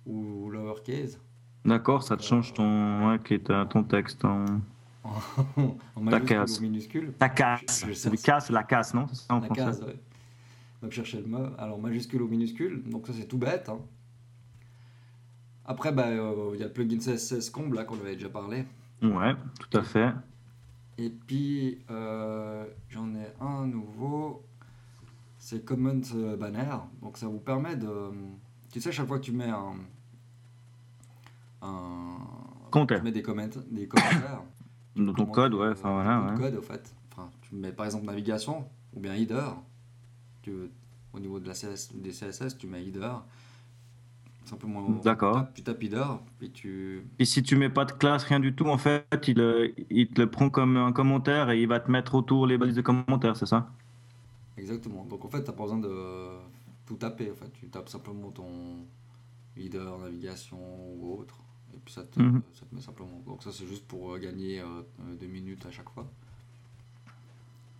ou 0.04 0.50
lowercase. 0.50 1.18
D'accord, 1.64 2.02
ça 2.02 2.18
te 2.18 2.22
change 2.22 2.52
ton 2.52 3.08
ouais, 3.08 3.18
qui 3.24 3.34
est 3.34 3.50
ton 3.70 3.84
texte 3.84 4.22
en 4.26 4.44
en 5.06 6.00
majuscule 6.02 6.26
case. 6.36 6.58
ou 6.58 6.62
minuscule. 6.62 7.12
ta 7.14 7.30
casse. 7.30 7.86
Je- 7.88 7.92
je 7.94 8.22
casse, 8.22 8.50
la 8.50 8.64
casse, 8.64 8.92
non? 8.92 9.06
Ça 9.08 9.34
en 9.34 9.40
La 9.40 9.46
français. 9.46 9.62
case, 9.64 9.82
ouais. 9.82 9.98
Donc 10.82 10.90
je 10.90 10.96
cherchais 10.96 11.20
le 11.22 11.26
mot. 11.26 11.46
Alors 11.56 11.80
majuscule 11.80 12.20
ou 12.20 12.28
minuscule, 12.28 12.82
donc 12.84 13.06
ça 13.06 13.14
c'est 13.14 13.26
tout 13.26 13.38
bête. 13.38 13.70
hein. 13.70 13.78
Après, 15.64 15.90
bah, 15.90 16.08
euh, 16.08 16.50
il 16.52 16.60
y 16.60 16.64
a 16.64 16.66
le 16.66 16.72
plugin 16.72 16.98
CSS 16.98 17.48
Comble 17.48 17.76
là 17.76 17.84
qu'on 17.84 17.94
avait 17.98 18.14
déjà 18.16 18.28
parlé. 18.28 18.66
Ouais, 19.00 19.32
tout 19.58 19.78
à 19.78 19.82
fait. 19.82 20.10
Et 21.02 21.10
puis 21.10 21.80
euh, 21.90 22.64
j'en 22.88 23.12
ai 23.16 23.26
un 23.40 23.66
nouveau, 23.66 24.44
c'est 25.36 25.64
Comment 25.64 26.00
euh, 26.14 26.36
Banner. 26.36 26.76
Donc 27.02 27.18
ça 27.18 27.26
vous 27.26 27.40
permet 27.40 27.74
de. 27.74 28.12
Tu 28.70 28.80
sais, 28.80 28.92
chaque 28.92 29.08
fois 29.08 29.18
que 29.18 29.24
tu 29.24 29.32
mets 29.32 29.50
un. 29.50 29.74
un 31.62 32.18
Compteur. 32.70 32.98
tu 32.98 33.04
mets 33.04 33.10
des, 33.10 33.22
des 33.22 33.88
commentaires. 33.88 34.42
Dans 34.96 35.06
ton 35.06 35.12
comment 35.12 35.32
code, 35.32 35.54
ouais, 35.54 35.70
enfin 35.70 35.90
euh, 35.90 36.02
voilà. 36.02 36.20
ton 36.20 36.34
ouais. 36.34 36.50
code, 36.50 36.54
au 36.58 36.62
fait. 36.62 36.94
Enfin, 37.10 37.30
tu 37.40 37.56
mets 37.56 37.72
par 37.72 37.86
exemple 37.86 38.06
navigation 38.06 38.64
ou 38.94 39.00
bien 39.00 39.14
header. 39.14 39.50
Tu, 40.42 40.52
au 41.12 41.18
niveau 41.18 41.40
de 41.40 41.48
la 41.48 41.54
CS, 41.54 41.94
des 41.94 42.10
CSS, 42.10 42.56
tu 42.58 42.68
mets 42.68 42.86
header. 42.86 43.12
Simplement, 44.44 44.90
D'accord. 45.04 45.46
tu 45.54 45.62
tapes 45.62 45.82
header, 45.82 46.04
puis 46.38 46.50
tu. 46.50 47.06
Et 47.18 47.24
si 47.24 47.42
tu 47.42 47.56
mets 47.56 47.70
pas 47.70 47.84
de 47.84 47.92
classe, 47.92 48.24
rien 48.24 48.40
du 48.40 48.54
tout, 48.54 48.66
en 48.66 48.76
fait, 48.76 49.06
il, 49.28 49.40
euh, 49.40 49.68
il 49.88 50.08
te 50.08 50.20
le 50.20 50.30
prend 50.30 50.50
comme 50.50 50.76
un 50.76 50.92
commentaire 50.92 51.50
et 51.50 51.62
il 51.62 51.68
va 51.68 51.80
te 51.80 51.90
mettre 51.90 52.14
autour 52.16 52.46
les 52.46 52.58
balises 52.58 52.74
de 52.74 52.82
commentaires, 52.82 53.36
c'est 53.36 53.46
ça? 53.46 53.70
Exactement. 54.58 55.04
Donc 55.04 55.24
en 55.24 55.28
fait, 55.28 55.42
tu 55.42 55.50
n'as 55.50 55.56
pas 55.56 55.62
besoin 55.62 55.78
de 55.78 56.38
tout 56.86 56.96
taper. 56.96 57.30
En 57.30 57.34
fait, 57.34 57.50
tu 57.52 57.68
tapes 57.68 57.88
simplement 57.88 58.30
ton 58.30 58.84
header, 59.56 59.90
navigation 60.02 60.58
ou 60.96 61.18
autre. 61.20 61.38
Et 61.74 61.78
puis 61.84 61.94
ça 61.94 62.02
te, 62.04 62.20
Mhm. 62.20 62.42
ça 62.52 62.66
te 62.66 62.74
met 62.74 62.80
simplement. 62.80 63.22
Donc 63.26 63.42
ça, 63.42 63.50
c'est 63.52 63.66
juste 63.66 63.86
pour 63.86 64.12
euh, 64.14 64.18
gagner 64.18 64.60
euh, 64.60 64.64
euh, 65.00 65.16
deux 65.18 65.26
minutes 65.28 65.64
à 65.66 65.70
chaque 65.70 65.88
fois. 65.88 66.06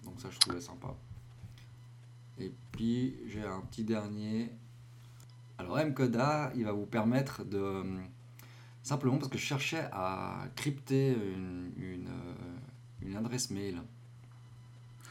Donc 0.04 0.20
ça, 0.20 0.28
je 0.30 0.38
trouvais 0.38 0.60
sympa. 0.60 0.94
Et 2.38 2.50
puis, 2.72 3.16
j'ai 3.26 3.42
un 3.42 3.60
petit 3.60 3.84
dernier. 3.84 4.50
Alors, 5.62 5.78
Mcoda, 5.86 6.50
il 6.56 6.64
va 6.64 6.72
vous 6.72 6.86
permettre 6.86 7.44
de... 7.44 7.56
euh, 7.58 7.84
Simplement 8.82 9.16
parce 9.18 9.28
que 9.30 9.38
je 9.38 9.44
cherchais 9.44 9.86
à 9.92 10.42
crypter 10.56 11.12
une, 11.12 11.70
une, 11.76 12.08
euh, 12.08 13.02
une 13.02 13.16
adresse 13.16 13.50
mail. 13.50 13.80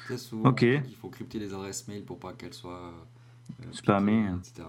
Sais, 0.10 0.18
souvent, 0.18 0.50
il 0.62 0.96
faut 0.96 1.08
crypter 1.08 1.40
les 1.40 1.54
adresses 1.54 1.88
mail 1.88 2.04
pour 2.04 2.20
pas 2.20 2.34
qu'elles 2.34 2.54
soient 2.54 2.92
euh, 3.62 3.66
Spammées. 3.72 4.24
piquées, 4.42 4.50
etc. 4.50 4.68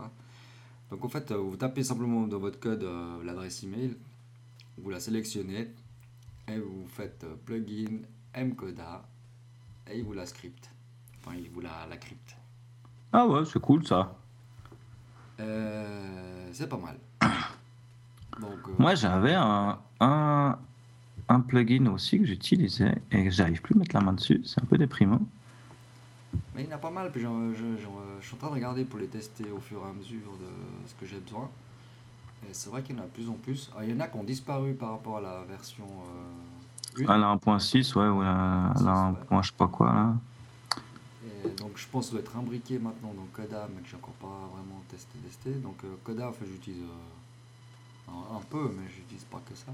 Donc 0.90 1.04
en 1.04 1.08
fait, 1.08 1.32
euh, 1.32 1.36
vous 1.38 1.56
tapez 1.56 1.82
simplement 1.82 2.28
dans 2.28 2.38
votre 2.38 2.60
code 2.60 2.84
euh, 2.84 3.24
l'adresse 3.24 3.64
email, 3.64 3.96
vous 4.78 4.90
la 4.90 5.00
sélectionnez 5.00 5.72
et 6.46 6.58
vous 6.58 6.86
faites 6.86 7.24
euh, 7.24 7.34
plugin 7.44 8.02
mcoda 8.36 9.02
et 9.90 9.98
il 9.98 10.04
vous 10.04 10.12
la 10.12 10.26
script. 10.26 10.70
Enfin, 11.18 11.34
il 11.36 11.50
vous 11.50 11.60
la, 11.60 11.86
la 11.90 11.96
crypte. 11.96 12.36
Ah 13.12 13.26
ouais, 13.26 13.44
c'est 13.46 13.60
cool 13.60 13.84
ça. 13.84 14.16
Euh, 15.42 16.48
c'est 16.52 16.68
pas 16.68 16.76
mal. 16.78 16.96
Donc, 18.40 18.50
euh, 18.68 18.72
Moi, 18.78 18.94
j'avais 18.94 19.34
un, 19.34 19.78
un, 20.00 20.58
un 21.28 21.40
plugin 21.40 21.86
aussi 21.86 22.18
que 22.18 22.24
j'utilisais 22.26 22.94
et 23.10 23.30
j'arrive 23.30 23.60
plus 23.60 23.74
à 23.74 23.78
mettre 23.78 23.94
la 23.94 24.00
main 24.00 24.12
dessus. 24.12 24.40
C'est 24.44 24.62
un 24.62 24.66
peu 24.66 24.78
déprimant. 24.78 25.20
Mais 26.54 26.64
il 26.64 26.70
y 26.70 26.72
en 26.72 26.76
a 26.76 26.78
pas 26.78 26.90
mal, 26.90 27.10
puis 27.10 27.20
j'en- 27.20 27.52
je, 27.52 27.76
suis 28.24 28.34
en 28.34 28.38
train 28.38 28.48
de 28.48 28.54
regarder 28.54 28.84
pour 28.84 28.98
les 28.98 29.06
tester 29.06 29.44
au 29.50 29.60
fur 29.60 29.78
et 29.86 29.90
à 29.90 29.92
mesure 29.92 30.32
de 30.40 30.88
ce 30.88 30.94
que 30.94 31.06
j'ai 31.06 31.20
besoin. 31.20 31.48
Et 32.48 32.52
c'est 32.52 32.70
vrai 32.70 32.82
qu'il 32.82 32.96
y 32.96 32.98
en 32.98 33.02
a 33.02 33.06
de 33.06 33.10
plus 33.10 33.28
en 33.28 33.34
plus. 33.34 33.70
Ah, 33.76 33.84
il 33.84 33.90
y 33.90 33.94
en 33.94 34.00
a 34.00 34.08
qui 34.08 34.16
ont 34.16 34.24
disparu 34.24 34.72
par 34.74 34.92
rapport 34.92 35.18
à 35.18 35.20
la 35.20 35.42
version 35.48 35.84
euh, 36.98 37.04
1. 37.06 37.14
Elle 37.14 37.22
a 37.22 37.34
1.6, 37.34 37.94
ouais, 37.98 38.08
ou 38.08 38.22
elle 38.22 38.28
a, 38.28 38.74
elle 38.80 38.88
a 38.88 38.92
un 38.92 39.12
point, 39.12 39.42
je 39.42 39.48
sais 39.50 39.56
pas 39.56 39.68
quoi 39.68 39.92
là. 39.92 40.14
Donc 41.72 41.78
je 41.78 41.88
pense 41.88 42.04
que 42.04 42.10
ça 42.10 42.12
doit 42.18 42.20
être 42.20 42.36
imbriqué 42.36 42.78
maintenant 42.78 43.14
dans 43.14 43.24
Coda, 43.32 43.66
mais 43.74 43.80
que 43.80 43.88
j'ai 43.88 43.96
encore 43.96 44.12
pas 44.20 44.50
vraiment 44.54 44.82
testé, 44.90 45.18
testé. 45.20 45.52
Donc 45.52 45.82
euh, 45.84 45.96
Coda, 46.04 46.28
enfin, 46.28 46.44
j'utilise 46.44 46.82
euh, 46.82 48.36
un, 48.36 48.40
peu, 48.50 48.70
mais 48.76 48.86
j'utilise 48.94 49.24
pas 49.24 49.40
que 49.48 49.54
ça. 49.56 49.72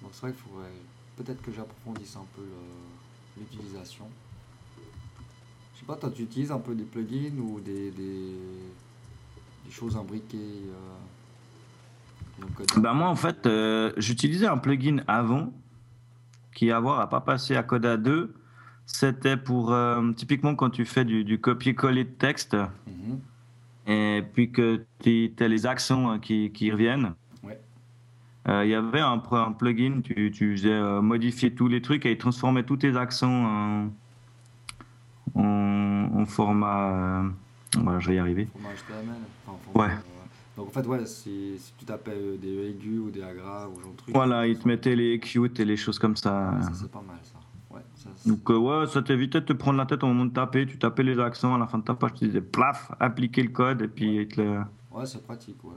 Donc 0.00 0.12
c'est 0.12 0.22
vrai 0.22 0.32
qu'il 0.32 0.40
faudrait 0.40 0.72
peut-être 1.14 1.42
que 1.42 1.52
j'approfondisse 1.52 2.16
un 2.16 2.24
peu 2.34 2.40
le- 2.40 3.42
l'utilisation. 3.42 4.06
Je 5.74 5.80
sais 5.80 5.84
pas, 5.84 5.96
toi 5.96 6.10
tu 6.10 6.22
utilises 6.22 6.50
un 6.50 6.58
peu 6.58 6.74
des 6.74 6.84
plugins 6.84 7.36
ou 7.38 7.60
des, 7.60 7.90
des, 7.90 8.32
choses 9.70 9.94
imbriquées 9.94 10.38
euh, 10.38 10.96
dans 12.40 12.48
Coda? 12.54 12.80
Bah 12.80 12.94
moi, 12.94 13.08
en 13.08 13.16
fait, 13.16 13.44
euh, 13.44 13.92
j'utilisais 13.98 14.46
un 14.46 14.56
plugin 14.56 15.02
avant 15.06 15.52
qui, 16.54 16.70
à 16.70 16.80
voir, 16.80 16.98
à 17.00 17.10
pas 17.10 17.20
passer 17.20 17.56
à 17.56 17.62
Coda 17.62 17.98
2. 17.98 18.37
C'était 18.90 19.36
pour, 19.36 19.72
euh, 19.72 20.12
typiquement, 20.12 20.54
quand 20.54 20.70
tu 20.70 20.84
fais 20.86 21.04
du, 21.04 21.22
du 21.22 21.38
copier-coller 21.38 22.04
de 22.04 22.08
texte 22.10 22.56
Mhm. 22.86 23.20
et 23.86 24.22
puis 24.32 24.50
que 24.50 24.82
tu 25.02 25.30
as 25.38 25.46
les 25.48 25.66
accents 25.66 26.10
hein, 26.10 26.18
qui, 26.18 26.50
qui 26.52 26.70
reviennent. 26.72 27.12
Ouais. 27.44 27.60
Euh, 28.48 28.64
Il 28.64 28.70
y 28.70 28.74
avait 28.74 29.00
un, 29.00 29.22
un 29.30 29.52
plugin, 29.52 30.00
tu, 30.02 30.30
tu 30.32 30.56
faisais 30.56 30.70
euh, 30.72 31.02
modifier 31.02 31.54
tous 31.54 31.68
les 31.68 31.82
trucs 31.82 32.06
et 32.06 32.12
il 32.12 32.18
transformait 32.18 32.62
tous 32.64 32.78
tes 32.78 32.96
accents 32.96 33.44
en, 33.44 33.88
en, 35.34 36.10
en 36.14 36.24
format. 36.26 36.90
euh, 37.24 37.28
voilà, 37.82 38.00
je 38.00 38.08
vais 38.08 38.14
y 38.16 38.18
arriver. 38.18 38.48
Format 38.52 38.70
HTML 38.70 39.14
enfin, 39.46 39.58
format, 39.70 39.86
Ouais. 39.86 39.92
euh, 39.94 40.56
Donc 40.56 40.68
en 40.68 40.70
fait, 40.70 40.86
ouais, 40.86 41.04
si, 41.06 41.58
si 41.58 41.72
tu 41.78 41.84
tapais 41.84 42.12
euh, 42.16 42.36
des 42.38 42.70
aigus 42.70 43.00
ou 43.00 43.10
des 43.10 43.22
agraves 43.22 43.70
ou 43.76 43.80
genre 43.82 43.92
de 43.92 43.96
trucs. 43.98 44.14
Voilà, 44.14 44.46
il 44.46 44.58
te 44.58 44.66
mettait 44.66 44.96
les 44.96 45.20
cute 45.20 45.60
et 45.60 45.64
les 45.66 45.76
choses 45.76 45.98
comme 45.98 46.16
ça. 46.16 46.54
Ouais, 46.56 46.62
ça 46.62 46.70
c'est 46.74 46.90
pas 46.90 47.02
mal 47.06 47.18
ça. 47.22 47.37
Donc, 48.26 48.50
euh, 48.50 48.56
ouais, 48.56 48.86
ça 48.86 49.00
t'évitait 49.02 49.40
de 49.40 49.46
te 49.46 49.52
prendre 49.52 49.78
la 49.78 49.86
tête 49.86 50.02
au 50.02 50.06
moment 50.08 50.26
de 50.26 50.32
taper. 50.32 50.66
Tu 50.66 50.78
tapais 50.78 51.02
les 51.02 51.18
accents, 51.18 51.54
à 51.54 51.58
la 51.58 51.66
fin 51.66 51.78
de 51.78 51.84
ta 51.84 51.94
page, 51.94 52.14
tu 52.14 52.26
disais 52.26 52.40
plaf, 52.40 52.90
appliquer 53.00 53.42
le 53.42 53.50
code 53.50 53.82
et 53.82 53.88
puis 53.88 54.18
ouais, 54.28 55.06
c'est 55.06 55.22
pratique, 55.24 55.62
ouais. 55.64 55.74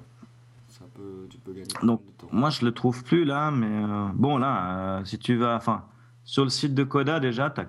Ça 0.67 0.85
peut, 0.95 1.27
tu 1.29 1.37
peux 1.37 1.51
gagner 1.53 1.67
Donc, 1.83 2.01
temps. 2.17 2.27
Moi, 2.31 2.49
je 2.49 2.65
le 2.65 2.71
trouve 2.71 3.03
plus 3.03 3.23
là, 3.25 3.51
mais 3.51 3.67
euh, 3.67 4.07
bon, 4.13 4.37
là, 4.37 4.97
euh, 4.99 5.05
si 5.05 5.17
tu 5.19 5.35
vas. 5.35 5.55
Enfin, 5.55 5.83
sur 6.23 6.43
le 6.43 6.49
site 6.49 6.73
de 6.73 6.83
Coda, 6.83 7.19
déjà, 7.19 7.49
tu 7.49 7.61
as 7.61 7.67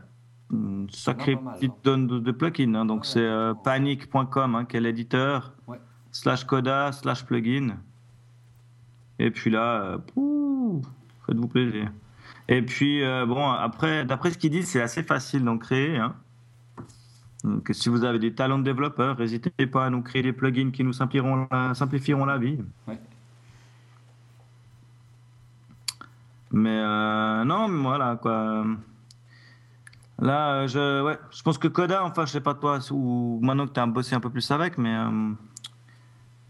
une 0.52 0.88
sacrée 0.90 1.36
mal, 1.36 1.54
petite 1.54 1.72
hein. 1.72 1.76
donne 1.84 2.06
de, 2.06 2.18
de 2.18 2.30
plugins. 2.32 2.74
hein. 2.74 2.84
donc, 2.84 3.00
Ouais, 3.02 3.06
c'est 3.06 3.52
panic.com, 3.64 4.54
hein, 4.54 4.64
qui 4.64 4.76
est 4.76 4.80
l'éditeur, 4.80 5.52
Ouais. 5.66 5.80
slash 6.10 6.44
Coda, 6.44 6.92
slash 6.92 7.24
plugin. 7.26 7.76
Et 9.18 9.30
puis 9.30 9.50
là, 9.50 9.98
faites-vous 11.26 11.48
plaisir. 11.48 11.90
Et 12.48 12.62
puis, 12.62 13.02
euh, 13.02 13.24
bon, 13.26 13.48
après, 13.50 14.04
d'après 14.04 14.30
ce 14.32 14.38
qu'ils 14.38 14.50
disent, 14.50 14.68
c'est 14.68 14.82
assez 14.82 15.02
facile 15.02 15.44
d'en 15.44 15.58
créer. 15.58 15.96
hein. 15.96 16.14
Donc, 17.44 17.70
si 17.72 17.88
vous 17.88 18.04
avez 18.04 18.18
des 18.18 18.34
talents 18.34 18.58
de 18.58 18.64
développeurs, 18.64 19.18
n'hésitez 19.18 19.66
pas 19.66 19.86
à 19.86 19.90
nous 19.90 20.02
créer 20.02 20.22
des 20.22 20.32
plugins 20.32 20.70
qui 20.70 20.84
nous 20.84 20.92
simplifieront 20.92 21.48
la, 21.50 21.74
simplifieront 21.74 22.24
la 22.24 22.38
vie. 22.38 22.58
Ouais. 22.86 22.98
Mais 26.52 26.70
euh, 26.70 27.44
non, 27.44 27.66
mais 27.68 27.82
voilà 27.82 28.16
quoi. 28.16 28.64
Là, 30.20 30.66
je, 30.68 31.02
ouais, 31.02 31.18
je 31.32 31.42
pense 31.42 31.58
que 31.58 31.66
Coda, 31.66 32.04
enfin, 32.04 32.26
je 32.26 32.32
sais 32.32 32.40
pas 32.40 32.54
toi, 32.54 32.78
ou 32.92 33.40
maintenant 33.42 33.66
que 33.66 33.72
tu 33.72 33.80
as 33.80 33.86
bossé 33.86 34.14
un 34.14 34.20
peu 34.20 34.30
plus 34.30 34.48
avec, 34.52 34.78
mais 34.78 34.94
euh, 34.94 35.32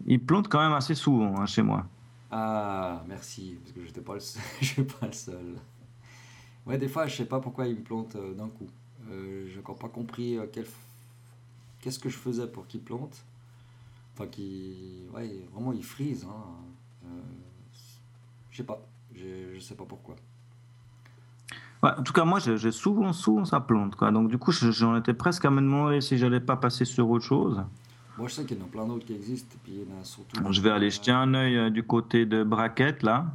il 0.07 0.21
plante 0.23 0.49
quand 0.49 0.61
même 0.61 0.75
assez 0.75 0.95
souvent 0.95 1.41
hein, 1.41 1.47
chez 1.47 1.63
moi. 1.63 1.87
Ah, 2.31 3.03
merci, 3.09 3.59
parce 3.63 3.73
que 3.73 3.85
j'étais 3.87 4.01
pas 4.01 4.15
le 4.15 4.21
seul. 4.21 4.43
je 4.61 4.67
suis 4.67 4.83
pas 4.85 5.07
le 5.07 5.13
seul. 5.13 5.55
Ouais, 6.67 6.79
des 6.79 6.89
fois, 6.89 7.07
je 7.07 7.17
sais 7.17 7.25
pas 7.25 7.41
pourquoi 7.41 7.67
il 7.67 7.77
me 7.77 7.83
plante 7.83 8.15
euh, 8.17 8.35
d'un 8.35 8.49
coup. 8.49 8.69
Euh, 9.11 9.47
J'ai 9.53 9.59
encore 9.59 9.77
pas 9.79 9.89
compris 9.89 10.37
euh, 10.39 10.47
quel 10.53 10.65
f- 10.65 10.69
qu'est-ce 11.81 11.99
que 11.99 12.09
je 12.09 12.17
faisais 12.17 12.47
pour 12.47 12.67
qu'il 12.67 12.81
plante. 12.81 13.17
Enfin, 14.15 14.27
qu'il. 14.29 15.09
Ouais, 15.15 15.45
vraiment, 15.53 15.73
il 15.73 15.83
freeze. 15.85 16.25
Hein. 16.25 16.45
Euh, 17.07 17.09
je 18.51 18.57
sais 18.59 18.65
pas. 18.65 18.81
Je 19.15 19.59
sais 19.61 19.75
pas 19.75 19.85
pourquoi. 19.85 20.15
Ouais, 21.83 21.91
en 21.99 22.03
tout 22.03 22.13
cas, 22.13 22.25
moi, 22.25 22.39
j'ai 22.39 22.57
j'ai 22.57 22.71
souvent, 22.71 23.13
souvent 23.13 23.45
ça 23.45 23.59
plante. 23.61 23.97
Quoi. 23.97 24.13
Donc, 24.13 24.29
du 24.29 24.39
coup, 24.39 24.53
je- 24.53 24.71
j'en 24.71 24.97
étais 24.97 25.15
presque 25.15 25.45
à 25.45 25.51
me 25.51 25.61
demander 25.61 26.01
si 26.01 26.17
j'allais 26.17 26.41
pas 26.41 26.57
passer 26.57 26.85
sur 26.85 27.11
autre 27.11 27.25
chose. 27.25 27.61
Moi, 28.17 28.29
je 28.29 28.35
sais 28.35 28.45
qu'il 28.45 28.59
y 28.59 28.61
en 28.63 28.65
a 28.65 28.69
plein 28.69 28.87
d'autres 28.87 29.05
qui 29.07 29.15
existent, 29.15 29.57
puis 29.65 29.73
il 29.73 29.81
y 29.81 29.93
en 29.99 30.01
a 30.01 30.05
surtout. 30.05 30.41
Je 30.53 30.61
vais 30.61 30.71
aller 30.71 30.91
jeter 30.91 31.11
un 31.11 31.35
œil 31.35 31.57
euh, 31.57 31.71
du 31.71 31.83
côté 31.83 32.25
de 32.25 32.45
Bracket, 32.45 33.03
là. 33.03 33.27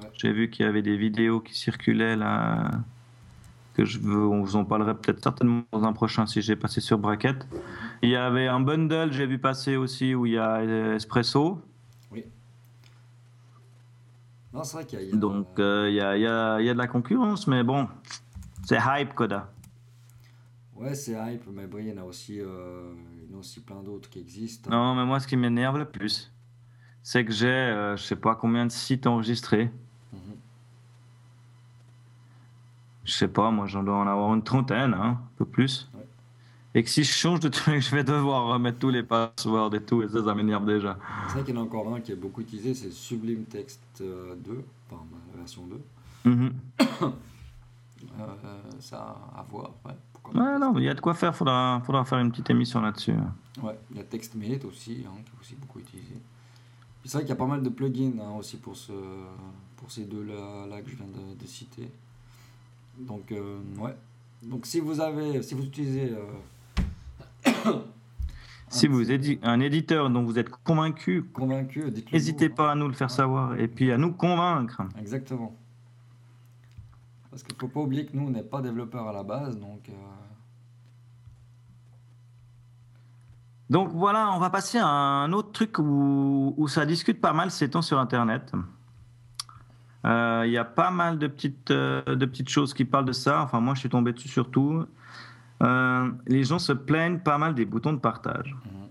Ouais. 0.00 0.08
J'ai 0.14 0.32
vu 0.32 0.50
qu'il 0.50 0.64
y 0.64 0.68
avait 0.68 0.82
des 0.82 0.96
vidéos 0.96 1.40
qui 1.40 1.54
circulaient, 1.56 2.16
là. 2.16 2.70
Que 3.74 3.84
je 3.84 3.98
veux, 4.00 4.26
on 4.26 4.42
vous 4.42 4.56
en 4.56 4.64
parlerait 4.64 4.94
peut-être 4.96 5.22
certainement 5.22 5.62
dans 5.72 5.84
un 5.84 5.92
prochain 5.92 6.26
si 6.26 6.42
j'ai 6.42 6.56
passé 6.56 6.80
sur 6.80 6.98
Bracket. 6.98 7.46
Il 8.02 8.10
y 8.10 8.16
avait 8.16 8.48
un 8.48 8.58
bundle, 8.60 9.12
j'ai 9.12 9.26
vu 9.26 9.38
passer 9.38 9.76
aussi, 9.76 10.14
où 10.16 10.26
il 10.26 10.32
y 10.32 10.38
a 10.38 10.56
euh, 10.56 10.96
Espresso. 10.96 11.62
Non, 14.52 14.64
c'est 14.64 14.78
vrai 14.78 14.86
qu'il 14.86 14.98
y 14.98 15.02
a. 15.02 15.04
il 15.04 15.18
Donc, 15.20 15.46
euh, 15.58 15.88
il 15.90 15.94
y, 15.94 16.00
a, 16.00 16.16
il 16.16 16.22
y 16.22 16.26
a- 16.26 16.58
il 16.58 16.66
y 16.66 16.70
a 16.70 16.72
de 16.72 16.78
la 16.78 16.86
concurrence, 16.86 17.46
mais 17.46 17.62
bon, 17.62 17.86
c'est 18.64 18.78
hype, 18.82 19.14
Coda. 19.14 19.52
Ouais, 20.74 20.94
c'est 20.94 21.12
hype, 21.12 21.44
mais 21.52 21.66
bon, 21.66 21.78
il 21.78 21.88
y 21.88 21.92
en 21.92 21.98
a 21.98 22.04
aussi, 22.04 22.40
euh, 22.40 22.92
il 23.22 23.30
y 23.30 23.34
en 23.34 23.36
a 23.36 23.40
aussi 23.40 23.60
plein 23.60 23.82
d'autres 23.82 24.08
qui 24.08 24.18
existent. 24.20 24.70
Non, 24.70 24.94
mais 24.94 25.04
moi, 25.04 25.20
ce 25.20 25.26
qui 25.28 25.36
m'énerve 25.36 25.76
le 25.78 25.84
plus, 25.84 26.32
c'est 27.02 27.24
que 27.24 27.32
j'ai, 27.32 27.46
euh, 27.46 27.96
je 27.96 28.02
sais 28.02 28.16
pas 28.16 28.34
combien 28.34 28.64
de 28.64 28.72
sites 28.72 29.06
enregistrés. 29.06 29.70
Je 33.08 33.14
sais 33.14 33.28
pas, 33.28 33.50
moi, 33.50 33.66
j'en 33.66 33.82
dois 33.82 33.96
en 33.96 34.06
avoir 34.06 34.34
une 34.34 34.42
trentaine, 34.42 34.92
hein, 34.92 35.18
un 35.18 35.30
peu 35.38 35.46
plus. 35.46 35.88
Ouais. 35.94 36.06
Et 36.74 36.82
que 36.84 36.90
si 36.90 37.04
je 37.04 37.10
change 37.10 37.40
de 37.40 37.48
truc, 37.48 37.80
je 37.80 37.96
vais 37.96 38.04
devoir 38.04 38.48
remettre 38.48 38.78
tous 38.78 38.90
les 38.90 39.02
passwords 39.02 39.74
et 39.74 39.82
tout, 39.82 40.02
et 40.02 40.08
ça, 40.08 40.22
ça 40.22 40.34
m'énerve 40.34 40.66
déjà. 40.66 40.98
C'est 41.28 41.32
vrai 41.32 41.42
qu'il 41.44 41.54
y 41.54 41.58
en 41.58 41.62
a 41.62 41.64
encore 41.64 41.94
un 41.94 42.00
qui 42.00 42.12
est 42.12 42.16
beaucoup 42.16 42.42
utilisé, 42.42 42.74
c'est 42.74 42.90
Sublime 42.92 43.44
Text 43.44 43.80
euh, 44.02 44.34
2, 44.44 44.62
enfin 44.90 45.02
la 45.32 45.38
version 45.38 45.62
2. 46.24 46.30
Mhm. 46.30 46.52
Euh, 48.20 48.26
ça 48.78 49.16
à 49.36 49.44
voir, 49.50 49.72
ouais. 49.84 49.92
Ouais, 50.32 50.58
non, 50.60 50.72
mais 50.72 50.82
il 50.82 50.84
y 50.84 50.88
a 50.88 50.94
de 50.94 51.00
quoi 51.00 51.14
faire, 51.14 51.34
faudra, 51.34 51.82
faudra 51.84 52.04
faire 52.04 52.18
une 52.18 52.30
petite 52.30 52.48
émission 52.48 52.80
là-dessus. 52.80 53.14
Ouais, 53.60 53.76
il 53.90 53.96
y 53.96 54.00
a 54.00 54.04
TextMate 54.04 54.64
aussi, 54.64 55.04
hein, 55.04 55.20
qui 55.24 55.32
est 55.32 55.40
aussi 55.40 55.56
beaucoup 55.56 55.80
utilisé. 55.80 56.14
C'est 57.04 57.14
vrai 57.14 57.22
qu'il 57.22 57.30
y 57.30 57.32
a 57.32 57.36
pas 57.36 57.46
mal 57.46 57.60
de 57.60 57.68
plugins 57.68 58.20
hein, 58.20 58.36
aussi 58.38 58.56
pour, 58.56 58.76
ce, 58.76 58.92
pour 59.76 59.90
ces 59.90 60.04
deux-là 60.04 60.66
là 60.68 60.80
que 60.80 60.90
je 60.90 60.96
viens 60.96 61.06
de, 61.06 61.36
de 61.36 61.46
citer. 61.46 61.90
Donc, 62.98 63.32
euh, 63.32 63.58
ouais. 63.78 63.96
Donc 64.42 64.66
si 64.66 64.80
vous 64.80 65.00
avez, 65.00 65.42
si 65.42 65.54
vous 65.54 65.64
utilisez... 65.64 66.12
euh, 66.14 67.72
Si 68.70 68.86
Un 68.86 68.90
vous 68.90 69.10
êtes 69.10 69.24
un 69.42 69.60
éditeur 69.60 70.10
dont 70.10 70.24
vous 70.24 70.38
êtes 70.38 70.50
convaincu, 70.50 71.22
Convaincu, 71.32 71.84
n'hésitez 72.12 72.50
nous, 72.50 72.54
pas 72.54 72.72
à 72.72 72.74
nous 72.74 72.86
le 72.86 72.92
faire 72.92 73.10
savoir 73.10 73.58
et 73.58 73.66
puis 73.66 73.90
à 73.92 73.96
nous 73.96 74.12
convaincre. 74.12 74.82
hein. 74.82 74.88
Exactement. 75.00 75.56
Parce 77.30 77.42
qu'il 77.42 77.56
faut 77.56 77.68
pas 77.68 77.80
oublier 77.80 78.04
que 78.04 78.14
nous, 78.14 78.26
on 78.26 78.30
n'est 78.30 78.42
pas 78.42 78.60
développeurs 78.60 79.08
à 79.08 79.12
la 79.12 79.22
base, 79.22 79.58
donc. 79.58 79.88
euh, 79.88 79.92
Donc 83.70 83.90
voilà, 83.92 84.32
on 84.32 84.38
va 84.38 84.50
passer 84.50 84.78
à 84.78 84.86
un 84.86 85.32
autre 85.32 85.52
truc 85.52 85.78
où, 85.78 86.54
où 86.56 86.68
ça 86.68 86.84
discute 86.86 87.20
pas 87.20 87.32
mal 87.32 87.50
ces 87.50 87.70
temps 87.70 87.82
sur 87.82 87.98
Internet. 87.98 88.52
Euh, 90.04 90.42
Il 90.46 90.52
y 90.52 90.58
a 90.58 90.64
pas 90.64 90.90
mal 90.90 91.18
de 91.18 91.26
petites, 91.26 91.70
euh, 91.70 92.02
de 92.14 92.24
petites 92.26 92.48
choses 92.48 92.72
qui 92.74 92.84
parlent 92.84 93.04
de 93.04 93.12
ça. 93.12 93.42
Enfin, 93.42 93.60
moi, 93.60 93.74
je 93.74 93.80
suis 93.80 93.88
tombé 93.88 94.12
dessus 94.12 94.28
surtout. 94.28 94.84
Euh, 95.62 96.10
les 96.26 96.44
gens 96.44 96.58
se 96.60 96.72
plaignent 96.72 97.18
pas 97.18 97.36
mal 97.38 97.54
des 97.54 97.64
boutons 97.64 97.92
de 97.92 97.98
partage. 97.98 98.54
Mhm. 98.64 98.88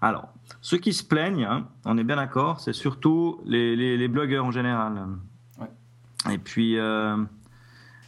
Alors, 0.00 0.28
ceux 0.60 0.78
qui 0.78 0.92
se 0.92 1.04
plaignent, 1.04 1.44
hein, 1.44 1.66
on 1.84 1.98
est 1.98 2.04
bien 2.04 2.16
d'accord, 2.16 2.60
c'est 2.60 2.72
surtout 2.72 3.40
les, 3.44 3.76
les- 3.76 3.96
les 3.96 4.08
blogueurs 4.08 4.44
en 4.44 4.50
général. 4.50 4.94
Ouais. 5.60 6.32
Et 6.34 6.38
puis, 6.38 6.78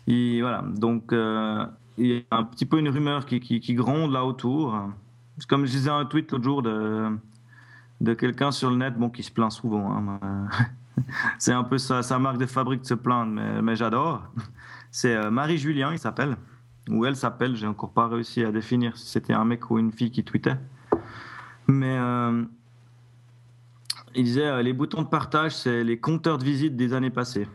il- 0.07 0.41
voilà. 0.41 0.63
Donc, 0.77 1.13
il 1.13 2.07
y 2.07 2.25
a 2.31 2.37
un 2.37 2.45
petit 2.45 2.65
peu 2.67 2.79
une 2.79 2.89
rumeur 2.89 3.27
qui, 3.27 3.41
qui, 3.41 3.61
qui 3.61 3.75
gronde 3.75 4.13
là 4.13 4.25
autour. 4.25 4.79
Comme 5.49 5.67
je 5.67 5.71
disais 5.73 5.91
un 5.91 6.05
tweet 6.05 6.33
l'autre 6.33 6.45
jour 6.45 6.63
de, 6.63 7.09
de 8.01 8.15
quelqu'un 8.15 8.51
sur 8.53 8.71
le 8.71 8.77
net, 8.77 8.95
bon, 8.97 9.11
qui 9.11 9.23
se 9.23 9.31
plaint 9.31 9.53
souvent. 9.53 9.93
hein. 9.97 10.49
c'est 11.39 11.53
un 11.53 11.65
peu 11.65 11.79
sa, 11.79 12.03
sa 12.03 12.19
marque 12.19 12.39
de 12.39 12.47
fabrique 12.47 12.83
de 12.83 12.87
se 12.87 12.95
plaindre, 12.95 13.33
mais, 13.33 13.63
mais 13.63 13.77
j'adore. 13.77 14.23
C'est 14.91 15.15
euh, 15.15 15.31
Marie 15.31 15.59
Julien, 15.59 15.93
il 15.93 15.99
s'appelle. 15.99 16.37
Ou 16.89 17.05
elle 17.05 17.17
s'appelle, 17.17 17.55
j'ai 17.55 17.67
encore 17.67 17.93
pas 17.93 18.09
réussi 18.09 18.45
à 18.45 18.51
définir 18.51 18.97
si 18.97 19.09
c'était 19.09 19.35
un 19.35 19.45
mec 19.45 19.71
ou 19.71 19.79
une 19.79 19.93
fille 19.93 20.11
qui 20.11 20.25
tweetait. 20.25 20.57
Mais 21.67 21.99
euh, 21.99 22.45
il 24.15 24.25
disait 24.25 24.47
euh, 24.47 24.63
les 24.63 24.73
boutons 24.73 25.03
de 25.03 25.09
partage, 25.09 25.55
c'est 25.55 25.85
les 25.85 25.99
compteurs 25.99 26.39
de 26.39 26.45
visite 26.45 26.77
des 26.77 26.95
années 26.95 27.11
passées. 27.11 27.47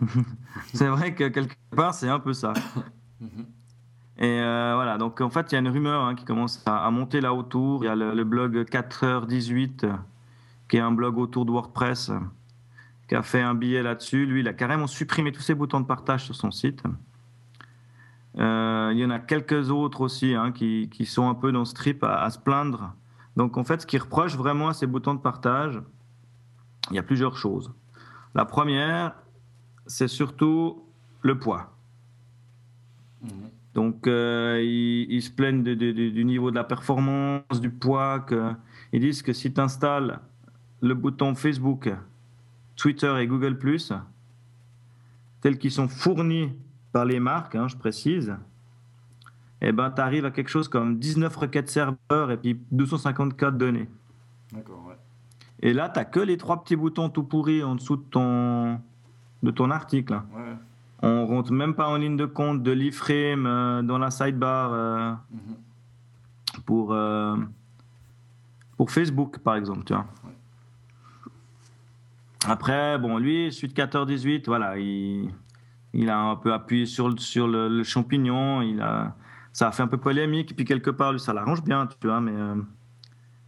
c'est 0.74 0.88
vrai 0.88 1.14
que 1.14 1.28
quelque 1.28 1.54
part, 1.74 1.94
c'est 1.94 2.08
un 2.08 2.20
peu 2.20 2.32
ça. 2.32 2.52
Mhm. 3.20 3.46
Et 4.18 4.40
euh, 4.40 4.72
voilà, 4.74 4.96
donc 4.96 5.20
en 5.20 5.30
fait, 5.30 5.52
il 5.52 5.54
y 5.54 5.56
a 5.56 5.60
une 5.60 5.68
rumeur 5.68 6.02
hein, 6.02 6.14
qui 6.14 6.24
commence 6.24 6.62
à, 6.66 6.86
à 6.86 6.90
monter 6.90 7.20
là 7.20 7.34
autour. 7.34 7.84
Il 7.84 7.86
y 7.86 7.90
a 7.90 7.94
le, 7.94 8.14
le 8.14 8.24
blog 8.24 8.56
4h18, 8.68 9.84
euh, 9.84 9.92
qui 10.68 10.78
est 10.78 10.80
un 10.80 10.92
blog 10.92 11.18
autour 11.18 11.44
de 11.44 11.50
WordPress, 11.50 12.10
qui 13.08 13.14
a 13.14 13.22
fait 13.22 13.40
un 13.42 13.54
billet 13.54 13.82
là-dessus. 13.82 14.26
Lui, 14.26 14.40
il 14.40 14.48
a 14.48 14.52
carrément 14.52 14.86
supprimé 14.86 15.32
tous 15.32 15.42
ses 15.42 15.54
boutons 15.54 15.80
de 15.80 15.86
partage 15.86 16.24
sur 16.24 16.34
son 16.34 16.50
site. 16.50 16.82
Euh, 18.38 18.90
il 18.92 18.98
y 18.98 19.04
en 19.04 19.10
a 19.10 19.18
quelques 19.18 19.70
autres 19.70 20.02
aussi 20.02 20.34
hein, 20.34 20.52
qui, 20.52 20.90
qui 20.92 21.06
sont 21.06 21.28
un 21.28 21.34
peu 21.34 21.52
dans 21.52 21.64
ce 21.64 21.72
trip 21.74 22.04
à, 22.04 22.22
à 22.22 22.30
se 22.30 22.38
plaindre. 22.38 22.94
Donc 23.36 23.56
en 23.56 23.64
fait, 23.64 23.80
ce 23.82 23.86
qui 23.86 23.96
reproche 23.98 24.36
vraiment 24.36 24.68
à 24.68 24.74
ces 24.74 24.86
boutons 24.86 25.14
de 25.14 25.20
partage, 25.20 25.80
il 26.90 26.96
y 26.96 26.98
a 26.98 27.02
plusieurs 27.02 27.36
choses. 27.36 27.72
La 28.34 28.44
première, 28.44 29.14
c'est 29.86 30.08
surtout 30.08 30.84
le 31.22 31.38
poids. 31.38 31.72
Mhm. 33.22 33.30
Donc, 33.74 34.06
euh, 34.06 34.60
ils, 34.62 35.06
ils 35.12 35.22
se 35.22 35.30
plaignent 35.30 35.62
de- 35.62 35.74
de- 35.74 35.92
de- 35.92 36.08
du 36.08 36.24
niveau 36.24 36.50
de 36.50 36.56
la 36.56 36.64
performance, 36.64 37.60
du 37.60 37.70
poids. 37.70 38.20
Que, 38.20 38.52
ils 38.92 39.00
disent 39.00 39.20
que 39.22 39.32
si 39.34 39.52
tu 39.52 39.60
installes 39.60 40.18
le 40.80 40.94
bouton 40.94 41.34
Facebook, 41.34 41.90
Twitter 42.76 43.14
et 43.18 43.26
Google, 43.26 43.58
tels 45.40 45.58
qu'ils 45.58 45.70
sont 45.72 45.88
fournis 45.88 46.52
par 46.92 47.04
les 47.04 47.20
marques, 47.20 47.54
hein, 47.54 47.68
je 47.68 47.76
précise, 47.76 48.36
eh 49.60 49.72
ben, 49.72 49.90
tu 49.90 50.00
arrives 50.00 50.24
à 50.24 50.30
quelque 50.30 50.50
chose 50.50 50.68
comme 50.68 50.98
19 50.98 51.34
requêtes 51.34 51.68
serveurs 51.70 52.30
et 52.30 52.36
puis 52.36 52.60
254 52.72 53.56
données. 53.56 53.88
D'accord, 54.52 54.84
ouais. 54.88 54.96
Et 55.60 55.72
là, 55.72 55.88
tu 55.88 56.00
que 56.10 56.20
les 56.20 56.36
trois 56.36 56.62
petits 56.62 56.76
boutons 56.76 57.08
tout 57.08 57.24
pourris 57.24 57.62
en 57.62 57.74
dessous 57.74 57.96
de 57.96 58.02
ton, 58.02 58.80
de 59.42 59.50
ton 59.50 59.70
article. 59.70 60.14
Ouais. 60.34 60.54
On 61.02 61.26
rentre 61.26 61.52
même 61.52 61.74
pas 61.74 61.88
en 61.88 61.96
ligne 61.96 62.16
de 62.16 62.26
compte 62.26 62.62
de 62.62 62.70
l'iframe 62.72 63.46
euh, 63.46 63.82
dans 63.82 63.98
la 63.98 64.10
sidebar 64.10 64.72
euh, 64.72 65.12
Mhm. 65.30 66.62
pour, 66.64 66.92
euh, 66.92 67.36
pour 68.76 68.90
Facebook, 68.90 69.38
par 69.38 69.56
exemple. 69.56 69.84
Tu 69.84 69.92
vois. 69.94 70.06
Ouais. 70.24 70.30
Après, 72.46 72.98
bon, 72.98 73.18
lui, 73.18 73.52
suite 73.52 73.76
14-18, 73.76 74.44
voilà, 74.46 74.78
il, 74.78 75.30
il 75.92 76.08
a 76.10 76.18
un 76.18 76.36
peu 76.36 76.52
appuyé 76.52 76.86
sur, 76.86 77.08
le- 77.08 77.18
sur 77.18 77.48
le, 77.48 77.68
le 77.68 77.82
champignon. 77.82 78.62
Il 78.62 78.80
a, 78.80 79.14
ça 79.52 79.68
a 79.68 79.72
fait 79.72 79.82
un 79.82 79.88
peu 79.88 79.96
polémique. 79.98 80.52
Et 80.52 80.54
puis, 80.54 80.64
quelque 80.64 80.90
part, 80.90 81.12
lui, 81.12 81.20
ça 81.20 81.32
l'arrange 81.32 81.62
bien, 81.62 81.86
tu 81.86 82.06
vois. 82.06 82.20
Mais, 82.20 82.32
euh, 82.34 82.54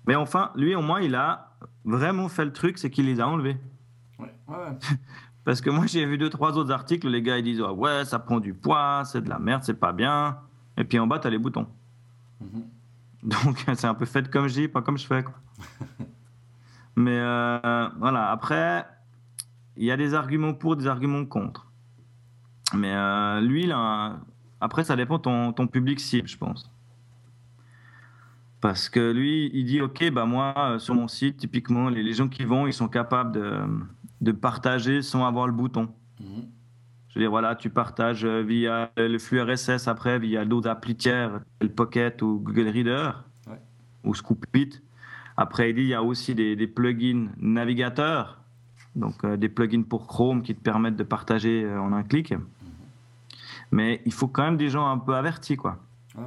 mais 0.06 0.14
enfin, 0.16 0.50
lui, 0.56 0.74
au 0.74 0.82
moins, 0.82 1.00
il 1.00 1.14
a 1.14 1.52
vraiment 1.84 2.28
fait 2.28 2.44
le 2.44 2.52
truc, 2.52 2.78
c'est 2.78 2.90
qu'il 2.90 3.06
les 3.06 3.20
a 3.20 3.28
enlevés. 3.28 3.56
Ouais. 4.18 4.34
Parce 5.44 5.60
que 5.62 5.70
moi, 5.70 5.86
j'ai 5.86 6.04
vu 6.04 6.18
deux, 6.18 6.28
trois 6.28 6.58
autres 6.58 6.72
articles, 6.72 7.08
les 7.08 7.22
gars, 7.22 7.38
ils 7.38 7.44
disent 7.44 7.62
Ah 7.64 7.72
Ouais, 7.72 8.04
ça 8.04 8.18
prend 8.18 8.38
du 8.38 8.52
poids, 8.52 9.02
c'est 9.06 9.22
de 9.22 9.30
la 9.30 9.38
merde, 9.38 9.62
c'est 9.62 9.78
pas 9.80 9.92
bien. 9.92 10.38
Et 10.76 10.84
puis 10.84 10.98
en 10.98 11.06
bas, 11.06 11.18
t'as 11.18 11.30
les 11.30 11.38
boutons. 11.38 11.66
Mhm. 12.40 12.64
Donc, 13.22 13.64
c'est 13.74 13.86
un 13.86 13.94
peu 13.94 14.04
fait 14.04 14.30
comme 14.30 14.46
je 14.48 14.54
dis, 14.54 14.68
pas 14.68 14.82
comme 14.82 14.98
je 14.98 15.06
fais. 15.06 15.22
Quoi. 15.22 15.34
Mais 16.98 17.16
euh, 17.16 17.88
voilà, 18.00 18.32
après, 18.32 18.84
il 19.76 19.84
y 19.84 19.92
a 19.92 19.96
des 19.96 20.14
arguments 20.14 20.52
pour, 20.52 20.74
des 20.74 20.88
arguments 20.88 21.24
contre. 21.24 21.70
Mais 22.74 22.92
euh, 22.92 23.40
lui, 23.40 23.66
là, 23.66 24.18
après, 24.60 24.82
ça 24.82 24.96
dépend 24.96 25.18
de 25.18 25.22
ton, 25.22 25.52
ton 25.52 25.68
public 25.68 26.00
cible, 26.00 26.26
je 26.26 26.36
pense. 26.36 26.68
Parce 28.60 28.88
que 28.88 29.12
lui, 29.12 29.48
il 29.54 29.64
dit 29.64 29.80
Ok, 29.80 30.10
bah 30.10 30.24
moi, 30.26 30.52
euh, 30.56 30.78
sur 30.80 30.96
mon 30.96 31.06
site, 31.06 31.36
typiquement, 31.36 31.88
les, 31.88 32.02
les 32.02 32.14
gens 32.14 32.26
qui 32.28 32.44
vont, 32.44 32.66
ils 32.66 32.72
sont 32.72 32.88
capables 32.88 33.30
de, 33.30 33.60
de 34.20 34.32
partager 34.32 35.00
sans 35.00 35.24
avoir 35.24 35.46
le 35.46 35.52
bouton. 35.52 35.88
Mhm. 36.20 36.48
Je 37.10 37.14
veux 37.14 37.20
dire, 37.20 37.30
voilà, 37.30 37.54
tu 37.54 37.70
partages 37.70 38.26
via 38.26 38.90
le 38.96 39.18
flux 39.18 39.40
RSS 39.40 39.86
après, 39.86 40.18
via 40.18 40.44
d'autres 40.44 40.68
applis 40.68 40.96
tiers, 40.96 41.40
le 41.60 41.68
Pocket 41.68 42.20
ou 42.22 42.40
Google 42.40 42.68
Reader 42.68 43.10
Ouais. 43.46 43.60
ou 44.02 44.16
Scoopit. 44.16 44.80
Après, 45.40 45.70
il 45.70 45.80
y 45.84 45.94
a 45.94 46.02
aussi 46.02 46.34
des, 46.34 46.56
des 46.56 46.66
plugins 46.66 47.28
navigateurs, 47.38 48.40
donc 48.96 49.24
euh, 49.24 49.36
des 49.36 49.48
plugins 49.48 49.84
pour 49.84 50.08
Chrome 50.08 50.42
qui 50.42 50.52
te 50.52 50.60
permettent 50.60 50.96
de 50.96 51.04
partager 51.04 51.62
euh, 51.62 51.80
en 51.80 51.92
un 51.92 52.02
clic. 52.02 52.34
Mais 53.70 54.02
il 54.04 54.12
faut 54.12 54.26
quand 54.26 54.42
même 54.42 54.56
des 54.56 54.68
gens 54.68 54.90
un 54.90 54.98
peu 54.98 55.14
avertis, 55.14 55.56
quoi. 55.56 55.78
Ouais. 56.16 56.24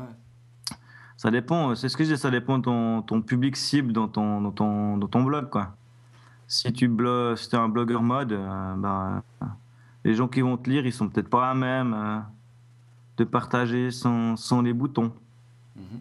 Ça 1.17 1.29
dépend, 1.29 1.75
c'est 1.75 1.89
ce 1.89 1.97
que 1.97 2.05
je 2.05 2.13
dis, 2.13 2.17
ça 2.17 2.31
dépend 2.31 2.57
de 2.57 2.63
ton, 2.63 3.01
ton 3.01 3.21
public 3.21 3.57
cible 3.57 3.91
dans 3.91 4.07
ton, 4.07 4.39
dans 4.39 4.51
ton, 4.51 4.97
dans 4.97 5.07
ton 5.07 5.23
blog, 5.23 5.49
quoi. 5.49 5.75
Si 6.47 6.71
tu 6.71 6.87
blogues, 6.87 7.35
si 7.35 7.53
es 7.53 7.57
un 7.57 7.67
blogueur 7.67 8.01
mode, 8.01 8.31
euh, 8.31 8.75
ben, 8.75 9.21
euh, 9.41 9.45
les 10.05 10.15
gens 10.15 10.29
qui 10.29 10.39
vont 10.39 10.55
te 10.55 10.69
lire, 10.69 10.85
ils 10.85 10.93
sont 10.93 11.09
peut-être 11.09 11.29
pas 11.29 11.51
à 11.51 11.53
même 11.53 11.93
euh, 11.93 12.19
de 13.17 13.23
partager 13.25 13.91
sans, 13.91 14.37
sans 14.37 14.61
les 14.61 14.71
boutons. 14.73 15.11
Mhm. 15.75 15.99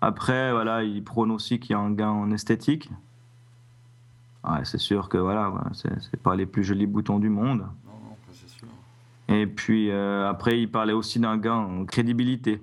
Après, 0.00 0.52
voilà, 0.52 0.82
ils 0.84 1.02
prônent 1.02 1.30
aussi 1.30 1.58
qu'il 1.58 1.70
y 1.72 1.74
a 1.74 1.78
un 1.78 1.90
gain 1.90 2.10
en 2.10 2.30
esthétique. 2.30 2.90
Ouais, 4.44 4.64
c'est 4.64 4.78
sûr 4.78 5.08
que 5.08 5.18
voilà, 5.18 5.52
c'est 5.72 6.20
pas 6.22 6.36
les 6.36 6.46
plus 6.46 6.62
jolis 6.64 6.86
boutons 6.86 7.18
du 7.18 7.28
monde. 7.28 7.60
Non, 7.60 7.92
non, 7.92 8.16
ça, 8.28 8.32
c'est 8.32 8.48
sûr. 8.48 8.68
Et 9.28 9.46
puis 9.46 9.90
euh, 9.90 10.28
après, 10.28 10.60
il 10.60 10.70
parlait 10.70 10.92
aussi 10.92 11.18
d'un 11.18 11.36
gain 11.38 11.54
en 11.56 11.84
crédibilité. 11.84 12.62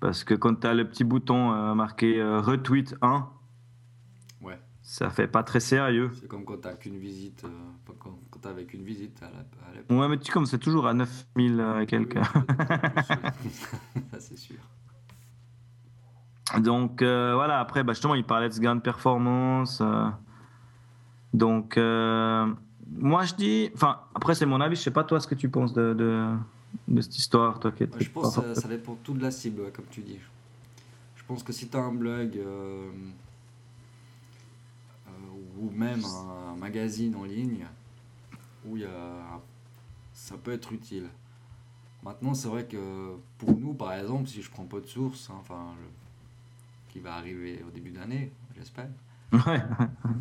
Parce 0.00 0.22
que 0.24 0.34
quand 0.34 0.60
tu 0.60 0.66
as 0.66 0.74
le 0.74 0.86
petit 0.86 1.04
bouton 1.04 1.52
euh, 1.52 1.74
marqué 1.74 2.20
euh, 2.20 2.40
retweet 2.40 2.94
1, 3.00 3.26
Ouais. 4.42 4.58
ça 4.82 5.08
fait 5.08 5.28
pas 5.28 5.42
très 5.42 5.60
sérieux. 5.60 6.10
C'est 6.20 6.28
comme 6.28 6.44
quand 6.44 6.60
t'as 6.60 6.74
qu'une 6.74 6.98
visite, 6.98 7.46
quand, 7.98 8.10
quand 8.30 8.38
t'as 8.42 8.50
avec 8.50 8.74
une 8.74 8.82
visite 8.84 9.22
à 9.22 9.30
la- 9.30 9.94
à. 9.96 9.98
Ouais, 9.98 10.08
mais 10.08 10.18
tu 10.18 10.30
comme 10.30 10.44
c'est 10.44 10.58
toujours 10.58 10.86
à 10.86 10.92
9000 10.92 11.58
euh, 11.58 11.80
et 11.80 11.86
quelques. 11.86 12.18
ça, 12.22 14.18
c'est 14.20 14.36
sûr. 14.36 14.56
Donc 16.60 17.02
euh, 17.02 17.34
voilà, 17.34 17.58
après, 17.58 17.82
bah, 17.82 17.92
justement, 17.94 18.14
il 18.14 18.24
parlait 18.24 18.48
de 18.48 18.54
ce 18.54 18.60
gain 18.60 18.76
de 18.76 18.80
performance. 18.80 19.80
euh, 19.80 20.08
donc, 21.32 21.76
euh, 21.78 22.46
moi 22.96 23.24
je 23.24 23.34
dis, 23.34 23.70
enfin, 23.74 24.00
après, 24.14 24.34
c'est 24.34 24.46
mon 24.46 24.60
avis, 24.60 24.76
je 24.76 24.82
sais 24.82 24.90
pas 24.92 25.04
toi 25.04 25.18
ce 25.20 25.26
que 25.26 25.34
tu 25.34 25.48
penses 25.48 25.72
de, 25.72 25.94
de, 25.94 26.32
de 26.86 27.00
cette 27.00 27.16
histoire, 27.18 27.58
toi 27.58 27.72
qui 27.72 27.84
es- 27.84 27.88
je 27.98 28.10
pense 28.10 28.36
que 28.36 28.54
ça, 28.54 28.60
ça 28.62 28.68
dépend 28.68 28.94
tout 29.02 29.14
de 29.14 29.22
la 29.22 29.30
cible, 29.30 29.62
ouais, 29.62 29.72
comme 29.72 29.86
tu 29.90 30.00
dis. 30.02 30.18
Je 31.16 31.24
pense 31.26 31.42
que 31.42 31.52
si 31.52 31.68
tu 31.68 31.76
as 31.76 31.80
un 31.80 31.92
blog 31.92 32.36
euh, 32.36 32.90
euh, 35.08 35.10
ou 35.58 35.70
même 35.70 36.04
un, 36.04 36.54
magazine 36.56 37.16
en 37.16 37.24
ligne, 37.24 37.66
où 38.66 38.76
y 38.76 38.84
a, 38.84 39.40
ça 40.12 40.36
peut 40.36 40.52
être 40.52 40.72
utile. 40.72 41.08
Maintenant, 42.02 42.34
c'est 42.34 42.48
vrai 42.48 42.64
que 42.64 43.14
pour 43.38 43.56
nous, 43.58 43.74
par 43.74 43.94
exemple, 43.94 44.28
si 44.28 44.40
je 44.42 44.50
prends 44.50 44.64
pas 44.66 44.80
de 44.80 44.86
source, 44.86 45.30
hein, 45.30 45.36
enfin, 45.40 45.72
qui 46.94 47.00
va 47.00 47.16
arriver 47.16 47.60
au 47.66 47.72
début 47.72 47.90
d'année, 47.90 48.32
j'espère, 48.56 48.88
Ouais, 49.32 49.60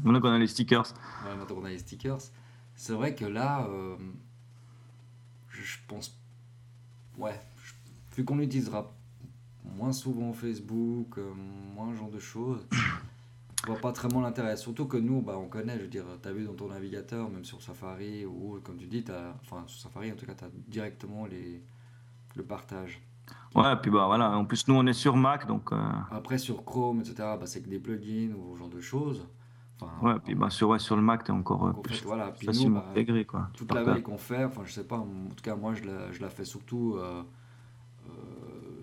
maintenant 0.03 0.19
qu'on 0.19 0.29
a 0.31 0.39
les 0.39 0.47
stickers. 0.47 0.91
Ouais, 1.23 1.35
maintenant 1.37 1.55
qu'on 1.57 1.65
a 1.65 1.69
les 1.69 1.77
stickers. 1.77 2.17
C'est 2.73 2.93
vrai 2.93 3.13
que 3.13 3.25
là, 3.25 3.67
euh, 3.69 3.95
je, 5.49 5.77
pense. 5.87 6.17
Ouais, 7.15 7.39
je- 7.63 8.15
vu 8.17 8.25
qu'on 8.25 8.37
l'utilisera 8.37 8.91
moins 9.63 9.93
souvent 9.93 10.33
Facebook, 10.33 11.19
euh, 11.19 11.31
moins 11.75 11.93
ce 11.93 11.99
genre 11.99 12.09
de 12.09 12.17
choses. 12.19 12.65
Je 12.71 13.67
vois 13.67 13.79
pas 13.79 13.91
très 13.91 14.07
bien 14.07 14.21
l'intérêt. 14.21 14.57
Surtout 14.57 14.87
que 14.87 14.97
nous, 14.97 15.21
bah, 15.21 15.37
on 15.37 15.47
connaît, 15.47 15.77
je 15.77 15.83
veux 15.83 15.87
dire, 15.87 16.05
tu 16.23 16.27
as 16.27 16.33
vu 16.33 16.45
dans 16.45 16.55
ton 16.55 16.69
navigateur, 16.69 17.29
même 17.29 17.45
sur 17.45 17.61
Safari, 17.61 18.25
ou 18.25 18.59
comme 18.63 18.77
tu 18.77 18.87
dis, 18.87 19.05
as, 19.11 19.35
enfin 19.43 19.63
sur 19.67 19.79
Safari 19.79 20.11
en 20.11 20.15
tout 20.15 20.25
cas, 20.25 20.33
tu 20.33 20.43
as 20.45 20.49
directement 20.67 21.27
les, 21.27 21.61
le 22.35 22.43
partage. 22.43 22.99
Ouais, 23.55 23.75
puis 23.81 23.91
bah 23.91 24.07
voilà, 24.07 24.31
en 24.35 24.45
plus 24.45 24.67
nous 24.67 24.73
on 24.75 24.85
est 24.87 24.93
sur 24.93 25.15
Mac, 25.15 25.45
donc... 25.47 25.71
euh, 25.71 25.79
Après 26.09 26.37
sur 26.39 26.65
Chrome, 26.65 27.01
etc., 27.01 27.15
bah, 27.39 27.45
c'est 27.45 27.61
que 27.61 27.69
des 27.69 27.79
plugins 27.79 28.33
ou 28.33 28.55
ce 28.55 28.59
genre 28.59 28.69
de 28.69 28.81
choses. 28.81 29.27
Enfin, 29.79 29.91
ouais, 30.01 30.19
puis 30.23 30.33
bah 30.33 30.49
sur, 30.49 30.69
ouais, 30.69 30.79
sur 30.79 30.95
le 30.95 31.01
Mac, 31.03 31.23
t'es 31.23 31.31
encore 31.31 31.67
euh, 31.67 31.71
en 31.71 31.73
plus 31.81 31.95
fait, 31.97 32.05
voilà. 32.05 32.31
Puis 32.31 32.47
nous, 32.47 32.53
facilement 32.53 32.79
bah, 32.79 32.87
intégré, 32.91 33.25
quoi. 33.25 33.49
toute 33.53 33.71
la 33.73 33.83
veille 33.83 34.01
qu'on 34.01 34.17
fait, 34.17 34.43
enfin 34.45 34.61
je 34.65 34.71
sais 34.71 34.87
pas, 34.87 34.97
en 34.97 35.05
tout 35.35 35.43
cas 35.43 35.55
moi 35.55 35.73
je 35.75 35.83
la, 35.83 36.11
je 36.11 36.19
la 36.21 36.29
fais 36.29 36.45
surtout 36.45 36.95
euh, 36.97 37.21
euh, 38.07 38.11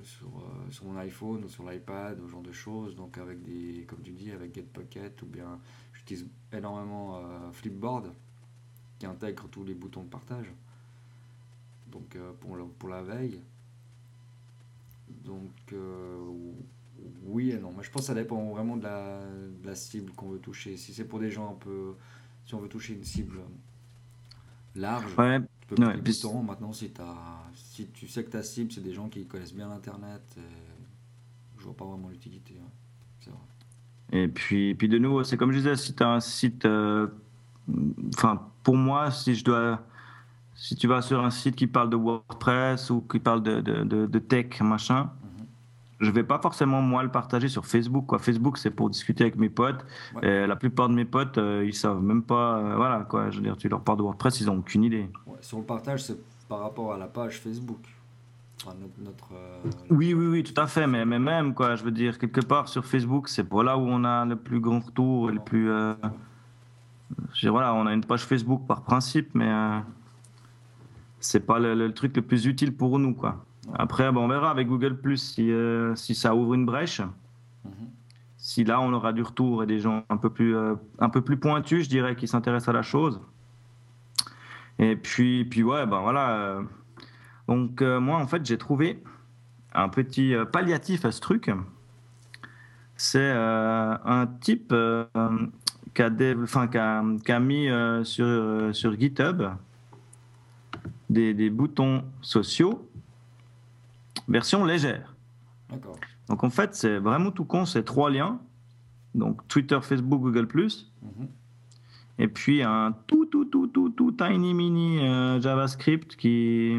sur, 0.03 0.29
sur 0.71 0.85
mon 0.85 0.97
iPhone 0.99 1.45
ou 1.45 1.49
sur 1.49 1.69
l'iPad, 1.69 2.21
ou 2.21 2.27
ce 2.27 2.31
genre 2.33 2.43
de 2.43 2.53
choses, 2.53 2.95
donc 2.97 3.19
avec 3.19 3.43
des, 3.43 3.85
comme 3.89 4.01
tu 4.03 4.13
dis, 4.13 4.31
avec 4.31 4.55
GetPocket 4.55 5.21
ou 5.23 5.27
bien 5.27 5.59
j'utilise 5.95 6.29
énormément 6.53 7.21
Flipboard 7.53 8.13
qui 8.99 9.07
intègre 9.07 9.49
tous 9.49 9.65
les 9.65 9.75
boutons 9.75 10.03
de 10.05 10.09
partage. 10.09 10.53
Donc 11.91 12.17
pour, 12.41 12.57
le- 12.57 12.67
pour 12.67 12.89
la 12.89 13.03
veille. 13.03 13.41
Donc 15.25 15.53
euh, 15.73 16.19
oui 17.23 17.51
et 17.51 17.59
non, 17.59 17.73
mais 17.77 17.83
je 17.83 17.91
pense 17.91 18.03
que 18.03 18.07
ça 18.09 18.15
dépend 18.15 18.43
vraiment 18.51 18.77
de 18.77 18.83
la, 18.85 19.21
de 19.21 19.67
la 19.67 19.75
cible 19.75 20.13
qu'on 20.13 20.29
veut 20.31 20.39
toucher. 20.39 20.77
Si 20.77 20.93
c'est 20.95 21.05
pour 21.05 21.19
des 21.19 21.31
gens 21.31 21.51
un 21.53 21.55
peu, 21.55 21.95
si 22.45 22.55
on 22.55 22.61
veut 22.61 22.69
toucher 22.69 22.95
une 22.95 23.05
cible 23.05 23.41
large, 24.75 25.15
Ouais, 25.19 25.41
tu 25.61 25.67
peux 25.69 25.77
mettre 25.77 25.97
Ouais, 25.97 26.03
puis 26.03 26.13
boutons. 26.13 26.43
Maintenant, 26.43 26.73
si, 26.73 26.93
si 27.55 27.87
tu 27.89 28.09
sais 28.09 28.25
que 28.25 28.31
ta 28.31 28.43
cible, 28.43 28.73
c'est 28.73 28.83
des 28.83 28.93
gens 28.93 29.09
qui 29.09 29.27
connaissent 29.27 29.55
bien 29.55 29.69
l'Internet, 29.69 30.23
euh, 30.39 30.43
je 31.59 31.65
vois 31.65 31.77
pas 31.77 31.85
vraiment 31.85 32.09
l'utilité. 32.09 32.55
ouais. 32.55 32.61
C'est 33.21 33.31
vrai. 33.31 33.39
Et 34.13 34.29
puis, 34.29 34.75
puis 34.75 34.89
de 34.89 34.99
nouveau, 34.99 35.23
c'est 35.25 35.37
comme 35.37 35.53
je 35.53 35.59
disais, 35.59 35.77
si 35.77 35.95
tu 35.95 36.03
as 36.03 36.09
un 36.11 36.21
site. 36.21 36.65
euh, 36.65 37.09
Enfin, 38.17 38.51
pour 38.65 38.77
moi, 38.77 39.11
si 39.11 39.35
je 39.35 39.45
dois. 39.45 39.83
Si 40.63 40.77
tu 40.77 40.87
vas 40.87 41.01
sur 41.01 41.25
un 41.25 41.31
site 41.31 41.57
qui 41.57 41.67
parle 41.67 41.89
de 41.89 41.97
WordPress 41.97 42.91
ou 42.91 43.01
qui 43.01 43.19
parle 43.19 43.43
de, 43.43 43.61
de, 43.63 43.83
de- 43.83 44.05
de 44.05 44.19
tech, 44.19 44.61
machin, 44.61 45.05
Mhm. 45.39 45.47
je 46.01 46.11
vais 46.11 46.23
pas 46.23 46.39
forcément 46.39 46.83
moi 46.83 47.03
le 47.03 47.09
partager 47.11 47.49
sur 47.49 47.65
Facebook. 47.65 48.05
Quoi. 48.07 48.19
Facebook, 48.19 48.59
c'est 48.59 48.71
pour 48.71 48.91
discuter 48.91 49.25
avec 49.25 49.37
mes 49.37 49.49
potes. 49.49 49.83
Ouais. 50.17 50.29
Et 50.29 50.47
la 50.47 50.57
plupart 50.57 50.91
de 50.91 50.95
mes 50.95 51.07
potes, 51.07 51.39
euh, 51.39 51.65
ils 51.67 51.73
savent 51.75 52.03
même 52.03 52.23
pas. 52.23 52.59
euh, 52.59 52.77
voilà, 52.77 53.01
quoi. 53.09 53.31
Je 53.31 53.37
veux 53.39 53.43
dire, 53.43 53.57
tu 53.57 53.71
leur 53.71 53.81
parles 53.81 53.97
de 53.99 54.03
WordPress, 54.03 54.39
ils 54.43 54.51
ont 54.51 54.59
aucune 54.59 54.85
idée. 54.85 55.09
Ouais, 55.27 55.39
sur 55.41 55.57
le 55.57 55.65
partage, 55.65 56.03
c'est 56.05 56.19
par 56.47 56.61
rapport 56.61 56.93
à 56.93 56.99
la 56.99 57.07
page 57.07 57.39
Facebook. 57.41 57.81
Enfin, 58.63 58.77
notre. 58.79 58.93
notre, 59.03 59.29
euh, 59.33 59.71
Oui, 59.89 60.13
oui, 60.13 60.27
oui, 60.27 60.43
tout 60.43 60.61
à 60.61 60.67
fait. 60.67 60.87
Mais, 60.87 61.07
mais 61.07 61.19
même, 61.19 61.55
quoi, 61.55 61.75
je 61.77 61.83
veux 61.85 61.91
dire, 61.91 62.19
quelque 62.19 62.43
part 62.43 62.69
sur 62.69 62.85
Facebook, 62.85 63.29
c'est 63.29 63.45
pour 63.45 63.63
là 63.63 63.79
où 63.79 63.87
on 63.89 64.05
a 64.05 64.27
le 64.27 64.37
plus 64.37 64.61
grand 64.61 64.81
retour 64.81 65.31
et 65.31 65.33
le 65.33 65.41
plus. 65.41 65.71
euh, 65.71 65.95
je 66.03 67.25
veux 67.25 67.41
dire, 67.41 67.53
voilà, 67.53 67.73
on 67.73 67.87
a 67.87 67.95
une 67.95 68.05
page 68.05 68.27
Facebook 68.27 68.67
par 68.67 68.83
principe, 68.83 69.31
mais 69.35 69.49
euh, 69.49 69.79
c'est 71.21 71.41
pas 71.47 71.59
le, 71.59 71.75
le 71.75 71.93
truc 71.93 72.17
le 72.17 72.23
plus 72.23 72.47
utile 72.47 72.75
pour 72.77 72.99
nous, 72.99 73.15
quoi. 73.15 73.45
Après, 73.75 74.11
bon, 74.11 74.25
on 74.25 74.29
verra 74.29 74.51
avec 74.51 74.67
Google 74.69 74.97
Plus 74.97 75.19
si, 75.19 75.53
euh, 75.53 75.95
si 75.95 76.15
ça 76.15 76.35
ouvre 76.35 76.55
une 76.55 76.67
brèche. 76.67 77.01
mhm. 77.65 77.91
Si 78.39 78.65
là, 78.65 78.81
on 78.81 78.93
aura 78.93 79.13
du 79.13 79.23
retour 79.23 79.63
et 79.63 79.67
des 79.67 79.81
gens 79.81 80.05
un 80.09 80.17
peu 80.17 80.31
plus, 80.31 80.57
euh, 80.57 80.75
un 80.99 81.11
peu 81.11 81.21
plus 81.21 81.37
pointus, 81.37 81.85
je 81.85 81.91
dirais, 81.91 82.17
qui 82.17 82.27
s'intéressent 82.27 82.71
à 82.71 82.73
la 82.73 82.83
chose. 82.83 83.21
Et 84.79 84.97
puis, 84.97 85.45
puis 85.45 85.63
ouais, 85.63 85.87
ben 85.87 86.01
voilà. 86.01 86.31
euh, 86.31 86.63
Donc, 87.49 87.83
euh, 87.83 88.01
moi, 88.01 88.19
en 88.19 88.27
fait, 88.27 88.45
j'ai 88.47 88.57
trouvé 88.57 89.03
un 89.75 89.89
petit 89.91 90.35
palliatif 90.53 91.05
à 91.05 91.13
ce 91.13 91.21
truc. 91.21 91.51
C'est 92.97 93.31
un 93.31 94.27
type 94.41 94.75
qui, 95.95 96.03
a 96.03 96.07
a, 97.35 97.41
mis 97.41 97.69
sur, 98.05 98.75
sur 98.75 98.99
GitHub 98.99 99.43
des, 101.11 101.35
des 101.35 101.51
boutons 101.51 102.05
sociaux 102.23 102.89
version 104.29 104.65
légère. 104.65 105.15
Donc 106.29 106.45
en 106.45 106.51
fait, 106.51 106.75
c'est 106.75 106.99
vraiment 106.99 107.33
tout 107.33 107.45
con, 107.45 107.67
c'est 107.67 107.83
trois 107.83 108.11
liens. 108.11 108.39
Donc 109.15 109.47
Twitter, 109.49 109.79
Facebook, 109.83 110.23
Google 110.23 110.49
Mhm. 111.03 111.29
et 112.19 112.29
puis 112.29 112.63
un 112.63 112.95
tout 113.07 113.27
tout 113.27 113.45
tout 113.47 113.67
tout 113.67 113.91
tout 113.91 114.13
tiny 114.13 114.55
mini 114.55 115.01
euh, 115.01 115.41
JavaScript 115.41 116.15
qui 116.17 116.79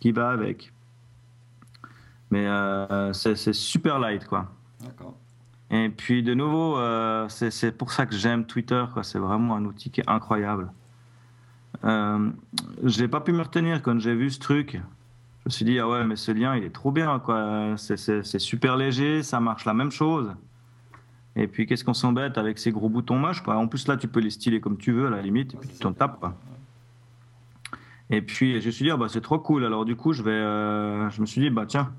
qui 0.00 0.10
va 0.10 0.30
avec. 0.30 0.72
Mais 2.30 2.46
euh, 2.46 3.12
c'est 3.12 3.52
super 3.52 4.00
light 4.00 4.26
quoi. 4.26 4.50
D'accord. 4.80 5.14
Et 5.70 5.88
puis 5.90 6.22
de 6.22 6.34
nouveau, 6.34 6.78
euh, 6.78 7.28
c'est 7.28 7.52
c'est 7.52 7.72
pour 7.72 7.92
ça 7.92 8.06
que 8.06 8.16
j'aime 8.16 8.44
Twitter 8.46 8.84
quoi. 8.92 9.04
C'est 9.04 9.20
vraiment 9.20 9.54
un 9.54 9.64
outil 9.64 9.90
qui 9.90 10.00
est 10.00 10.08
incroyable. 10.08 10.72
Euh, 11.82 12.30
j'ai 12.84 13.08
pas 13.08 13.20
pu 13.20 13.32
me 13.32 13.42
retenir 13.42 13.82
quand 13.82 13.98
j'ai 13.98 14.14
vu 14.14 14.30
ce 14.30 14.38
truc. 14.38 14.72
Je 14.74 15.46
me 15.46 15.50
suis 15.50 15.64
dit 15.64 15.78
ah 15.78 15.88
ouais 15.88 16.04
mais 16.04 16.16
ce 16.16 16.30
lien 16.32 16.56
il 16.56 16.64
est 16.64 16.70
trop 16.74 16.90
bien 16.92 17.18
quoi. 17.18 17.74
C'est- 17.76 18.38
super 18.38 18.76
léger, 18.76 19.22
ça 19.22 19.40
marche 19.40 19.64
la 19.64 19.74
même 19.74 19.90
chose. 19.90 20.32
Et 21.36 21.48
puis 21.48 21.66
qu'est-ce 21.66 21.84
qu'on 21.84 21.94
s'embête 21.94 22.38
avec 22.38 22.58
ces 22.58 22.70
gros 22.70 22.88
boutons 22.88 23.18
moches 23.18 23.42
quoi? 23.42 23.56
En 23.56 23.66
plus 23.66 23.86
là 23.88 23.96
tu 23.96 24.08
peux 24.08 24.20
les 24.20 24.30
styler 24.30 24.60
comme 24.60 24.78
tu 24.78 24.92
veux 24.92 25.06
à 25.08 25.10
la 25.10 25.20
limite 25.20 25.54
et 25.54 25.56
puis 25.56 25.68
tu 25.68 25.78
t'en 25.78 25.92
tapes 25.92 26.20
quoi. 26.20 26.38
Et 28.10 28.22
puis 28.22 28.60
je 28.60 28.66
me 28.66 28.70
suis 28.70 28.84
dit 28.84 28.90
ah 28.90 28.96
bah 28.96 29.08
c'est 29.08 29.20
trop 29.20 29.38
cool. 29.38 29.64
Alors 29.64 29.84
du 29.84 29.96
coup 29.96 30.12
je 30.12 30.22
vais, 30.22 30.30
euh, 30.30 31.10
je 31.10 31.20
me 31.20 31.26
suis 31.26 31.40
dit 31.40 31.50
bah 31.50 31.66
tiens, 31.66 31.92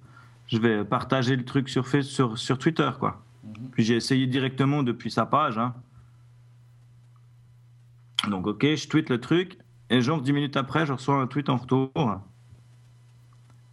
je 0.48 0.58
vais 0.58 0.86
partager 0.86 1.36
le 1.36 1.44
truc 1.44 1.68
sur 1.70 1.86
Face- 1.88 2.08
sur 2.08 2.38
sur 2.38 2.58
Twitter 2.58 2.90
quoi. 3.00 3.22
Mhm. 3.44 3.70
Puis 3.74 3.84
j'ai 3.84 3.96
essayé 3.98 4.26
directement 4.26 4.82
depuis 4.84 5.12
sa 5.12 5.26
page. 5.26 5.58
hein. 5.58 5.74
Donc 8.30 8.48
ok, 8.48 8.64
je 8.76 8.88
tweete 8.88 9.10
le 9.10 9.20
truc 9.20 9.58
et 9.90 10.02
genre 10.02 10.22
10 10.22 10.34
minutes 10.34 10.58
après, 10.58 10.86
je 10.86 10.94
reçois 10.94 11.22
un 11.22 11.28
tweet 11.28 11.50
en 11.50 11.58
retour 11.58 11.92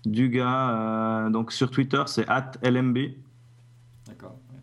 du 0.04 0.28
gars. 0.28 0.70
euh, 0.70 1.30
donc 1.30 1.52
sur 1.52 1.70
Twitter, 1.70 2.02
c'est 2.06 2.26
@lmb. 2.62 2.98
D'accord. 4.06 4.36
ouais. 4.52 4.58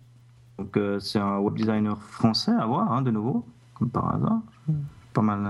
Donc 0.58 0.76
euh, 0.78 1.00
c'est 1.00 1.20
un 1.20 1.38
web 1.40 1.56
designer 1.56 1.98
français 2.02 2.52
à 2.52 2.66
voir, 2.66 2.92
hein, 2.92 3.02
de 3.02 3.12
nouveau, 3.12 3.46
comme 3.76 3.90
par 3.90 4.14
hasard. 4.16 4.40
Pas 5.14 5.22
mal. 5.22 5.46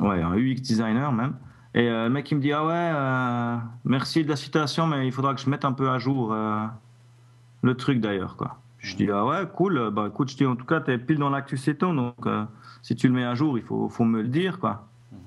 euh, 0.00 0.06
Ouais, 0.06 0.22
un 0.22 0.34
UX 0.36 0.56
designer 0.60 1.10
même. 1.12 1.34
Et 1.74 1.88
euh, 1.88 2.04
le 2.04 2.10
mec 2.10 2.30
il 2.30 2.36
me 2.36 2.40
dit 2.40 2.52
ah 2.52 2.64
ouais, 2.64 3.60
merci 3.84 4.22
de 4.24 4.28
la 4.28 4.36
citation, 4.36 4.86
mais 4.86 5.06
il 5.06 5.12
faudra 5.12 5.34
que 5.34 5.40
je 5.40 5.50
mette 5.50 5.64
un 5.64 5.72
peu 5.72 5.90
à 5.90 5.98
jour 5.98 6.34
le 7.62 7.74
truc 7.74 8.00
d'ailleurs 8.00 8.36
quoi. 8.36 8.58
Je 8.78 8.96
dis 8.96 9.10
ah 9.10 9.24
ouais 9.26 9.46
cool, 9.54 9.90
bah 9.90 10.06
écoute 10.08 10.30
je 10.30 10.36
dis 10.36 10.46
en 10.46 10.54
tout 10.56 10.64
cas 10.64 10.80
t'es 10.80 10.98
pile 10.98 11.18
dans 11.18 11.30
l'actu 11.30 11.56
CETO 11.56 11.92
donc 11.94 12.14
euh, 12.26 12.44
si 12.82 12.94
tu 12.94 13.08
le 13.08 13.14
mets 13.14 13.24
à 13.24 13.34
jour 13.34 13.58
il 13.58 13.64
faut, 13.64 13.88
faut 13.88 14.04
me 14.04 14.22
le 14.22 14.28
dire 14.28 14.60
quoi. 14.60 14.86
Mhm. 15.12 15.18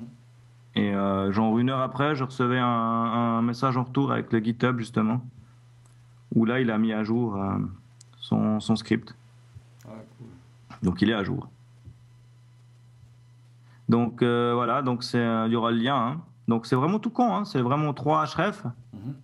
Et 0.75 0.95
euh, 0.95 1.31
genre 1.33 1.59
une 1.59 1.69
heure 1.69 1.81
après 1.81 2.15
je 2.15 2.23
recevais 2.23 2.59
un, 2.59 2.65
un 2.65 3.41
message 3.41 3.75
en 3.75 3.83
retour 3.83 4.11
avec 4.13 4.31
le 4.31 4.39
GitHub 4.39 4.79
justement 4.79 5.21
où 6.33 6.45
là 6.45 6.61
il 6.61 6.71
a 6.71 6.77
mis 6.77 6.93
à 6.93 7.03
jour 7.03 7.35
euh, 7.35 7.57
son, 8.19 8.59
son 8.61 8.75
script. 8.77 9.13
Ah, 9.85 9.91
cool. 10.17 10.27
Donc 10.81 11.01
il 11.01 11.09
est 11.09 11.13
à 11.13 11.23
jour. 11.25 11.49
Donc 13.89 14.21
euh, 14.21 14.53
voilà, 14.55 14.81
donc 14.81 15.03
c'est 15.03 15.17
euh, 15.19 15.47
il 15.47 15.53
y 15.53 15.55
aura 15.55 15.71
le 15.71 15.77
lien. 15.77 15.95
hein. 15.95 16.21
Donc 16.47 16.65
c'est 16.65 16.75
vraiment 16.75 16.99
tout 16.99 17.09
con, 17.09 17.35
hein. 17.35 17.45
c'est 17.45 17.61
vraiment 17.61 17.93
trois 17.93 18.25
href 18.25 18.65
Mhm. 18.93 19.15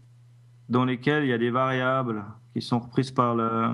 dans 0.69 0.85
lesquels 0.85 1.23
il 1.23 1.29
y 1.29 1.33
a 1.33 1.37
des 1.37 1.49
variables 1.49 2.23
qui 2.53 2.61
sont 2.61 2.79
reprises 2.79 3.11
par 3.11 3.35
le 3.35 3.71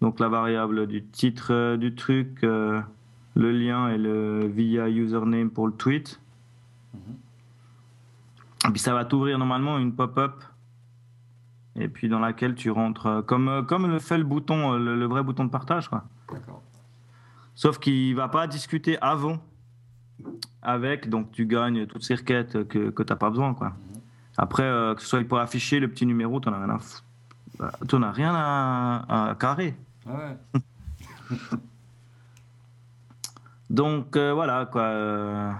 donc 0.00 0.20
la 0.20 0.28
variable 0.28 0.86
du 0.86 1.02
titre 1.04 1.52
euh, 1.52 1.76
du 1.76 1.94
truc, 1.94 2.44
euh, 2.44 2.80
le 3.34 3.50
lien 3.52 3.88
et 3.88 3.98
le 3.98 4.46
via 4.46 4.88
username 4.88 5.50
pour 5.50 5.66
le 5.66 5.72
tweet. 5.72 6.20
Mhm. 6.94 7.00
Et 8.68 8.70
puis 8.70 8.80
ça 8.80 8.94
va 8.94 9.04
t'ouvrir 9.04 9.38
normalement 9.38 9.78
une 9.78 9.94
pop-up 9.94 10.42
et 11.76 11.88
puis 11.88 12.08
dans 12.08 12.20
laquelle 12.20 12.54
tu 12.54 12.70
rentres 12.70 13.06
euh, 13.06 13.22
comme 13.22 13.64
comme 13.66 13.86
le 13.90 13.98
fait 13.98 14.16
le 14.18 14.24
bouton 14.24 14.72
le, 14.78 14.96
le 14.96 15.06
vrai 15.06 15.22
bouton 15.22 15.44
de 15.44 15.50
partage 15.50 15.88
quoi. 15.88 16.04
Sauf 17.54 17.78
qu'il 17.78 18.14
va 18.16 18.28
pas 18.28 18.46
discuter 18.46 18.98
avant 19.00 19.38
avec, 20.62 21.08
donc 21.08 21.30
tu 21.32 21.46
gagnes 21.46 21.86
toutes 21.86 22.02
ces 22.02 22.14
requêtes 22.14 22.66
que, 22.68 22.90
que 22.90 23.02
tu 23.02 23.12
n'as 23.12 23.16
pas 23.16 23.30
besoin. 23.30 23.54
Quoi. 23.54 23.68
Mhm. 23.70 24.00
Après, 24.36 24.62
euh, 24.64 24.94
que 24.94 25.02
ce 25.02 25.06
soit 25.08 25.22
pour 25.28 25.38
afficher 25.38 25.78
le 25.78 25.88
petit 25.88 26.06
numéro, 26.06 26.40
tu 26.40 26.48
n'en 26.48 26.54
as 26.56 26.64
rien 26.64 26.70
à, 26.74 26.78
fou- 26.78 27.02
bah, 27.58 27.72
t'en 27.88 28.02
as 28.02 28.12
rien 28.12 28.32
à, 28.34 29.30
à 29.30 29.34
carrer. 29.36 29.74
Ah 30.06 30.16
ouais. 30.18 30.60
Donc 33.70 34.16
euh, 34.16 34.32
voilà, 34.34 34.66
quoi. 34.66 34.82
euh, 34.82 35.52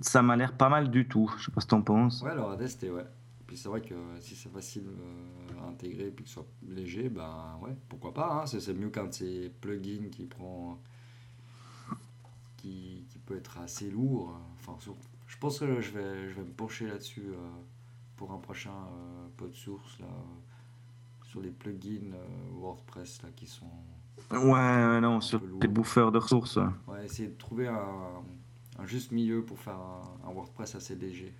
ça 0.00 0.22
m'a 0.22 0.36
l'air 0.36 0.52
pas 0.52 0.68
mal 0.68 0.90
du 0.90 1.06
tout. 1.06 1.32
Je 1.38 1.44
sais 1.46 1.50
pas 1.52 1.60
ce 1.60 1.66
que 1.66 1.70
t'en 1.70 1.82
penses. 1.82 2.22
Ouais, 2.22 2.30
alors 2.30 2.50
à 2.50 2.56
tester, 2.56 2.90
ouais. 2.90 3.04
Puis 3.46 3.56
c'est 3.56 3.68
vrai 3.68 3.80
que 3.80 3.94
si 4.20 4.34
c'est 4.34 4.48
facile 4.52 4.84
euh, 4.88 5.64
à 5.64 5.68
intégrer 5.68 6.08
et 6.08 6.12
que 6.12 6.24
ce 6.26 6.34
soit 6.34 6.46
léger, 6.68 7.08
ben 7.08 7.56
ouais, 7.62 7.76
pourquoi 7.88 8.12
pas. 8.12 8.32
Hein. 8.32 8.46
C'est, 8.46 8.60
c'est 8.60 8.74
mieux 8.74 8.90
qu'un 8.90 9.04
de 9.04 9.12
ces 9.14 9.50
plugins 9.60 10.08
qui 10.10 10.26
prend. 10.26 10.80
qui, 12.56 13.06
qui 13.08 13.18
peut 13.18 13.36
être 13.36 13.58
assez 13.58 13.90
lourd. 13.90 14.32
Enfin, 14.58 14.76
je 15.26 15.38
pense 15.38 15.60
que 15.60 15.80
je 15.80 15.90
vais, 15.92 16.28
je 16.30 16.34
vais 16.34 16.42
me 16.44 16.52
pencher 16.52 16.86
là-dessus 16.88 17.28
pour 18.16 18.32
un 18.32 18.38
prochain 18.38 18.70
euh, 18.70 19.28
pod 19.36 19.54
source 19.54 19.98
là, 20.00 20.06
sur 21.36 21.42
les 21.42 21.50
plugins 21.50 22.14
euh, 22.14 22.58
WordPress 22.60 23.20
là, 23.22 23.28
qui 23.36 23.46
sont. 23.46 23.66
Ouais, 24.32 25.00
non, 25.02 25.20
sur 25.20 25.40
les 25.60 25.68
bouffeurs 25.68 26.10
de 26.10 26.16
ressources. 26.18 26.56
Ouais, 26.88 27.04
essayer 27.04 27.28
de 27.28 27.36
trouver 27.36 27.68
un, 27.68 28.22
un 28.78 28.86
juste 28.86 29.12
milieu 29.12 29.42
pour 29.42 29.58
faire 29.58 29.74
un, 29.76 30.28
un 30.28 30.32
WordPress 30.32 30.74
assez 30.76 30.94
léger. 30.94 31.32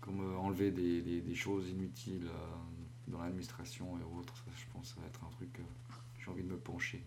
Comme 0.00 0.20
euh, 0.20 0.36
enlever 0.38 0.72
des, 0.72 1.00
des- 1.00 1.20
des 1.20 1.34
choses 1.36 1.68
inutiles 1.70 2.26
euh, 2.26 3.12
dans 3.12 3.20
l'administration 3.22 3.86
et 3.98 4.18
autres. 4.18 4.34
Ça, 4.36 4.50
je 4.56 4.64
pense 4.72 4.88
que 4.88 4.94
ça 4.96 5.00
va 5.00 5.06
être 5.06 5.20
un 5.24 5.30
truc 5.36 5.52
que 5.52 5.62
j'ai 6.18 6.30
envie 6.30 6.42
de 6.42 6.50
me 6.50 6.56
pencher. 6.58 7.02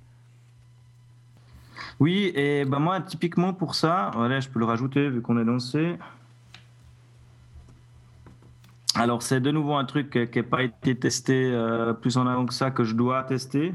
Oui, 1.99 2.32
et 2.36 2.63
ben 2.65 2.80
moi, 2.80 3.01
typiquement 3.01 3.53
pour 3.53 3.75
ça, 3.75 4.11
voilà, 4.15 4.39
je 4.39 4.47
peux 4.49 4.59
le 4.59 4.65
rajouter 4.65 5.09
vu 5.09 5.21
qu'on 5.21 5.38
est 5.38 5.43
lancé. 5.43 5.97
Alors, 8.97 9.21
c'est 9.21 9.39
de 9.39 9.51
nouveau 9.51 9.75
un 9.75 9.85
truc 9.85 10.09
qui 10.31 10.37
n'a 10.39 10.43
pas 10.43 10.63
été 10.63 10.95
testé 10.97 11.51
euh, 11.53 11.93
plus 11.93 12.17
en 12.17 12.25
avant 12.27 12.45
que 12.45 12.53
ça, 12.53 12.71
que 12.71 12.83
je 12.83 12.95
dois 12.95 13.23
tester. 13.23 13.73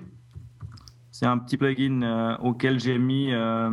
C'est 1.11 1.27
un 1.27 1.39
petit 1.39 1.57
plugin 1.57 2.03
euh, 2.03 2.37
auquel 2.39 2.81
j'ai 2.81 2.99
mis, 2.99 3.33
euh, 3.33 3.71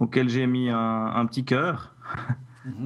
auquel 0.00 0.28
j'ai 0.28 0.46
mis 0.46 0.70
un, 0.70 1.06
un 1.06 1.26
petit 1.26 1.44
cœur. 1.44 1.94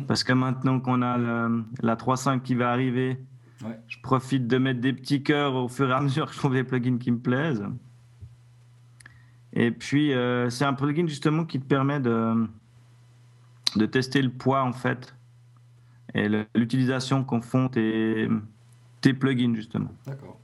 Parce 0.08 0.24
que 0.24 0.32
maintenant 0.32 0.80
qu'on 0.80 1.02
a 1.02 1.16
le- 1.18 1.64
la 1.82 1.94
3.5 1.94 2.42
qui 2.42 2.54
va 2.54 2.70
arriver, 2.72 3.18
Ouais. 3.64 3.76
je 3.88 3.98
profite 4.00 4.46
de 4.46 4.56
mettre 4.58 4.80
des 4.80 4.92
petits 4.92 5.22
cœurs 5.22 5.54
au 5.56 5.68
fur 5.68 5.88
et 5.90 5.92
à 5.92 6.00
mesure 6.00 6.26
que 6.26 6.32
je 6.32 6.38
trouve 6.38 6.52
des 6.54 6.62
plugins 6.64 6.96
qui 6.98 7.10
me 7.10 7.18
plaisent. 7.18 7.64
Et 9.52 9.70
puis, 9.72 10.12
c'est 10.50 10.64
un 10.64 10.74
plugin 10.74 11.06
justement 11.06 11.44
qui 11.44 11.58
te 11.60 11.64
permet 11.64 11.98
de, 12.00 12.46
de 13.76 13.86
tester 13.86 14.22
le 14.22 14.30
poids 14.30 14.62
en 14.62 14.72
fait 14.72 15.14
et 16.14 16.28
l'utilisation 16.54 17.24
qu'en 17.24 17.40
font 17.40 17.68
tes, 17.68 18.28
tes 19.00 19.12
plugins 19.14 19.54
justement. 19.54 19.90
D'accord. 20.06 20.38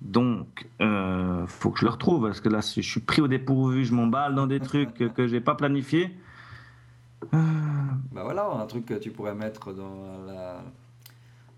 Donc, 0.00 0.68
euh, 0.80 1.46
faut 1.46 1.70
que 1.70 1.80
je 1.80 1.84
le 1.84 1.90
retrouve 1.90 2.26
parce 2.26 2.40
que 2.40 2.48
là, 2.48 2.60
je 2.60 2.80
suis 2.80 3.00
pris 3.00 3.20
au 3.22 3.28
dépourvu, 3.28 3.84
je 3.84 3.92
m'emballe 3.94 4.34
dans 4.34 4.46
des 4.46 4.60
trucs 4.60 4.94
que, 4.94 5.04
que 5.04 5.26
j'ai 5.26 5.40
pas 5.40 5.54
planifiés. 5.56 6.16
Euh, 7.34 7.38
Bah 8.12 8.22
voilà, 8.22 8.46
un 8.48 8.66
truc 8.66 8.86
que 8.86 8.94
tu 8.94 9.10
pourrais 9.10 9.34
mettre 9.34 9.72
dans 9.72 10.22
la, 10.26 10.62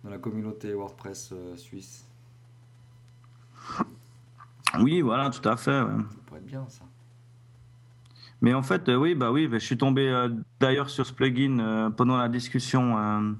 dans 0.02 0.10
la 0.10 0.18
communauté 0.18 0.72
WordPress 0.72 1.30
euh, 1.32 1.56
suisse. 1.56 2.06
oui, 4.78 5.00
voilà, 5.02 5.30
tout 5.30 5.46
à 5.46 5.56
fait. 5.56 5.82
ouais. 5.82 6.02
Ça 6.10 6.16
pourrait 6.26 6.40
être 6.40 6.46
bien 6.46 6.64
ça. 6.68 6.84
Mais 8.40 8.54
en 8.54 8.62
fait, 8.62 8.88
euh, 8.88 8.96
oui, 8.96 9.14
bah 9.14 9.32
oui, 9.32 9.48
bah, 9.48 9.58
je 9.58 9.64
suis 9.64 9.76
tombé 9.76 10.08
euh, 10.08 10.28
d'ailleurs 10.60 10.90
sur 10.90 11.04
ce 11.04 11.12
plugin 11.12 11.58
euh, 11.58 11.90
pendant 11.90 12.16
la 12.16 12.28
discussion, 12.28 12.96
euh, 12.98 13.32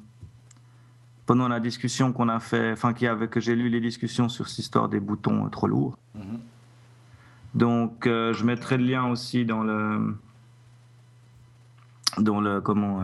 pendant 1.27 1.49
la 1.49 1.61
discussion 1.61 2.13
qu'on 2.13 2.29
a 2.29 2.41
fait, 2.41 2.73
enfin 2.73 2.93
qui 2.93 3.07
avait 3.07 3.29
que 3.29 3.39
j'ai 3.41 3.55
lu 3.55 3.69
les 3.69 3.81
discussions 3.81 4.29
sur 4.29 4.49
cette 4.49 4.59
histoire 4.59 4.89
des 4.89 5.01
boutons 5.01 5.49
trop 5.51 5.69
lourds. 5.69 5.97
Mhm. 6.15 6.41
Donc, 7.55 8.05
je 8.05 8.45
mettrai 8.45 8.77
le 8.77 8.85
lien 8.85 9.07
aussi 9.07 9.45
dans 9.45 9.63
le, 9.63 10.15
dans 12.19 12.41
le 12.41 12.61
comment, 12.61 13.01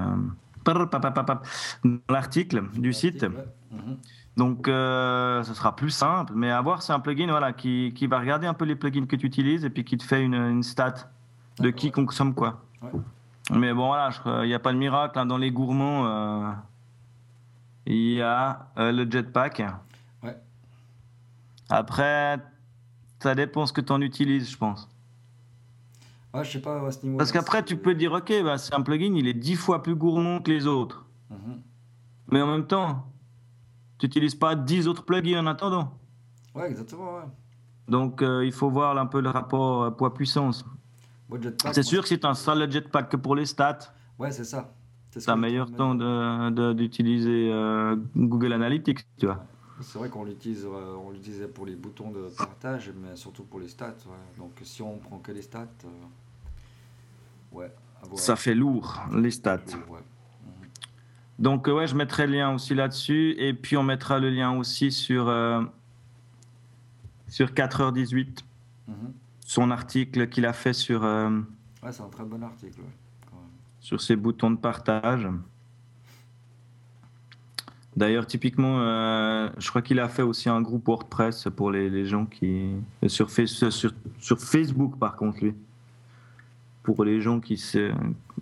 l'article 2.09 2.63
du 2.75 2.93
site. 2.93 3.25
Mhm. 3.25 3.97
Donc, 4.37 4.67
euh, 4.67 5.43
ce 5.45 5.55
sera 5.55 5.77
plus 5.77 5.91
simple. 5.91 6.33
Mais 6.35 6.51
à 6.51 6.61
voir, 6.61 6.83
c'est 6.83 6.93
un 6.93 7.01
plugin 7.01 7.27
voilà, 7.29 7.53
qui, 7.53 7.93
qui 7.95 8.07
va 8.07 8.19
regarder 8.19 8.47
un 8.47 8.55
peu 8.55 8.65
les 8.65 8.75
plugins 8.75 9.07
que 9.07 9.17
tu 9.17 9.27
utilises 9.27 9.65
et 9.65 9.71
puis 9.71 9.85
qui 9.85 9.97
te 9.97 10.05
fait 10.05 10.23
une, 10.23 10.35
une 10.35 10.63
stat 10.63 10.95
de 11.59 11.71
qui 11.71 11.87
ouais. 11.87 11.93
consomme 11.93 12.35
quoi. 12.35 12.63
Ouais. 12.83 12.91
Mais 13.53 13.73
bon, 13.75 13.87
voilà, 13.89 14.11
il 14.43 14.49
n'y 14.49 14.55
a 14.55 14.59
pas 14.59 14.73
de 14.73 14.79
miracle. 14.79 15.19
hein. 15.19 15.27
Dans 15.27 15.37
les 15.39 15.51
gourmands, 15.51 16.07
euh, 16.07 16.51
il 17.87 18.15
y 18.15 18.23
a 18.23 18.69
euh, 18.79 18.91
le 18.91 19.11
jetpack. 19.11 19.63
Ouais. 20.23 20.37
Après, 21.69 22.39
ça 23.21 23.35
dépend 23.35 23.67
ce 23.67 23.73
que 23.73 23.81
tu 23.83 23.93
en 23.93 24.01
utilises, 24.01 24.51
je 24.51 24.57
pense. 24.57 24.89
Ah, 26.33 26.43
je 26.43 26.53
sais 26.53 26.61
pas 26.61 26.85
à 26.85 26.91
ce 26.91 27.05
niveau. 27.05 27.19
Parce 27.19 27.31
qu'après, 27.33 27.63
tu 27.65 27.77
peux 27.77 27.95
dire, 27.95 28.13
ok, 28.13 28.33
bah, 28.43 28.59
c'est 28.59 28.75
un 28.75 28.81
plugin, 28.81 29.15
il 29.15 29.29
est 29.29 29.35
dix 29.35 29.55
fois 29.57 29.83
plus 29.83 29.95
gourmand 29.95 30.41
que 30.41 30.51
les 30.51 30.67
autres. 30.67 31.05
Mhm. 31.31 31.61
Mais 32.33 32.41
en 32.43 32.47
même 32.47 32.67
temps, 32.67 33.07
tu 33.99 34.07
n'utilises 34.07 34.35
pas 34.35 34.55
10 34.57 34.89
autres 34.89 35.05
plugins 35.05 35.41
en 35.41 35.47
attendant. 35.47 35.97
Ouais, 36.55 36.69
exactement. 36.69 37.17
Ouais. 37.17 37.25
Donc, 37.89 38.23
euh, 38.23 38.45
il 38.45 38.53
faut 38.53 38.71
voir 38.71 38.97
un 38.99 39.07
peu 39.07 39.21
le 39.21 39.29
rapport 39.31 39.95
poids-puissance. 39.97 40.65
C'est 41.73 41.83
sûr 41.83 42.03
que 42.03 42.09
si 42.09 42.19
tu 42.19 42.27
installes 42.27 42.59
le 42.61 42.71
jetpack 42.71 43.09
que 43.11 43.17
pour 43.17 43.35
les 43.35 43.47
stats, 43.47 43.79
Ouais, 44.19 44.31
c'est 44.31 44.45
ça. 44.45 44.73
C'est 45.11 45.25
je 45.25 45.33
meilleur 45.33 45.71
temps 45.71 45.95
d'utiliser 46.75 47.51
euh, 47.53 47.97
Google 48.17 48.53
Analytics, 48.53 49.07
tu 49.19 49.27
vois. 49.27 49.45
C'est 49.81 49.99
vrai 49.99 50.09
qu'on 50.09 50.25
l'utilise, 50.25 50.65
euh, 50.65 50.97
on 51.05 51.11
l'utilisait 51.11 51.49
pour 51.49 51.67
les 51.67 51.75
boutons 51.77 52.11
de 52.11 52.29
partage, 52.37 52.93
mais 52.97 53.17
surtout 53.17 53.45
pour 53.45 53.59
les 53.61 53.69
stats. 53.69 53.87
ouais. 54.07 54.39
Donc 54.39 54.53
si 54.63 54.83
on 54.83 54.99
prend 54.99 55.19
que 55.19 55.33
les 55.33 55.43
stats, 55.43 55.67
euh, 55.85 57.57
ouais. 57.57 57.73
Ça 58.17 58.37
fait 58.37 58.55
lourd, 58.55 59.01
les 59.17 59.31
stats. 59.31 59.61
Ouais. 59.89 60.01
Donc, 61.39 61.67
ouais, 61.67 61.87
je 61.89 61.97
mettrai 61.97 62.27
le 62.27 62.35
lien 62.35 62.55
aussi 62.55 62.75
là-dessus. 62.75 63.35
Et 63.39 63.55
puis, 63.55 63.77
on 63.77 63.83
mettra 63.83 64.19
le 64.21 64.31
lien 64.31 64.57
aussi 64.57 64.93
sur, 64.93 65.25
sur 67.29 67.49
4h18, 67.53 68.45
Mhm. 68.87 68.95
Son 69.45 69.71
article 69.71 70.29
qu'il 70.29 70.47
a 70.47 70.53
fait 70.53 70.73
sur, 70.73 71.05
euh, 71.05 71.31
Ouais, 71.83 71.93
c'est 71.93 72.03
un 72.03 72.09
très 72.09 72.25
bon 72.25 72.43
article. 72.43 72.81
ouais, 72.81 72.87
quand 73.31 73.37
même. 73.37 73.45
sur 73.79 74.01
ses 74.01 74.17
boutons 74.17 74.51
de 74.51 74.57
partage. 74.57 75.29
D'ailleurs, 77.97 78.27
typiquement, 78.27 78.81
euh, 78.81 79.49
je 79.57 79.69
crois 79.69 79.81
qu'il 79.81 80.01
a 80.01 80.09
fait 80.09 80.23
aussi 80.23 80.49
un 80.49 80.61
groupe 80.61 80.87
WordPress 80.89 81.47
pour 81.55 81.71
les, 81.71 81.89
les 81.89 82.07
gens 82.07 82.27
qui. 82.27 82.73
Sur, 83.07 83.31
Face- 83.31 83.69
sur, 83.71 83.93
sur 84.19 84.41
Facebook, 84.41 84.99
par 84.99 85.15
contre, 85.15 85.45
lui. 85.45 85.55
Pour 86.83 87.05
les 87.05 87.21
gens 87.21 87.39
qui 87.39 87.55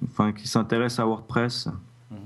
enfin, 0.04 0.32
s'intéressent 0.42 1.00
à 1.00 1.06
WordPress. 1.06 1.68
Mhm. 2.10 2.16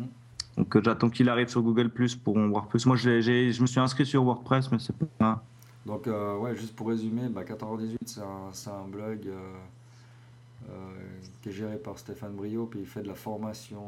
Donc, 0.56 0.76
euh, 0.76 0.80
j'attends 0.84 1.10
qu'il 1.10 1.28
arrive 1.28 1.48
sur 1.48 1.62
Google 1.62 1.88
Plus 1.88 2.14
pour 2.14 2.36
en 2.36 2.46
voir 2.48 2.68
plus. 2.68 2.86
Moi, 2.86 2.96
j'ai- 2.96 3.20
je 3.52 3.60
me 3.60 3.66
suis 3.66 3.80
inscrit 3.80 4.06
sur 4.06 4.22
WordPress, 4.22 4.70
mais 4.70 4.78
c'est 4.78 4.94
pas. 5.18 5.42
Donc, 5.86 6.08
euh, 6.08 6.36
ouais, 6.38 6.56
juste 6.56 6.74
pour 6.74 6.88
résumer, 6.88 7.28
bah, 7.28 7.44
14h18, 7.44 7.96
c'est 8.06 8.20
un, 8.20 8.74
un 8.74 8.88
blog 8.88 9.20
euh, 9.26 9.54
euh, 10.68 10.72
qui 11.40 11.50
est 11.50 11.52
géré 11.52 11.76
par 11.76 11.96
Stéphane 11.96 12.34
Brio, 12.34 12.66
puis 12.66 12.80
il 12.80 12.86
fait 12.86 13.02
de 13.02 13.08
la 13.08 13.14
formation 13.14 13.80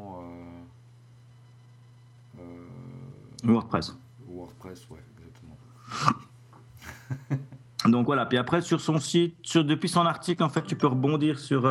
WordPress. 3.43 3.97
WordPress, 4.29 4.87
ouais, 4.89 5.03
exactement. 5.17 5.57
Donc 7.89 8.05
voilà, 8.05 8.25
puis 8.25 8.37
après 8.37 8.61
sur 8.61 8.79
son 8.79 8.97
site, 8.99 9.35
sur, 9.41 9.65
depuis 9.65 9.89
son 9.89 10.05
article, 10.05 10.41
en 10.43 10.49
fait, 10.49 10.61
tu 10.63 10.77
peux 10.77 10.87
rebondir 10.87 11.37
sur, 11.37 11.69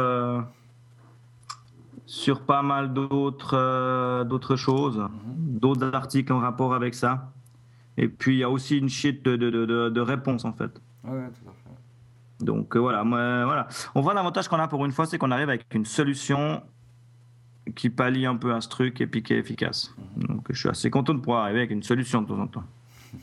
sur 2.04 2.42
pas 2.42 2.62
mal 2.62 2.92
d'autres 2.92 4.24
d'autres 4.24 4.56
choses, 4.56 4.98
Mhm. 4.98 5.58
d'autres 5.58 5.94
articles 5.94 6.32
en 6.32 6.40
rapport 6.40 6.74
avec 6.74 6.94
ça. 6.94 7.32
Et 8.00 8.08
puis 8.08 8.36
il 8.36 8.38
y 8.38 8.44
a 8.44 8.48
aussi 8.48 8.78
une 8.78 8.88
sheet 8.88 9.20
de, 9.24 9.36
de, 9.36 9.50
de, 9.50 9.66
de- 9.66 9.88
de 9.90 10.00
réponses 10.00 10.44
en 10.46 10.52
fait. 10.52 10.70
Ouais, 11.04 11.28
tout 11.28 11.48
à 11.50 11.52
fait. 11.52 12.44
Donc 12.44 12.76
euh, 12.76 12.78
voilà, 12.78 13.02
moi, 13.02 13.44
voilà. 13.44 13.66
On 13.94 14.00
voit 14.00 14.14
l'avantage 14.14 14.46
qu'on 14.48 14.58
a 14.58 14.68
pour 14.68 14.84
une 14.86 14.92
fois, 14.92 15.04
c'est 15.06 15.18
qu'on 15.18 15.32
arrive 15.32 15.48
avec 15.48 15.66
une 15.74 15.84
solution 15.84 16.62
qui 17.74 17.90
pallie 17.90 18.24
un 18.24 18.36
peu 18.36 18.54
à 18.54 18.60
ce 18.60 18.68
truc 18.68 19.00
et 19.00 19.06
puis 19.06 19.22
qui 19.22 19.34
est 19.34 19.38
efficace. 19.38 19.92
Donc 20.16 20.46
je 20.50 20.58
suis 20.58 20.68
assez 20.68 20.90
content 20.90 21.12
de 21.12 21.18
pouvoir 21.18 21.42
arriver 21.42 21.58
avec 21.58 21.70
une 21.72 21.82
solution 21.82 22.22
de 22.22 22.28
temps 22.28 22.38
en 22.40 22.46
temps. 22.46 22.64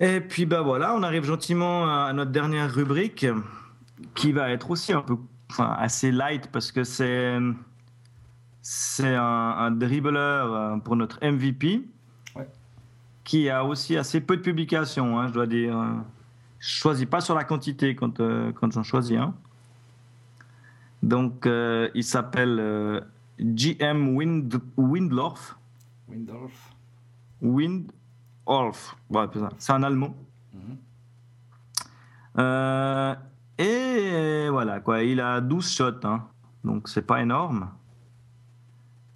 Et 0.00 0.20
puis 0.20 0.46
bah 0.46 0.62
voilà, 0.62 0.94
on 0.94 1.02
arrive 1.02 1.24
gentiment 1.24 1.88
à 2.06 2.12
notre 2.12 2.30
dernière 2.30 2.72
rubrique 2.72 3.26
qui 4.14 4.30
va 4.32 4.50
être 4.50 4.70
aussi 4.70 4.92
un 4.92 5.00
peu, 5.02 5.16
enfin 5.50 5.74
assez 5.76 6.12
light 6.12 6.48
parce 6.52 6.70
que 6.70 6.84
c'est 6.84 7.36
c'est 8.70 9.14
un, 9.14 9.22
un 9.22 9.70
dribbleur 9.70 10.52
euh, 10.52 10.76
pour 10.76 10.94
notre 10.94 11.18
MVP 11.24 11.88
Ouais. 12.36 12.46
qui 13.24 13.48
a 13.48 13.64
aussi 13.64 13.96
assez 13.96 14.20
peu 14.20 14.36
de 14.36 14.42
publications, 14.42 15.18
hein, 15.18 15.28
je 15.28 15.32
dois 15.32 15.46
dire. 15.46 15.74
Je 16.58 16.68
choisis 16.68 17.06
pas 17.06 17.20
sur 17.22 17.34
la 17.34 17.44
quantité 17.44 17.94
quand, 17.94 18.20
euh, 18.20 18.52
quand 18.52 18.70
j'en 18.72 18.82
choisis 18.82 19.16
un. 19.16 19.32
Donc, 21.02 21.46
euh, 21.46 21.88
il 21.94 22.04
s'appelle 22.04 22.58
euh, 22.60 23.00
GM 23.40 24.14
Wind, 24.14 24.60
Windlorf. 24.76 25.56
Windorf. 26.08 26.74
Windorf. 27.40 28.96
Ouais, 29.08 29.24
c'est 29.58 29.72
un 29.72 29.82
allemand. 29.82 30.14
Mhm. 30.52 30.76
Et 33.58 34.48
voilà, 34.50 34.80
quoi. 34.80 35.02
Il 35.02 35.20
a 35.20 35.40
12 35.40 35.72
shots. 35.72 36.04
hein. 36.04 36.24
Donc, 36.64 36.88
c'est 36.88 37.06
pas 37.06 37.22
énorme. 37.22 37.70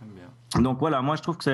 J'aime 0.00 0.10
bien. 0.14 0.62
Donc 0.62 0.78
voilà, 0.78 1.00
moi 1.02 1.16
je 1.16 1.22
trouve 1.22 1.36
que 1.38 1.44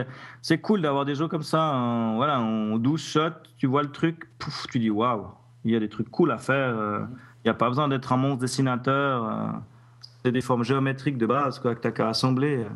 c'est- 0.43 0.59
cool 0.59 0.83
d'avoir 0.83 1.05
des 1.05 1.15
jeux 1.15 1.29
comme 1.29 1.43
ça. 1.43 1.61
en- 1.75 2.17
voilà, 2.17 2.41
en 2.41 2.77
12 2.79 3.01
shots, 3.03 3.31
tu 3.59 3.67
vois 3.67 3.83
le 3.83 3.91
truc, 3.93 4.29
pouf, 4.39 4.67
tu 4.71 4.79
dis 4.79 4.91
waouh, 4.91 5.27
il 5.65 5.73
y 5.73 5.77
a 5.77 5.81
des 5.81 5.89
trucs 5.89 6.11
cool 6.11 6.31
à 6.33 6.39
faire. 6.39 6.75
euh, 6.77 7.05
Il 7.45 7.49
n'y 7.49 7.51
a 7.51 7.55
pas 7.55 7.69
besoin 7.69 7.87
d'être 7.87 8.13
un 8.13 8.17
monstre 8.17 8.41
dessinateur. 8.41 9.25
euh, 9.25 9.49
c'est 10.25 10.33
des 10.33 10.41
formes 10.41 10.65
géométriques 10.65 11.17
de 11.19 11.27
base 11.27 11.61
quoi, 11.61 11.77
que 11.77 11.81
tu 11.87 11.93
qu'à 11.95 12.09
assembler. 12.09 12.65
euh. 12.65 12.69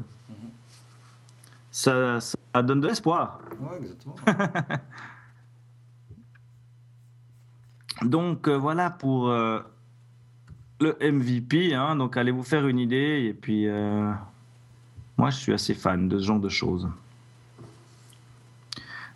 Ça, 1.72 2.20
ça 2.20 2.62
donne 2.62 2.80
de 2.80 2.86
l'espoir. 2.88 3.40
Ouais, 3.60 3.78
exactement. 3.78 4.14
Donc 8.02 8.48
euh, 8.48 8.56
voilà 8.56 8.90
pour 8.90 9.28
euh, 9.28 9.60
le 10.80 10.96
MVP. 11.00 11.74
hein. 11.74 11.96
donc 11.96 12.16
allez 12.16 12.30
vous 12.30 12.42
faire 12.42 12.66
une 12.66 12.78
idée. 12.78 13.26
Et 13.28 13.34
puis 13.34 13.66
euh, 13.68 14.12
moi 15.16 15.30
je 15.30 15.36
suis 15.36 15.52
assez 15.52 15.74
fan 15.74 16.08
de 16.08 16.18
ce 16.18 16.24
genre 16.26 16.40
de 16.40 16.48
choses. 16.48 16.88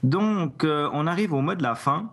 Donc 0.03 0.65
on 0.65 1.07
arrive 1.07 1.33
au 1.33 1.41
mot 1.41 1.55
de 1.55 1.63
la 1.63 1.75
fin. 1.75 2.11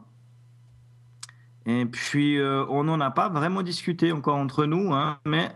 Et 1.66 1.86
puis 1.86 2.40
on 2.42 2.86
n'en 2.86 3.00
a 3.02 3.12
pas 3.12 3.28
vraiment 3.28 3.62
discuté 3.62 4.12
encore 4.14 4.38
entre 4.38 4.66
nous, 4.66 4.94
hein, 4.94 5.20
mais 5.26 5.52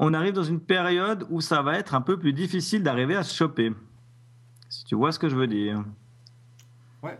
on 0.00 0.12
arrive 0.12 0.34
dans 0.34 0.42
une 0.42 0.60
période 0.60 1.26
où 1.30 1.40
ça 1.40 1.62
va 1.62 1.78
être 1.78 1.94
un 1.94 2.00
peu 2.00 2.18
plus 2.18 2.32
difficile 2.32 2.82
d'arriver 2.82 3.14
à 3.14 3.22
se 3.22 3.34
choper. 3.34 3.72
Si 4.68 4.84
tu 4.84 4.96
vois 4.96 5.12
ce 5.12 5.18
que 5.20 5.28
je 5.28 5.36
veux 5.36 5.46
dire. 5.46 5.84
Ouais. 7.02 7.18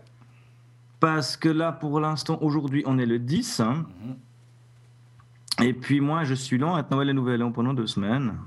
Parce 1.01 1.35
que 1.35 1.49
là, 1.49 1.71
pour 1.73 1.99
l'instant, 1.99 2.37
aujourd'hui, 2.41 2.83
on 2.85 2.97
est 2.97 3.05
le 3.05 3.19
10. 3.19 3.59
hein. 3.59 3.85
Mhm. 4.05 4.15
Et 5.65 5.73
puis 5.73 5.99
moi, 5.99 6.23
je 6.23 6.33
suis 6.33 6.57
lent 6.57 6.75
à 6.75 6.79
être 6.79 6.91
Noël 6.91 7.09
et 7.09 7.13
Nouvel 7.13 7.43
An 7.43 7.51
pendant 7.51 7.73
deux 7.73 7.87
semaines. 7.87 8.37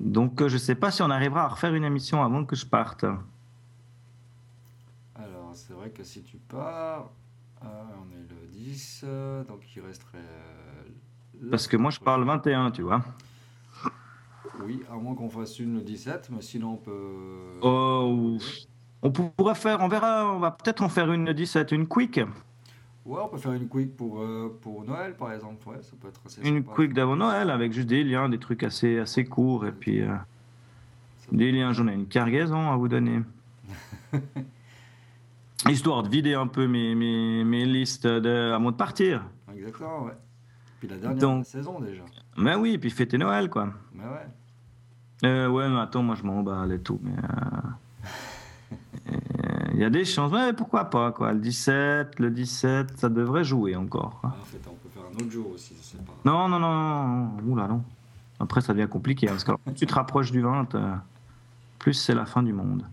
Donc 0.00 0.40
euh, 0.42 0.48
je 0.48 0.54
ne 0.54 0.58
sais 0.58 0.74
pas 0.74 0.90
si 0.90 1.02
on 1.02 1.10
arrivera 1.10 1.44
à 1.44 1.48
refaire 1.48 1.74
une 1.74 1.84
émission 1.84 2.22
avant 2.24 2.44
que 2.44 2.56
je 2.56 2.66
parte. 2.66 3.04
Alors, 5.14 5.50
c'est 5.52 5.72
vrai 5.74 5.90
que 5.90 6.02
si 6.02 6.22
tu 6.22 6.38
pars, 6.38 7.10
euh, 7.62 7.66
on 8.02 8.10
est 8.16 8.26
le 8.28 8.46
10, 8.50 9.02
euh, 9.04 9.44
donc 9.44 9.60
il 9.76 9.82
resterait. 9.82 10.18
euh, 10.18 11.50
Parce 11.50 11.66
que 11.66 11.76
moi, 11.76 11.90
je 11.90 12.00
parle 12.00 12.24
21, 12.24 12.70
tu 12.70 12.82
vois. 12.82 13.02
Oui, 14.64 14.82
à 14.90 14.94
moins 14.96 15.14
qu'on 15.14 15.28
fasse 15.30 15.58
une 15.58 15.74
le 15.74 15.80
17, 15.82 16.30
mais 16.32 16.42
sinon 16.42 16.72
on 16.72 16.76
peut. 16.76 17.58
Oh, 17.62 18.36
on 19.02 19.10
pourrait 19.10 19.54
faire, 19.54 19.80
on 19.80 19.88
verra, 19.88 20.32
on 20.32 20.38
va 20.38 20.50
peut-être 20.50 20.82
en 20.82 20.88
faire 20.88 21.10
une 21.12 21.24
le 21.26 21.34
17, 21.34 21.72
une 21.72 21.86
quick. 21.86 22.20
Ouais, 23.06 23.18
on 23.24 23.28
peut 23.28 23.38
faire 23.38 23.52
une 23.52 23.66
quick 23.68 23.96
pour, 23.96 24.20
euh, 24.20 24.56
pour 24.60 24.84
Noël 24.84 25.14
par 25.16 25.32
exemple. 25.32 25.66
Ouais, 25.68 25.82
ça 25.82 25.92
peut 26.00 26.08
être 26.08 26.20
assez 26.26 26.42
Une 26.46 26.58
sympa. 26.62 26.72
quick 26.74 26.92
d'avant 26.92 27.16
Noël 27.16 27.48
avec 27.50 27.72
juste 27.72 27.88
des 27.88 28.04
liens, 28.04 28.28
des 28.28 28.38
trucs 28.38 28.62
assez, 28.62 28.98
assez 28.98 29.24
courts. 29.24 29.66
Et 29.66 29.72
puis 29.72 30.02
euh, 30.02 30.14
des 31.32 31.50
liens, 31.50 31.72
j'en 31.72 31.88
ai 31.88 31.94
une 31.94 32.06
cargaison 32.06 32.70
à 32.70 32.76
vous 32.76 32.88
donner. 32.88 33.20
Histoire 35.68 36.02
de 36.02 36.08
vider 36.08 36.34
un 36.34 36.46
peu 36.46 36.66
mes, 36.66 36.94
mes, 36.94 37.44
mes 37.44 37.64
listes 37.66 38.06
de, 38.06 38.52
avant 38.52 38.70
de 38.70 38.76
partir. 38.76 39.24
Exactement, 39.54 40.04
ouais. 40.04 40.12
Puis 40.78 40.88
la 40.88 40.96
dernière 40.96 41.18
Donc- 41.18 41.44
saison 41.46 41.80
déjà. 41.80 42.02
Mais 42.38 42.54
oui, 42.54 42.78
puis 42.78 42.90
fêter 42.90 43.18
Noël, 43.18 43.50
quoi. 43.50 43.68
Mais 43.92 44.04
ouais. 44.04 45.28
Euh, 45.28 45.48
ouais, 45.48 45.68
mais 45.68 45.78
attends, 45.80 46.02
moi 46.02 46.14
je 46.14 46.22
m'emballe 46.22 46.72
et 46.72 46.80
tout, 46.80 46.98
mais. 47.02 47.12
Il 49.80 49.84
y 49.84 49.86
a 49.86 49.90
des 49.90 50.04
chances, 50.04 50.30
mais 50.30 50.52
pourquoi 50.52 50.90
pas, 50.90 51.10
quoi. 51.10 51.32
Le 51.32 51.40
17, 51.40 52.18
le 52.18 52.30
17, 52.30 52.98
ça 52.98 53.08
devrait 53.08 53.44
jouer 53.44 53.76
encore. 53.76 54.20
quoi. 54.20 54.36
En 54.38 54.44
fait, 54.44 54.60
on 54.68 54.74
peut 54.74 54.90
faire 54.92 55.04
un 55.10 55.14
autre 55.14 55.30
jour 55.30 55.52
aussi, 55.54 55.74
je 55.74 55.82
sais 55.82 55.96
pas. 55.96 56.12
Non, 56.22 56.50
non, 56.50 56.58
non, 56.58 56.70
non, 56.70 57.30
oula, 57.50 57.66
non. 57.66 57.82
Après, 58.38 58.60
ça 58.60 58.74
devient 58.74 58.88
compliqué, 58.90 59.26
hein, 59.26 59.30
parce 59.30 59.44
que 59.44 59.52
alors, 59.52 59.60
plus 59.60 59.72
tu 59.72 59.86
te 59.86 59.94
rapproches 59.94 60.32
du 60.32 60.42
20, 60.42 60.74
euh, 60.74 60.94
plus 61.78 61.94
c'est 61.94 62.14
la 62.14 62.26
fin 62.26 62.42
du 62.42 62.52
monde. 62.52 62.84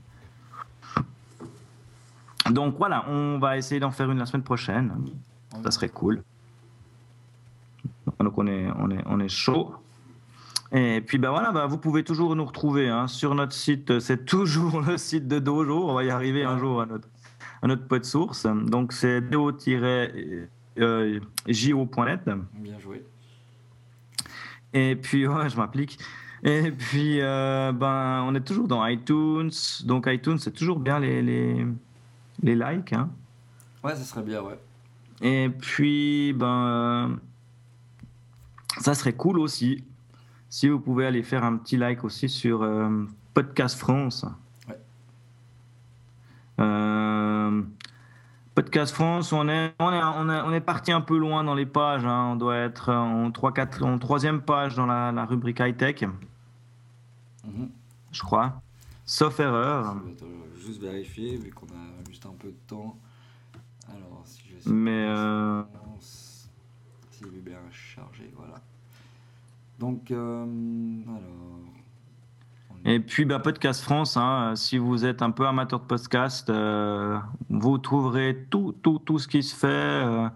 Donc 2.51 2.77
voilà, 2.77 3.03
on 3.09 3.37
va 3.37 3.57
essayer 3.57 3.81
d'en 3.81 3.91
faire 3.91 4.09
une 4.09 4.19
la 4.19 4.25
semaine 4.25 4.43
prochaine. 4.43 4.93
Ça 5.65 5.71
serait 5.71 5.89
cool. 5.89 6.23
Donc 8.17 8.37
on 8.37 8.47
est, 8.47 8.69
on 8.79 8.89
est, 8.91 9.03
on 9.07 9.19
est 9.19 9.27
chaud. 9.27 9.75
Et 10.73 11.01
puis 11.01 11.17
ben 11.17 11.29
voilà, 11.29 11.51
ben, 11.51 11.65
vous 11.67 11.77
pouvez 11.77 12.03
toujours 12.03 12.35
nous 12.35 12.45
retrouver 12.45 12.89
hein, 12.89 13.07
sur 13.07 13.33
notre 13.35 13.53
site. 13.53 13.99
C'est 13.99 14.25
toujours 14.25 14.81
le 14.87 14.97
site 14.97 15.27
de 15.27 15.39
Dojo. 15.39 15.89
On 15.89 15.93
va 15.93 16.03
y 16.03 16.09
arriver 16.09 16.43
un 16.43 16.57
jour 16.57 16.81
à 16.81 16.85
notre, 16.85 17.07
à 17.61 17.67
notre 17.67 17.87
pod 17.87 18.03
source. 18.03 18.45
Donc 18.45 18.93
c'est 18.93 19.21
do-jo.net. 19.21 20.49
Bien 22.53 22.79
joué. 22.79 23.05
Et 24.73 24.95
puis, 24.95 25.27
ouais, 25.27 25.49
je 25.49 25.57
m'applique. 25.57 25.99
Et 26.43 26.71
puis, 26.71 27.19
euh, 27.21 27.71
ben, 27.71 28.23
on 28.27 28.35
est 28.35 28.45
toujours 28.45 28.67
dans 28.67 28.85
iTunes. 28.85 29.49
Donc, 29.85 30.05
iTunes, 30.07 30.37
c'est 30.37 30.51
toujours 30.51 30.79
bien 30.79 30.99
les, 30.99 31.21
les, 31.21 31.65
les 32.43 32.55
likes. 32.55 32.93
hein. 32.93 33.09
Ouais, 33.83 33.95
ça 33.95 34.03
serait 34.03 34.21
bien, 34.21 34.41
ouais. 34.41 34.59
Et 35.21 35.49
puis, 35.49 36.33
ben, 36.33 36.67
euh, 36.67 37.07
ça 38.79 38.93
serait 38.93 39.13
cool 39.13 39.39
aussi 39.39 39.83
si 40.49 40.69
vous 40.69 40.79
pouvez 40.79 41.05
aller 41.05 41.23
faire 41.23 41.43
un 41.43 41.57
petit 41.57 41.77
like 41.77 42.03
aussi 42.03 42.29
sur 42.29 42.63
euh, 42.63 43.05
Podcast 43.33 43.77
France. 43.77 44.25
Ouais. 44.67 44.77
Euh, 46.59 47.61
Podcast 48.55 48.93
France, 48.93 49.31
on 49.33 49.47
est, 49.49 49.73
on 49.79 49.91
est, 49.93 50.01
on 50.03 50.29
est, 50.29 50.41
on 50.41 50.51
est 50.53 50.61
parti 50.61 50.91
un 50.91 51.01
peu 51.01 51.17
loin 51.17 51.43
dans 51.43 51.53
les 51.53 51.67
pages. 51.67 52.05
hein. 52.05 52.29
On 52.31 52.35
doit 52.35 52.55
être 52.57 52.91
en, 52.91 53.29
3, 53.31 53.53
4, 53.53 53.83
en 53.83 53.99
troisième 53.99 54.41
page 54.41 54.75
dans 54.75 54.87
la, 54.87 55.11
la 55.11 55.25
rubrique 55.25 55.59
high-tech, 55.59 56.03
Mhm. 57.45 57.69
je 58.11 58.21
crois. 58.23 58.61
Sauf 59.05 59.39
erreur. 59.39 59.87
Attends, 59.89 60.01
je 60.09 60.25
vais 60.59 60.65
juste 60.65 60.81
vérifier, 60.81 61.37
vu 61.37 61.49
qu'on 61.51 61.67
a 61.67 62.03
juste 62.09 62.25
un 62.25 62.33
peu 62.37 62.49
de 62.49 62.57
temps. 62.67 62.97
Alors, 63.89 64.21
si 64.25 64.41
je 64.65 64.69
Mais, 64.69 65.05
euh, 65.07 65.61
S'il 67.11 67.27
est 67.27 67.41
bien 67.41 67.59
chargé, 67.71 68.29
voilà. 68.35 68.55
Donc, 69.79 70.11
euh, 70.11 70.45
alors. 71.07 71.59
Et 72.85 72.99
puis, 72.99 73.25
bah, 73.25 73.39
Podcast 73.39 73.81
France, 73.81 74.17
hein, 74.17 74.53
si 74.55 74.77
vous 74.77 75.05
êtes 75.05 75.21
un 75.21 75.31
peu 75.31 75.45
amateur 75.45 75.79
de 75.79 75.85
podcast, 75.85 76.49
euh, 76.49 77.19
vous 77.49 77.77
trouverez 77.77 78.47
tout, 78.49 78.73
tout, 78.81 78.99
tout 78.99 79.19
ce 79.19 79.27
qui 79.27 79.43
se 79.43 79.55
fait, 79.55 79.67
euh, 79.67 80.29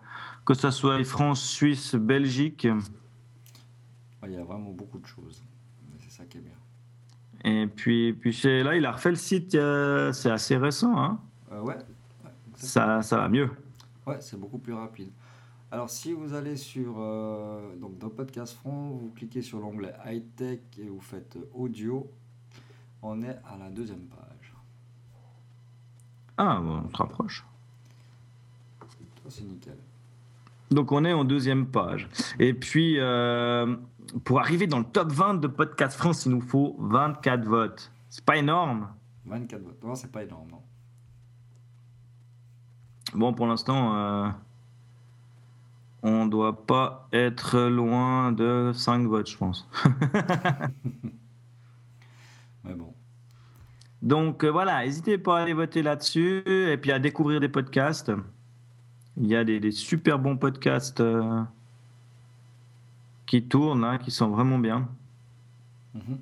que 0.45 0.53
ce 0.53 0.69
soit 0.69 1.03
France, 1.03 1.41
Suisse, 1.41 1.95
Belgique. 1.95 2.67
Ouais, 4.21 4.29
Il 4.29 4.33
y 4.33 4.37
a 4.37 4.43
vraiment 4.43 4.71
beaucoup 4.71 4.99
de 4.99 5.05
choses. 5.05 5.41
C'est 5.99 6.11
ça 6.11 6.25
qui 6.25 6.39
est 6.39 6.41
bien. 6.41 6.51
Et 7.43 7.67
puis, 7.67 8.13
puis 8.13 8.37
là, 8.63 8.75
il 8.75 8.85
a 8.85 8.91
refait 8.91 9.09
le 9.09 9.15
site, 9.15 9.51
c'est 9.51 10.31
assez 10.31 10.57
récent. 10.57 10.95
Hein. 10.97 11.19
Ouais, 11.51 11.59
ouais. 11.59 11.77
Ça, 12.55 13.01
ça 13.01 13.17
va 13.17 13.29
mieux. 13.29 13.49
Ouais, 14.05 14.17
c'est 14.19 14.39
beaucoup 14.39 14.59
plus 14.59 14.73
rapide. 14.73 15.09
Alors, 15.73 15.89
si 15.89 16.11
vous 16.11 16.33
allez 16.33 16.57
sur 16.57 16.95
euh, 16.97 17.77
donc 17.77 17.97
dans 17.97 18.09
Podcast 18.09 18.55
Front, 18.55 18.89
vous 18.89 19.09
cliquez 19.15 19.41
sur 19.41 19.59
l'onglet 19.59 19.93
High 20.05 20.35
Tech 20.35 20.59
et 20.77 20.89
vous 20.89 20.99
faites 20.99 21.37
euh, 21.37 21.49
Audio, 21.53 22.11
on 23.01 23.21
est 23.21 23.39
à 23.45 23.57
la 23.57 23.69
deuxième 23.69 24.05
page. 24.07 24.53
Ah, 26.37 26.59
bon, 26.61 26.83
on 26.85 26.89
se 26.89 26.97
rapproche. 26.97 27.45
C'est 29.29 29.45
nickel. 29.45 29.77
Donc, 30.71 30.91
on 30.91 31.05
est 31.05 31.13
en 31.13 31.23
deuxième 31.23 31.65
page. 31.65 32.09
Et 32.37 32.53
puis, 32.53 32.99
euh, 32.99 33.77
pour 34.25 34.41
arriver 34.41 34.67
dans 34.67 34.79
le 34.79 34.85
top 34.85 35.09
20 35.09 35.35
de 35.35 35.47
Podcast 35.47 35.97
France, 35.97 36.25
il 36.25 36.33
nous 36.33 36.41
faut 36.41 36.75
24 36.79 37.45
votes. 37.45 37.93
C'est 38.09 38.25
pas 38.25 38.35
énorme. 38.35 38.89
24 39.25 39.61
votes. 39.63 39.83
Non, 39.85 39.95
c'est 39.95 40.11
pas 40.11 40.23
énorme, 40.23 40.49
non. 40.51 40.61
Bon, 43.13 43.33
pour 43.33 43.47
l'instant, 43.47 43.95
euh, 43.95 44.29
on 46.03 46.25
doit 46.25 46.65
pas 46.65 47.07
être 47.13 47.59
loin 47.59 48.31
de 48.31 48.71
5 48.73 49.07
votes, 49.07 49.29
je 49.29 49.37
pense. 49.37 49.67
Mais 52.63 52.73
bon. 52.73 52.93
Donc 54.01 54.43
euh, 54.43 54.49
voilà, 54.49 54.83
n'hésitez 54.83 55.17
pas 55.17 55.39
à 55.39 55.43
aller 55.43 55.53
voter 55.53 55.83
là-dessus 55.83 56.43
et 56.45 56.77
puis 56.77 56.91
à 56.91 56.99
découvrir 56.99 57.39
des 57.39 57.49
podcasts. 57.49 58.11
Il 59.17 59.27
y 59.27 59.35
a 59.35 59.43
des, 59.43 59.59
des 59.59 59.71
super 59.71 60.17
bons 60.17 60.37
podcasts 60.37 61.01
euh, 61.01 61.43
qui 63.25 63.43
tournent, 63.43 63.83
hein, 63.83 63.97
qui 63.99 64.09
sont 64.09 64.29
vraiment 64.29 64.57
bien. 64.57 64.87
Mhm. 65.93 66.17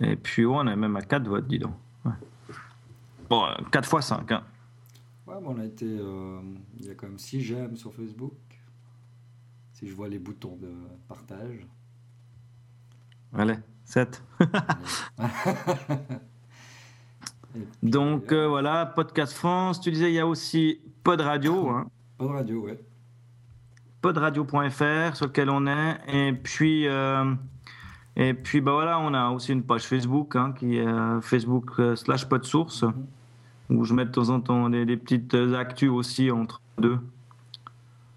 Et 0.00 0.16
puis 0.16 0.46
on 0.46 0.66
est 0.66 0.76
même 0.76 0.96
à 0.96 1.02
4 1.02 1.28
votes, 1.28 1.46
dis 1.46 1.58
donc. 1.58 1.74
Ouais. 2.06 2.12
Bon, 3.28 3.46
4 3.70 3.86
fois 3.86 4.00
5. 4.00 4.32
Hein. 4.32 4.42
Ouais, 5.30 5.36
mais 5.40 5.46
on 5.48 5.58
a 5.60 5.64
été. 5.64 5.86
euh, 5.86 6.40
il 6.78 6.86
y 6.86 6.90
a 6.90 6.94
quand 6.94 7.06
même 7.06 7.18
6 7.18 7.40
j'aime 7.40 7.76
sur 7.76 7.94
Facebook. 7.94 8.32
Si 9.72 9.88
je 9.88 9.94
vois 9.94 10.08
les 10.08 10.18
boutons 10.18 10.56
de 10.56 10.72
partage. 11.08 11.66
Allez, 13.32 13.56
7. 13.84 14.22
Et 14.40 14.44
puis, 17.54 17.66
Donc 17.82 18.32
euh, 18.32 18.48
voilà, 18.48 18.86
Podcast 18.86 19.32
France. 19.34 19.80
Tu 19.80 19.90
disais, 19.90 20.10
il 20.10 20.14
y 20.14 20.18
a 20.20 20.26
aussi 20.26 20.80
Pod 21.04 21.20
Radio, 21.20 21.68
hein, 21.70 21.88
Pas 22.18 22.24
de 22.24 22.30
radio, 22.30 22.62
ouais. 22.64 22.78
podradio.fr 24.02 25.16
sur 25.16 25.26
lequel 25.26 25.48
on 25.50 25.66
est. 25.66 25.98
Et 26.08 26.32
puis, 26.32 26.86
euh, 26.88 27.34
et 28.16 28.34
puis 28.34 28.60
bah 28.60 28.72
voilà, 28.72 28.98
on 29.00 29.14
a 29.14 29.30
aussi 29.30 29.52
une 29.52 29.62
page 29.62 29.84
Facebook 29.86 30.36
hein, 30.36 30.52
qui 30.52 30.76
est 30.78 31.20
Facebook 31.22 31.80
slash 31.96 32.28
podsource 32.28 32.82
Mhm. 32.82 33.06
Où 33.70 33.84
je 33.84 33.94
mets 33.94 34.04
de 34.04 34.10
temps 34.10 34.28
en 34.30 34.40
temps 34.40 34.68
des, 34.68 34.84
des 34.84 34.96
petites 34.96 35.34
actus 35.34 35.90
aussi 35.90 36.30
entre 36.30 36.60
deux. 36.78 36.98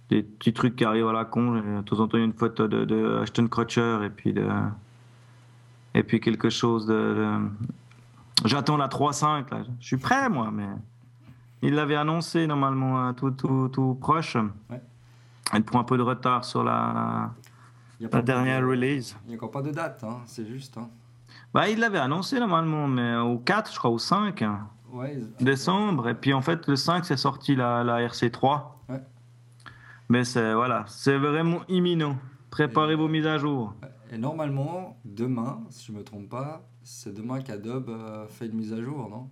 Des 0.10 0.22
petits 0.24 0.54
trucs 0.54 0.76
qui 0.76 0.84
arrivent 0.84 1.08
à 1.08 1.14
la 1.14 1.26
con. 1.26 1.54
De 1.62 1.82
temps 1.84 1.99
en 1.99 2.08
temps, 2.08 2.18
il 2.18 2.22
y 2.22 2.24
a 2.24 2.26
une 2.26 2.34
photo 2.34 2.68
de, 2.68 2.86
de 2.86 3.20
Ashton 3.22 3.47
Kutcher 3.47 3.99
et 4.04 4.10
puis, 4.10 4.34
de, 4.34 4.47
et 5.93 6.04
puis 6.04 6.20
quelque 6.20 6.49
chose 6.49 6.86
de. 6.88 6.93
de- 6.93 7.38
J'attends 8.45 8.78
la 8.78 8.88
3.5. 8.88 9.49
Là. 9.51 9.64
Je 9.80 9.86
suis 9.86 9.97
prêt, 9.97 10.28
moi, 10.30 10.49
mais 10.51 10.68
il 11.62 11.76
l'avait 11.76 11.95
annoncé 11.95 12.45
normalement 12.47 13.08
euh, 13.08 13.14
tout, 13.14 13.32
tout, 13.32 13.70
tout 13.72 13.97
proche. 14.01 14.36
Ouais. 14.70 14.82
Elle 15.54 15.64
prend 15.64 15.80
un 15.80 15.84
peu 15.84 15.97
de 15.97 16.01
retard 16.01 16.43
sur 16.43 16.64
la, 16.64 17.32
de- 18.01 18.08
dernière 18.22 18.68
release. 18.68 19.16
Il 19.26 19.30
n'y 19.30 19.34
a 19.36 19.38
encore 19.38 19.51
pas 19.51 19.62
de 19.62 19.72
date, 19.72 20.04
hein, 20.04 20.18
c'est 20.26 20.45
juste. 20.45 20.78
Hein. 20.78 20.89
Bah, 21.54 21.70
il 21.70 21.80
l'avait 21.80 21.99
annoncé 21.99 22.39
normalement, 22.39 22.88
mais 22.88 23.16
au 23.18 23.38
4, 23.38 23.72
je 23.72 23.78
crois, 23.78 23.91
au 23.91 23.99
5 23.99 24.41
hein, 24.41 24.68
Ouais, 24.93 25.19
décembre. 25.39 26.07
Et 26.09 26.13
puis 26.13 26.33
en 26.33 26.41
fait, 26.41 26.67
le 26.67 26.75
5, 26.75 27.03
c'est 27.03 27.17
sorti 27.17 27.55
la, 27.55 27.83
la 27.83 27.99
RC3. 28.07 28.61
Ouais. 28.89 29.01
Mais 30.09 30.23
c'est 30.23 30.53
voilà, 30.53 30.85
c'est 30.87 31.17
vraiment 31.17 31.61
imminent. 31.67 32.15
Préparez 32.51 32.95
vos 32.95 33.07
mises 33.07 33.25
à 33.25 33.37
jour. 33.39 33.73
Et 34.11 34.17
normalement, 34.17 34.95
demain, 35.03 35.61
si 35.71 35.87
je 35.87 35.91
me 35.97 36.03
trompe 36.03 36.29
pas, 36.29 36.61
c'est 36.83 37.13
demain 37.13 37.41
qu'Adobe 37.41 37.89
euh, 37.89 38.27
fait 38.27 38.45
une 38.45 38.53
mise 38.55 38.71
à 38.73 38.81
jour, 38.81 39.09
non? 39.09 39.27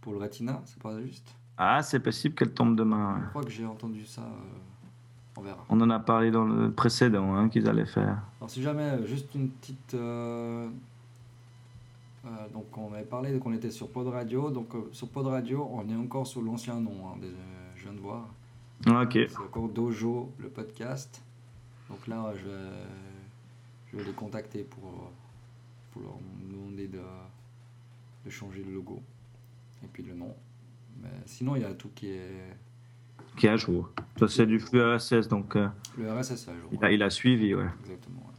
Pour 0.00 0.12
le 0.14 0.18
Retina, 0.18 0.62
c'est 0.64 0.80
pas 0.82 0.98
juste? 1.02 1.34
Ah, 1.58 1.82
c'est 1.82 2.00
possible 2.00 2.34
qu'elle 2.34 2.52
tombe 2.54 2.76
demain. 2.76 3.20
Je 3.24 3.28
crois 3.30 3.42
que 3.44 3.50
j'ai 3.50 3.66
entendu 3.66 4.06
ça. 4.06 4.22
euh, 4.22 5.36
on 5.36 5.42
verra. 5.42 5.58
On 5.68 5.78
en 5.82 5.90
a 5.90 5.98
parlé 5.98 6.30
dans 6.30 6.44
le 6.44 6.70
précédent 6.70 7.34
hein, 7.34 7.48
qu'ils 7.50 7.68
allaient 7.68 7.84
faire. 7.84 8.22
Alors 8.40 8.48
si 8.48 8.62
jamais, 8.62 8.84
euh, 8.84 9.06
juste 9.06 9.34
une 9.34 9.50
petite... 9.50 9.92
euh, 9.94 10.68
euh, 12.26 12.48
donc 12.52 12.76
on 12.76 12.92
avait 12.92 13.04
parlé 13.04 13.38
qu'on 13.38 13.52
était 13.52 13.70
sur 13.70 13.90
Pod 13.90 14.08
Radio. 14.08 14.50
Donc 14.50 14.74
euh, 14.74 14.88
sur 14.92 15.08
Pod 15.08 15.26
Radio, 15.26 15.68
on 15.72 15.88
est 15.88 15.96
encore 15.96 16.26
sous 16.26 16.42
l'ancien 16.42 16.80
nom, 16.80 17.08
hein, 17.08 17.16
des- 17.20 17.32
je 17.76 17.84
viens 17.84 17.92
de 17.92 18.00
voir. 18.00 18.28
Ok. 18.86 19.12
C'est 19.28 19.38
encore 19.38 19.68
Dojo, 19.68 20.32
le 20.38 20.48
podcast. 20.48 21.22
Donc 21.88 22.06
là, 22.08 22.32
je 22.36 22.44
vais, 22.48 22.70
je 23.92 23.96
vais 23.96 24.04
les 24.04 24.12
contacter 24.12 24.64
pour, 24.64 25.10
pour 25.92 26.02
leur 26.02 26.18
demander 26.50 26.88
de, 26.88 26.98
de 28.24 28.30
changer 28.30 28.62
le 28.64 28.72
logo 28.74 29.00
et 29.84 29.86
puis 29.86 30.02
le 30.02 30.14
nom. 30.14 30.34
Mais 31.02 31.08
sinon, 31.26 31.54
il 31.56 31.62
y 31.62 31.64
a 31.64 31.72
tout 31.74 31.90
qui 31.94 32.08
est. 32.08 32.56
Qui 33.36 33.46
est 33.46 33.50
à 33.50 33.56
jour. 33.56 33.90
C'est 34.28 34.46
du 34.46 34.58
flux 34.58 34.82
RSS, 34.82 35.28
donc 35.28 35.56
euh, 35.56 35.68
Le 35.98 36.10
RSS 36.10 36.48
à 36.48 36.54
jour. 36.58 36.70
il, 36.72 36.82
a, 36.84 36.90
il 36.90 37.02
a 37.02 37.10
suivi, 37.10 37.54
ouais. 37.54 37.66
Exactement. 37.82 38.20
ouais. 38.20 38.34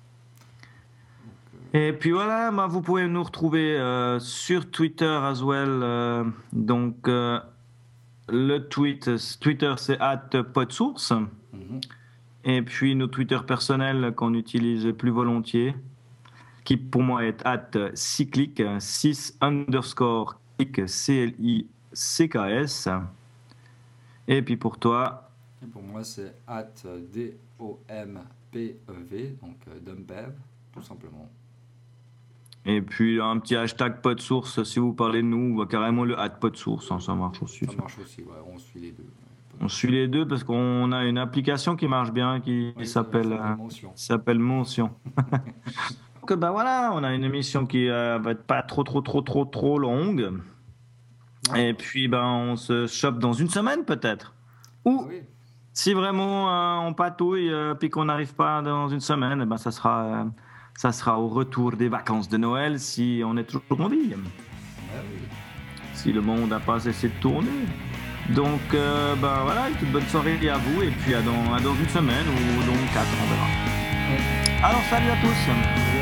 Euh, 1.77 1.89
Et 1.89 1.93
puis 1.93 2.11
voilà, 2.11 2.51
bah, 2.51 2.67
vous 2.67 2.81
pouvez 2.81 3.07
nous 3.07 3.23
retrouver 3.23 3.77
euh, 3.77 4.19
sur 4.19 4.69
Twitter 4.69 5.05
as 5.05 5.41
well. 5.43 5.67
euh, 5.83 6.23
donc 6.53 7.07
le 8.29 8.57
tweet, 8.59 9.09
Twitter 9.39 9.73
c'est 9.77 9.99
at 9.99 10.29
podsource. 10.53 11.11
mhm. 11.53 11.81
Et 12.43 12.61
puis 12.61 12.95
nos 12.95 13.07
Twitter 13.07 13.39
personnels 13.45 14.13
qu'on 14.15 14.33
utilise 14.33 14.93
plus 14.97 15.11
volontiers, 15.11 15.75
qui 16.63 16.77
pour 16.77 17.03
moi 17.03 17.25
est 17.25 17.41
at 17.45 17.69
cyclic, 17.93 18.61
6 18.79 19.37
underscore 19.41 20.39
click, 20.57 20.87
C-L-I-C-K-S. 20.87 22.89
Et 24.29 24.41
puis 24.41 24.57
pour 24.57 24.77
toi, 24.77 25.29
Et 25.63 25.67
pour 25.67 25.81
moi, 25.83 26.03
c'est 26.03 26.33
at 26.47 26.73
D-O-M-P-E-V, 27.13 28.17
donc 29.41 29.55
euh, 29.67 29.79
Dumpev, 29.79 30.33
tout 30.73 30.81
simplement. 30.81 31.29
Et 32.67 32.81
puis 32.81 33.19
un 33.21 33.39
petit 33.39 33.55
hashtag 33.55 34.01
podsource 34.01 34.61
si 34.63 34.77
vous 34.79 34.93
parlez 34.93 35.21
de 35.23 35.27
nous, 35.27 35.59
ou 35.61 35.65
carrément 35.65 36.03
le 36.05 36.19
at 36.19 36.29
podsource, 36.29 36.91
hein, 36.91 36.99
ça 36.99 37.15
marche 37.15 37.41
aussi. 37.41 37.65
Ça 37.65 37.71
ça. 37.71 37.77
marche 37.77 37.97
aussi, 37.99 38.21
ouais, 38.21 38.29
on 38.53 38.57
suit 38.57 38.79
les 38.79 38.91
deux. 38.91 39.03
pas 39.03 39.57
de- 39.59 39.63
On 39.65 39.67
suit 39.69 39.91
les 39.91 40.07
deux 40.07 40.27
parce 40.27 40.43
qu'on 40.43 40.91
a 40.91 41.05
une 41.05 41.17
application 41.17 41.75
qui 41.75 41.87
marche 41.87 42.11
bien 42.11 42.39
qui 42.41 42.73
Oui, 42.77 42.85
s'appelle 42.85 43.29
ça, 43.29 43.51
euh, 43.51 43.55
mention. 43.55 43.91
s'appelle. 43.95 44.37
Donc 46.21 46.33
ben 46.39 46.51
voilà, 46.51 46.91
on 46.93 47.03
a 47.03 47.13
une 47.15 47.23
émission 47.23 47.65
qui 47.65 47.89
euh, 47.89 48.19
va 48.19 48.31
être 48.31 48.43
pas 48.43 48.61
trop 48.61 48.83
trop 48.83 49.01
trop 49.01 49.21
trop 49.21 49.45
trop 49.45 49.79
longue. 49.79 50.31
Et 51.55 51.73
puis 51.73 52.07
ben 52.09 52.23
on 52.25 52.55
se 52.57 52.85
chope 52.87 53.19
dans 53.19 53.31
une 53.33 53.47
semaine 53.49 53.85
peut-être. 53.85 54.33
Ou 54.83 55.03
Ah 55.03 55.07
oui, 55.09 55.21
si 55.71 55.93
vraiment 55.93 56.51
euh, 56.51 56.87
on 56.87 56.93
patouille 56.93 57.49
euh, 57.51 57.73
puis 57.75 57.89
qu'on 57.89 58.05
n'arrive 58.05 58.33
pas 58.35 58.61
dans 58.61 58.89
une 58.89 58.99
semaine, 58.99 59.39
eh 59.41 59.45
ben 59.45 59.55
ça 59.57 59.71
sera 59.71 60.25
ça 60.77 60.91
sera 60.91 61.19
au 61.19 61.27
retour 61.27 61.71
des 61.71 61.89
vacances 61.89 62.29
de 62.29 62.37
Noël 62.37 62.79
si 62.79 63.23
on 63.25 63.35
est 63.35 63.43
toujours 63.43 63.81
en 63.81 63.89
vie. 63.89 64.13
Si 65.95 66.13
le 66.13 66.21
monde 66.21 66.49
n'a 66.51 66.59
pas 66.59 66.79
cessé 66.79 67.09
de 67.09 67.19
tourner. 67.19 67.49
Donc 68.29 68.61
euh, 68.73 69.15
ben 69.15 69.39
voilà, 69.43 69.69
une 69.69 69.75
toute 69.75 69.91
bonne 69.91 70.05
soirée 70.05 70.37
à 70.49 70.57
vous 70.57 70.83
et 70.83 70.91
puis 70.91 71.15
à 71.15 71.21
dans, 71.21 71.53
à 71.53 71.59
dans 71.59 71.73
une 71.73 71.89
semaine 71.89 72.25
ou 72.27 72.61
dans 72.61 72.93
quatre, 72.93 73.07
on 73.23 73.27
verra. 73.33 74.69
Alors 74.69 74.83
salut 74.89 75.09
à 75.09 75.15
tous. 75.15 75.96